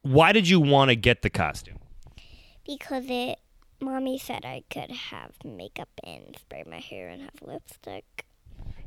why 0.02 0.32
did 0.32 0.48
you 0.48 0.60
want 0.60 0.90
to 0.90 0.96
get 0.96 1.22
the 1.22 1.30
costume? 1.30 1.78
Because 2.64 3.04
it 3.08 3.38
Mommy 3.80 4.18
said 4.18 4.44
I 4.44 4.64
could 4.70 4.90
have 4.90 5.32
makeup 5.44 5.88
and 6.04 6.36
spray 6.38 6.64
my 6.68 6.80
hair 6.80 7.08
and 7.08 7.22
have 7.22 7.42
lipstick. 7.42 8.24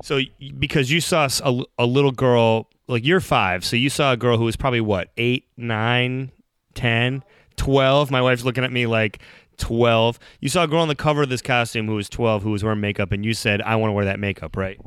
So, 0.02 0.20
because 0.58 0.90
you 0.90 1.00
saw 1.00 1.28
a, 1.44 1.62
a 1.78 1.86
little 1.86 2.12
girl, 2.12 2.68
like 2.88 3.04
you're 3.04 3.20
five, 3.20 3.64
so 3.64 3.76
you 3.76 3.88
saw 3.88 4.12
a 4.12 4.16
girl 4.16 4.36
who 4.36 4.44
was 4.44 4.56
probably 4.56 4.80
what, 4.80 5.10
eight, 5.16 5.46
nine, 5.56 6.32
ten, 6.74 7.22
twelve. 7.62 8.10
My 8.10 8.22
wife's 8.22 8.44
looking 8.44 8.64
at 8.64 8.72
me 8.72 8.86
like 8.86 9.20
12. 9.58 10.18
You 10.40 10.48
saw 10.48 10.64
a 10.64 10.66
girl 10.66 10.80
on 10.80 10.88
the 10.88 10.94
cover 10.94 11.22
of 11.22 11.28
this 11.28 11.42
costume 11.42 11.86
who 11.86 11.94
was 11.94 12.08
12 12.08 12.42
who 12.42 12.50
was 12.50 12.64
wearing 12.64 12.80
makeup, 12.80 13.12
and 13.12 13.24
you 13.24 13.34
said, 13.34 13.60
I 13.62 13.76
want 13.76 13.90
to 13.90 13.92
wear 13.92 14.06
that 14.06 14.18
makeup, 14.18 14.56
right? 14.56 14.80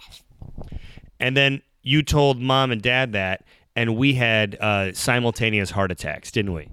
Yes. 0.00 0.22
And 1.20 1.36
then 1.36 1.62
you 1.82 2.02
told 2.02 2.40
mom 2.40 2.72
and 2.72 2.82
dad 2.82 3.12
that, 3.12 3.44
and 3.76 3.96
we 3.96 4.14
had 4.14 4.56
uh, 4.56 4.92
simultaneous 4.92 5.70
heart 5.70 5.92
attacks, 5.92 6.30
didn't 6.32 6.54
we? 6.54 6.68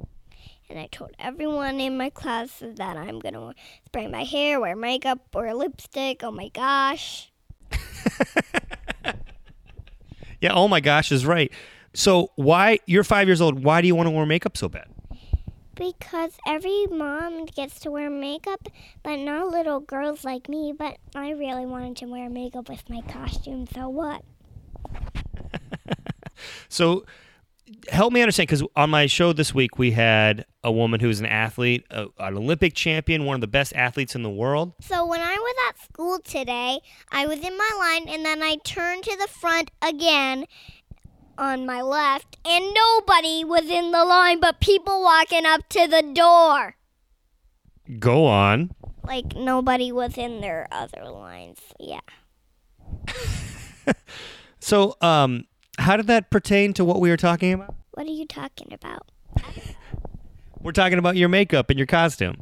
and 0.73 0.79
I 0.79 0.87
told 0.87 1.11
everyone 1.19 1.79
in 1.79 1.97
my 1.97 2.09
class 2.09 2.63
that 2.63 2.97
I'm 2.97 3.19
gonna 3.19 3.53
spray 3.85 4.07
my 4.07 4.23
hair, 4.23 4.59
wear 4.59 4.75
makeup, 4.75 5.19
wear 5.31 5.53
lipstick. 5.53 6.23
Oh 6.23 6.31
my 6.31 6.47
gosh. 6.49 7.31
yeah, 10.41 10.51
oh 10.51 10.67
my 10.67 10.79
gosh 10.79 11.11
is 11.11 11.27
right. 11.27 11.51
So 11.93 12.31
why 12.37 12.79
you're 12.87 13.03
five 13.03 13.27
years 13.27 13.39
old, 13.39 13.63
why 13.63 13.81
do 13.81 13.87
you 13.87 13.93
want 13.93 14.07
to 14.07 14.11
wear 14.11 14.25
makeup 14.25 14.57
so 14.57 14.67
bad? 14.67 14.87
Because 15.75 16.37
every 16.45 16.85
mom 16.87 17.45
gets 17.45 17.79
to 17.81 17.91
wear 17.91 18.09
makeup, 18.09 18.67
but 19.01 19.17
not 19.17 19.47
little 19.47 19.79
girls 19.79 20.23
like 20.23 20.47
me. 20.47 20.73
But 20.77 20.97
I 21.15 21.31
really 21.31 21.65
wanted 21.65 21.97
to 21.97 22.05
wear 22.05 22.29
makeup 22.29 22.69
with 22.69 22.89
my 22.89 23.01
costume, 23.01 23.67
so 23.73 23.89
what? 23.89 24.23
so 26.69 27.05
help 27.89 28.13
me 28.13 28.21
understand 28.21 28.47
because 28.47 28.63
on 28.75 28.89
my 28.89 29.05
show 29.07 29.33
this 29.33 29.53
week 29.53 29.77
we 29.77 29.91
had 29.91 30.45
a 30.63 30.71
woman 30.71 30.99
who's 30.99 31.19
an 31.19 31.25
athlete, 31.25 31.85
a, 31.89 32.07
an 32.19 32.37
Olympic 32.37 32.73
champion, 32.73 33.25
one 33.25 33.35
of 33.35 33.41
the 33.41 33.47
best 33.47 33.73
athletes 33.75 34.15
in 34.15 34.23
the 34.23 34.29
world. 34.29 34.73
So 34.81 35.05
when 35.05 35.21
I 35.21 35.35
was 35.35 35.55
at 35.69 35.83
school 35.83 36.19
today, 36.19 36.79
I 37.11 37.25
was 37.25 37.39
in 37.39 37.57
my 37.57 37.69
line 37.79 38.13
and 38.13 38.25
then 38.25 38.41
I 38.41 38.57
turned 38.63 39.03
to 39.03 39.17
the 39.17 39.27
front 39.27 39.71
again 39.81 40.45
on 41.37 41.65
my 41.65 41.81
left, 41.81 42.37
and 42.45 42.73
nobody 42.73 43.43
was 43.43 43.69
in 43.69 43.91
the 43.91 44.05
line 44.05 44.39
but 44.39 44.59
people 44.59 45.01
walking 45.01 45.45
up 45.45 45.67
to 45.69 45.87
the 45.87 46.01
door. 46.13 46.75
Go 47.99 48.25
on. 48.25 48.71
Like 49.05 49.35
nobody 49.35 49.91
was 49.91 50.17
in 50.17 50.41
their 50.41 50.67
other 50.71 51.03
lines. 51.09 51.59
Yeah. 51.79 51.99
so, 54.59 54.95
um, 55.01 55.45
how 55.79 55.97
did 55.97 56.07
that 56.07 56.29
pertain 56.29 56.73
to 56.73 56.85
what 56.85 56.99
we 56.99 57.09
were 57.09 57.17
talking 57.17 57.53
about? 57.53 57.75
What 57.91 58.07
are 58.07 58.11
you 58.11 58.25
talking 58.25 58.71
about? 58.71 59.09
We're 60.61 60.71
talking 60.71 60.97
about 60.97 61.17
your 61.17 61.29
makeup 61.29 61.69
and 61.69 61.77
your 61.77 61.87
costume. 61.87 62.37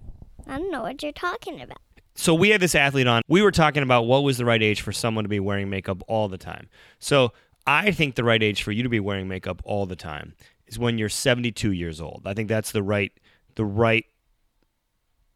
I 0.48 0.58
don't 0.58 0.72
know 0.72 0.84
what 0.84 1.02
you're 1.02 1.12
talking 1.12 1.60
about. 1.62 1.80
So 2.14 2.36
we 2.36 2.50
had 2.50 2.62
this 2.62 2.76
athlete 2.76 3.08
on. 3.08 3.24
We 3.28 3.42
were 3.42 3.52
talking 3.52 3.82
about 3.82 4.04
what 4.04 4.24
was 4.24 4.38
the 4.38 4.46
right 4.46 4.62
age 4.62 4.82
for 4.82 4.92
someone 4.92 5.24
to 5.24 5.30
be 5.30 5.40
wearing 5.40 5.70
makeup 5.70 6.04
all 6.08 6.28
the 6.28 6.38
time. 6.38 6.70
So 7.00 7.34
I 7.66 7.92
think 7.92 8.16
the 8.16 8.24
right 8.24 8.42
age 8.42 8.64
for 8.64 8.72
you 8.72 8.84
to 8.84 8.90
be 8.90 9.00
wearing 9.00 9.28
makeup 9.28 9.62
all 9.66 9.86
the 9.86 9.96
time 9.96 10.34
is 10.68 10.80
when 10.80 10.98
you're 10.98 11.10
72 11.10 11.72
years 11.72 12.02
old. 12.02 12.24
I 12.26 12.34
think 12.34 12.50
that's 12.50 12.72
the 12.72 12.84
right 12.84 13.12
the 13.56 13.66
right 13.66 14.06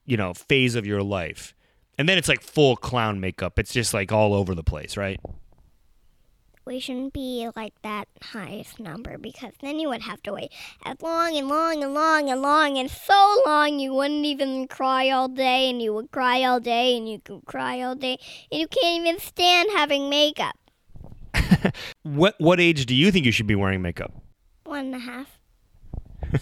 you 0.06 0.18
know 0.18 0.34
phase 0.34 0.76
of 0.76 0.86
your 0.86 1.04
life. 1.04 1.54
And 1.98 2.10
then 2.10 2.18
it's 2.18 2.28
like 2.28 2.42
full 2.42 2.76
clown 2.76 3.20
makeup. 3.20 3.58
It's 3.58 3.72
just 3.72 3.94
like 3.94 4.12
all 4.12 4.34
over 4.34 4.54
the 4.54 4.64
place, 4.64 4.98
right? 4.98 5.20
we 6.66 6.80
shouldn't 6.80 7.14
be 7.14 7.48
like 7.56 7.74
that 7.84 8.08
highest 8.22 8.80
number 8.80 9.20
because 9.20 9.54
then 9.62 9.80
you 9.80 9.88
would 9.88 10.02
have 10.02 10.22
to 10.24 10.34
wait 10.34 10.52
as 10.84 11.00
long 11.00 11.38
and 11.38 11.48
long 11.48 11.84
and 11.84 11.94
long 11.94 12.30
and 12.30 12.42
long 12.42 12.78
and 12.78 12.90
so 12.90 13.44
long 13.46 13.78
you 13.78 13.94
wouldn't 13.94 14.26
even 14.26 14.68
cry 14.68 15.12
all 15.12 15.28
day 15.28 15.70
and 15.70 15.80
you 15.82 15.94
would 15.94 16.10
cry 16.10 16.44
all 16.44 16.60
day 16.60 16.98
and 16.98 17.08
you 17.08 17.20
could 17.20 17.46
cry 17.46 17.82
all 17.82 17.94
day 17.94 18.18
and 18.52 18.60
you 18.60 18.68
can't 18.68 19.00
even 19.00 19.20
stand 19.20 19.70
having 19.74 20.10
makeup. 20.10 20.58
what 22.04 22.36
what 22.40 22.60
age 22.60 22.86
do 22.86 22.96
you 22.96 23.12
think 23.12 23.26
you 23.26 23.32
should 23.32 23.48
be 23.48 23.56
wearing 23.56 23.82
makeup? 23.82 24.14
One 24.64 24.86
and 24.86 24.96
a 24.96 25.00
half. 25.00 25.40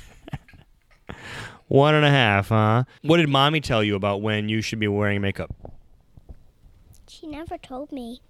One 1.67 1.95
and 1.95 2.05
a 2.05 2.09
half, 2.09 2.49
huh? 2.49 2.83
What 3.01 3.17
did 3.17 3.29
mommy 3.29 3.59
tell 3.59 3.83
you 3.83 3.95
about 3.95 4.21
when 4.21 4.47
you 4.47 4.61
should 4.61 4.79
be 4.79 4.87
wearing 4.87 5.21
makeup? 5.21 5.49
She 7.07 7.25
never 7.25 7.57
told 7.57 7.91
me. 7.91 8.21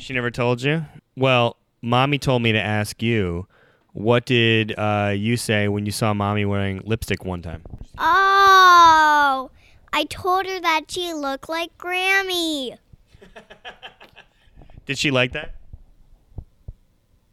She 0.00 0.14
never 0.14 0.30
told 0.30 0.62
you? 0.62 0.84
Well, 1.16 1.56
mommy 1.82 2.18
told 2.18 2.42
me 2.42 2.52
to 2.52 2.60
ask 2.60 3.02
you. 3.02 3.46
What 3.92 4.26
did 4.26 4.76
uh, 4.76 5.12
you 5.16 5.36
say 5.36 5.68
when 5.68 5.86
you 5.86 5.92
saw 5.92 6.12
mommy 6.12 6.44
wearing 6.44 6.82
lipstick 6.84 7.24
one 7.24 7.42
time? 7.42 7.62
Oh, 7.96 9.50
I 9.92 10.04
told 10.10 10.46
her 10.46 10.60
that 10.60 10.86
she 10.88 11.12
looked 11.12 11.48
like 11.48 11.78
Grammy. 11.78 12.76
did 14.86 14.98
she 14.98 15.10
like 15.10 15.32
that? 15.32 15.54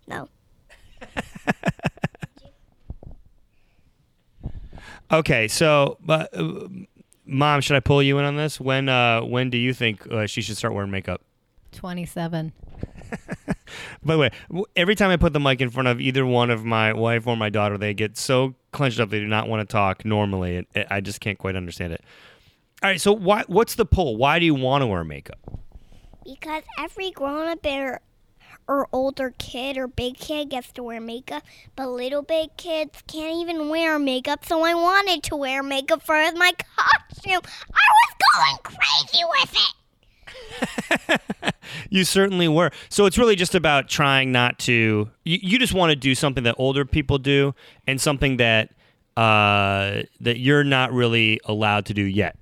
No. 0.08 0.28
Okay, 5.12 5.48
so 5.50 5.98
but, 6.00 6.30
uh, 6.38 6.68
mom, 7.26 7.60
should 7.62 7.76
I 7.76 7.82
pull 7.82 8.02
you 8.02 8.18
in 8.18 8.24
on 8.26 8.38
this? 8.38 8.60
When 8.62 8.88
uh, 8.88 9.22
when 9.22 9.50
do 9.50 9.58
you 9.58 9.74
think 9.74 10.10
uh, 10.10 10.26
she 10.26 10.42
should 10.42 10.56
start 10.56 10.74
wearing 10.74 10.90
makeup? 10.92 11.22
27. 11.74 12.54
By 14.04 14.14
the 14.14 14.18
way, 14.18 14.32
every 14.76 14.96
time 14.96 15.10
I 15.10 15.18
put 15.18 15.34
the 15.34 15.40
mic 15.40 15.60
in 15.60 15.70
front 15.70 15.88
of 15.90 16.00
either 16.00 16.26
one 16.26 16.50
of 16.50 16.64
my 16.64 16.94
wife 16.94 17.28
or 17.28 17.36
my 17.36 17.50
daughter, 17.50 17.78
they 17.78 17.94
get 17.94 18.18
so 18.18 18.56
clenched 18.72 19.00
up 19.02 19.10
they 19.10 19.20
do 19.20 19.28
not 19.28 19.50
want 19.50 19.68
to 19.68 19.72
talk 19.72 20.06
normally. 20.06 20.58
It, 20.58 20.68
it- 20.76 20.88
I 20.90 21.02
just 21.02 21.20
can't 21.20 21.38
quite 21.38 21.56
understand 21.58 21.92
it. 21.94 22.02
All 22.82 22.90
right, 22.90 23.00
so 23.02 23.12
why? 23.12 23.44
What's 23.48 23.76
the 23.76 23.86
pull? 23.86 24.16
Why 24.16 24.40
do 24.40 24.46
you 24.46 24.56
want 24.56 24.82
to 24.82 24.88
wear 24.88 25.04
makeup? 25.04 25.40
Because 26.40 26.64
every 26.78 27.12
grown 27.12 27.48
up 27.48 27.66
or, 27.66 28.02
or 28.68 28.88
older 28.92 29.34
kid 29.38 29.78
or 29.78 29.88
big 29.88 30.18
kid 30.18 30.50
gets 30.50 30.72
to 30.74 30.84
wear 30.84 31.02
makeup, 31.02 31.44
but 31.76 31.90
little 31.90 32.22
big 32.22 32.56
kids 32.58 33.04
can't 33.08 33.36
even 33.38 33.70
wear 33.70 34.00
makeup, 34.00 34.46
so 34.46 34.64
I 34.64 34.74
wanted 34.74 35.24
to 35.24 35.36
wear 35.36 35.62
makeup 35.64 36.02
for 36.04 36.16
my 36.36 36.54
costume. 36.76 37.42
I 37.74 37.88
was 37.98 38.16
going 38.34 38.58
crazy 38.64 39.24
with 39.30 39.56
it. 39.56 41.22
You 41.90 42.04
certainly 42.04 42.48
were. 42.48 42.72
So 42.90 43.06
it's 43.06 43.18
really 43.18 43.36
just 43.36 43.56
about 43.56 43.90
trying 43.90 44.32
not 44.32 44.60
to. 44.60 45.10
You, 45.24 45.40
you 45.42 45.60
just 45.60 45.74
want 45.74 45.92
to 45.92 45.96
do 45.96 46.16
something 46.16 46.44
that 46.44 46.56
older 46.58 46.86
people 46.86 47.18
do, 47.18 47.54
and 47.88 48.00
something 48.00 48.38
that 48.38 48.72
uh, 49.18 50.04
that 50.22 50.40
you're 50.40 50.64
not 50.64 50.92
really 50.92 51.40
allowed 51.46 51.86
to 51.88 51.94
do 51.94 52.04
yet. 52.04 52.38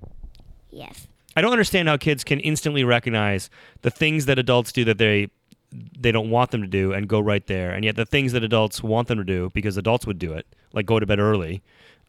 Yes. 0.70 1.06
I 1.36 1.40
don't 1.40 1.52
understand 1.52 1.88
how 1.88 1.96
kids 1.96 2.24
can 2.24 2.40
instantly 2.40 2.84
recognize 2.84 3.50
the 3.82 3.90
things 3.90 4.26
that 4.26 4.38
adults 4.38 4.72
do 4.72 4.84
that 4.84 4.98
they 4.98 5.28
they 5.72 6.10
don't 6.10 6.30
want 6.30 6.50
them 6.50 6.62
to 6.62 6.66
do 6.66 6.92
and 6.92 7.08
go 7.08 7.20
right 7.20 7.46
there, 7.46 7.70
and 7.70 7.84
yet 7.84 7.94
the 7.94 8.04
things 8.04 8.32
that 8.32 8.42
adults 8.42 8.82
want 8.82 9.08
them 9.08 9.18
to 9.18 9.24
do 9.24 9.50
because 9.54 9.76
adults 9.76 10.06
would 10.06 10.18
do 10.18 10.32
it, 10.32 10.46
like 10.72 10.84
go 10.84 10.98
to 10.98 11.06
bed 11.06 11.20
early, 11.20 11.62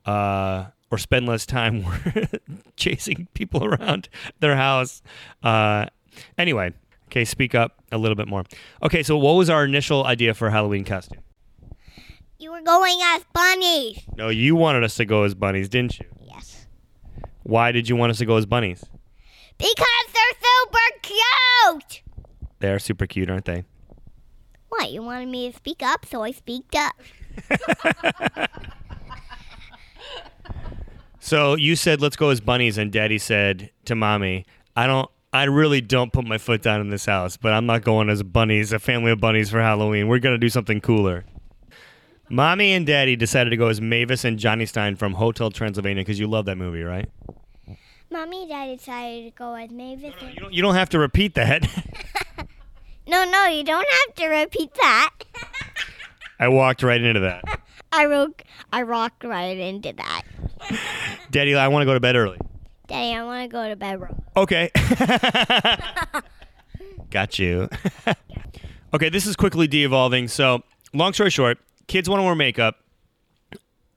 uh, 0.06 0.66
or 0.90 0.98
spend 0.98 1.28
less 1.28 1.46
time 1.46 1.86
chasing 2.76 3.28
people 3.36 3.64
around 3.64 4.10
their 4.40 4.56
house. 4.56 5.04
Uh, 5.44 5.86
anyway, 6.40 6.74
okay, 7.08 7.24
speak 7.24 7.54
up 7.54 7.84
a 7.92 8.00
little 8.00 8.16
bit 8.16 8.28
more. 8.28 8.44
Okay, 8.82 9.04
so 9.04 9.16
what 9.16 9.34
was 9.34 9.50
our 9.50 9.64
initial 9.64 10.06
idea 10.06 10.34
for 10.34 10.50
Halloween 10.50 10.84
costume? 10.84 11.22
You 12.40 12.52
were 12.52 12.62
going 12.62 12.98
as 13.04 13.24
bunnies. 13.32 14.00
No, 14.18 14.30
you 14.30 14.56
wanted 14.56 14.84
us 14.84 14.96
to 14.96 15.06
go 15.06 15.22
as 15.24 15.36
bunnies, 15.36 15.70
didn't 15.70 16.00
you? 16.00 16.08
Yes. 16.26 16.66
Why 17.44 17.72
did 17.72 17.88
you 17.88 17.96
want 17.96 18.10
us 18.10 18.18
to 18.18 18.26
go 18.26 18.38
as 18.38 18.48
bunnies? 18.48 18.84
Because 19.62 20.14
they're 20.14 20.38
super 20.42 21.00
cute. 21.02 22.02
They 22.60 22.70
are 22.72 22.80
super 22.80 23.08
cute, 23.08 23.30
aren't 23.30 23.46
they? 23.46 23.64
What? 24.70 24.92
You 24.92 25.04
wanted 25.04 25.30
me 25.30 25.52
to 25.52 25.58
speak 25.58 25.84
up, 25.84 26.06
so 26.06 26.24
I 26.24 26.32
speaked 26.32 26.76
up. 26.76 26.96
So 31.24 31.56
you 31.56 31.76
said 31.76 32.02
let's 32.02 32.16
go 32.16 32.30
as 32.30 32.42
bunnies, 32.42 32.80
and 32.80 32.92
Daddy 32.92 33.20
said 33.20 33.70
to 33.86 33.96
Mommy, 33.96 34.44
"I 34.76 34.88
don't, 34.88 35.10
I 35.32 35.44
really 35.44 35.80
don't 35.80 36.12
put 36.12 36.26
my 36.26 36.40
foot 36.40 36.64
down 36.64 36.82
in 36.82 36.90
this 36.90 37.06
house, 37.06 37.38
but 37.38 37.54
I'm 37.54 37.68
not 37.68 37.84
going 37.84 38.10
as 38.10 38.24
bunnies, 38.24 38.74
a 38.74 38.80
family 38.80 39.12
of 39.12 39.20
bunnies 39.20 39.52
for 39.52 39.62
Halloween. 39.62 40.08
We're 40.08 40.20
gonna 40.20 40.40
do 40.40 40.50
something 40.50 40.82
cooler." 40.82 41.24
Mommy 42.30 42.74
and 42.74 42.88
Daddy 42.88 43.16
decided 43.16 43.52
to 43.52 43.58
go 43.58 43.68
as 43.68 43.80
Mavis 43.80 44.26
and 44.26 44.40
Johnny 44.40 44.66
Stein 44.66 44.96
from 44.96 45.14
Hotel 45.14 45.52
Transylvania 45.52 46.02
because 46.02 46.20
you 46.20 46.28
love 46.28 46.46
that 46.46 46.58
movie, 46.58 46.82
right? 46.82 47.08
Mommy 48.12 48.42
and 48.42 48.50
Daddy 48.50 48.76
decided 48.78 49.26
to 49.26 49.32
go 49.38 49.54
as 49.56 49.70
Mavis. 49.72 50.14
and- 50.22 50.34
You 50.34 50.40
don't, 50.40 50.54
you 50.54 50.62
don't 50.62 50.76
have 50.76 50.90
to 50.90 51.00
repeat 51.00 51.34
that. 51.36 51.68
No, 53.08 53.26
no, 53.30 53.48
you 53.48 53.64
don't 53.64 53.86
have 54.06 54.16
to 54.18 54.28
repeat 54.28 54.74
that. 54.76 55.10
I 56.40 56.48
walked 56.48 56.82
right 56.84 57.02
into 57.02 57.20
that. 57.22 57.44
I 57.92 58.06
wrote, 58.06 58.42
I 58.72 58.84
rocked 58.84 59.24
right 59.26 59.58
into 59.58 59.92
that. 59.94 60.22
Daddy, 61.32 61.56
I 61.56 61.68
want 61.68 61.82
to 61.82 61.86
go 61.88 61.94
to 61.94 62.00
bed 62.00 62.16
early. 62.16 62.38
Daddy, 62.88 63.14
I 63.16 63.24
want 63.24 63.44
to 63.44 63.50
go 63.52 63.68
to 63.68 63.76
bed. 63.76 64.00
early. 64.02 64.16
Okay. 64.38 64.70
Got 67.10 67.40
you. 67.40 67.68
okay, 68.94 69.10
this 69.10 69.26
is 69.26 69.36
quickly 69.36 69.68
de 69.68 69.84
evolving. 69.84 70.28
So, 70.30 70.62
long 70.94 71.12
story 71.14 71.32
short, 71.32 71.58
kids 71.88 72.08
want 72.08 72.20
to 72.22 72.24
wear 72.24 72.36
makeup. 72.36 72.78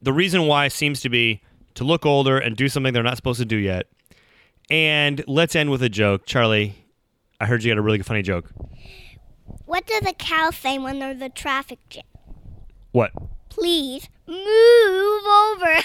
The 0.03 0.13
reason 0.15 0.47
why 0.47 0.69
seems 0.69 1.01
to 1.03 1.09
be 1.09 1.41
to 1.75 1.85
look 1.85 2.05
older 2.05 2.39
and 2.39 2.57
do 2.57 2.69
something 2.69 2.93
they're 2.93 3.03
not 3.03 3.17
supposed 3.17 3.39
to 3.39 3.45
do 3.47 3.57
yet. 3.59 3.87
And 4.71 5.23
let's 5.27 5.55
end 5.55 5.71
with 5.71 5.83
a 5.83 5.89
joke. 5.89 6.27
Charlie, 6.27 6.75
I 7.41 7.47
heard 7.47 7.63
you 7.63 7.71
got 7.71 7.79
a 7.79 7.83
really 7.83 8.01
funny 8.03 8.23
joke. 8.23 8.51
What 9.67 9.87
does 9.87 10.07
a 10.07 10.13
cow 10.13 10.51
say 10.51 10.79
when 10.79 10.99
there's 10.99 11.21
a 11.21 11.29
traffic 11.29 11.79
jam? 11.89 12.05
What? 12.93 13.13
Please 13.49 14.09
move 14.27 15.25
over. 15.27 15.77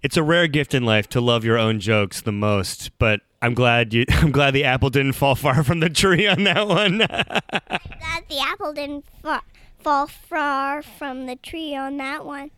It's 0.00 0.16
a 0.16 0.22
rare 0.22 0.46
gift 0.46 0.74
in 0.74 0.84
life 0.84 1.08
to 1.10 1.20
love 1.20 1.44
your 1.44 1.58
own 1.58 1.80
jokes 1.80 2.20
the 2.20 2.30
most, 2.30 2.96
but 2.98 3.20
I'm 3.42 3.52
glad 3.54 3.92
you 3.92 4.04
I'm 4.10 4.30
glad 4.30 4.54
the 4.54 4.64
apple 4.64 4.90
didn't 4.90 5.14
fall 5.14 5.34
far 5.34 5.64
from 5.64 5.80
the 5.80 5.90
tree 5.90 6.26
on 6.26 6.44
that 6.44 6.68
one. 6.68 6.98
that 6.98 8.22
the 8.28 8.38
apple 8.38 8.72
didn't 8.72 9.04
fa- 9.22 9.42
fall 9.80 10.06
far 10.06 10.82
from 10.82 11.26
the 11.26 11.34
tree 11.34 11.74
on 11.74 11.96
that 11.96 12.24
one. 12.24 12.52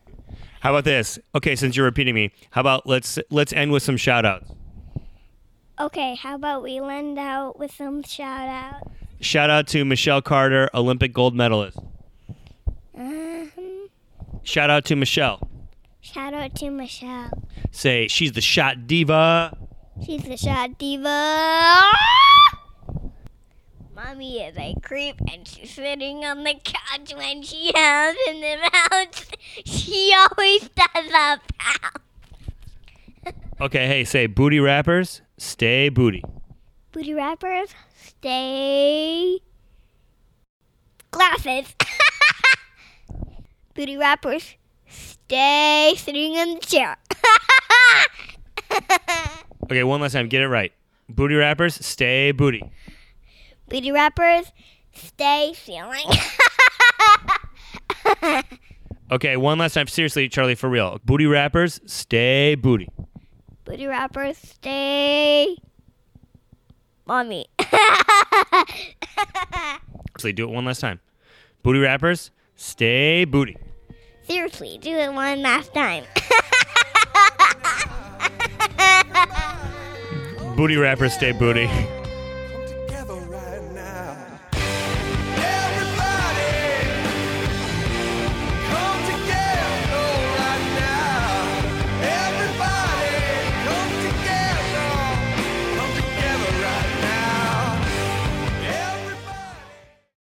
How 0.61 0.71
about 0.71 0.83
this? 0.85 1.19
Okay, 1.35 1.55
since 1.55 1.75
you're 1.75 1.85
repeating 1.85 2.15
me, 2.15 2.31
how 2.51 2.61
about 2.61 2.85
let's 2.87 3.17
let's 3.29 3.51
end 3.53 3.71
with 3.71 3.83
some 3.83 3.97
shout 3.97 4.25
outs. 4.25 4.49
Okay, 5.79 6.15
how 6.15 6.35
about 6.35 6.61
we 6.61 6.79
lend 6.79 7.17
out 7.17 7.57
with 7.57 7.71
some 7.73 8.03
shout 8.03 8.47
out? 8.47 8.91
Shout 9.19 9.49
out 9.49 9.67
to 9.69 9.83
Michelle 9.85 10.21
Carter, 10.21 10.69
Olympic 10.73 11.13
gold 11.13 11.35
medalist. 11.35 11.77
Um, 12.95 13.51
Shout 14.43 14.69
out 14.69 14.85
to 14.85 14.95
Michelle. 14.95 15.47
shout 16.01 16.33
out 16.33 16.55
to 16.55 16.69
Michelle. 16.69 17.31
Say 17.71 18.07
she's 18.07 18.31
the 18.33 18.41
shot 18.41 18.85
diva. 18.87 19.57
She's 20.05 20.23
the 20.23 20.37
shot 20.37 20.77
diva. 20.77 21.81
Mommy 24.03 24.41
is 24.41 24.57
a 24.57 24.73
creep 24.81 25.15
and 25.31 25.47
she's 25.47 25.71
sitting 25.71 26.25
on 26.25 26.43
the 26.43 26.55
couch 26.63 27.13
when 27.15 27.43
she 27.43 27.71
has 27.75 28.15
in 28.27 28.41
the 28.41 28.57
mouth. 28.71 29.27
She 29.65 30.13
always 30.15 30.69
does 30.69 31.11
a 31.13 31.41
pow. 31.57 31.89
Okay, 33.59 33.85
hey, 33.87 34.03
say 34.05 34.27
booty 34.27 34.59
rappers, 34.59 35.21
stay 35.37 35.89
booty. 35.89 36.23
Booty 36.91 37.13
wrappers, 37.13 37.69
stay. 37.95 39.39
Glasses. 41.11 41.75
Booty 43.75 43.97
wrappers, 43.97 44.55
stay 44.87 45.93
sitting 45.97 46.35
in 46.35 46.55
the 46.55 46.59
chair. 46.61 46.97
Okay, 49.65 49.85
one 49.85 50.01
last 50.01 50.11
time, 50.13 50.27
get 50.27 50.41
it 50.41 50.49
right. 50.49 50.73
Booty 51.07 51.35
rappers, 51.35 51.75
stay 51.85 52.31
booty. 52.31 52.61
Booty 53.71 53.91
Rappers, 53.91 54.51
stay 54.93 55.53
ceiling. 55.55 56.05
Okay, 59.11 59.35
one 59.35 59.57
last 59.57 59.73
time, 59.73 59.87
seriously, 59.87 60.29
Charlie, 60.29 60.55
for 60.55 60.69
real. 60.69 60.99
Booty 61.03 61.25
rappers, 61.25 61.81
stay 61.85 62.55
booty. 62.55 62.87
Booty 63.65 63.85
Rappers, 63.85 64.37
stay. 64.37 65.57
Mommy. 67.05 67.45
Seriously, 70.17 70.33
do 70.33 70.45
it 70.45 70.51
one 70.51 70.63
last 70.63 70.79
time. 70.79 71.01
Booty 71.61 71.79
rappers, 71.79 72.31
stay 72.55 73.25
booty. 73.25 73.57
Seriously, 74.23 74.79
do 74.81 74.91
it 74.91 75.13
one 75.13 75.41
last 75.41 75.73
time. 75.73 76.05
Booty 80.55 80.77
rappers, 80.77 81.13
stay 81.13 81.33
booty. 81.33 81.69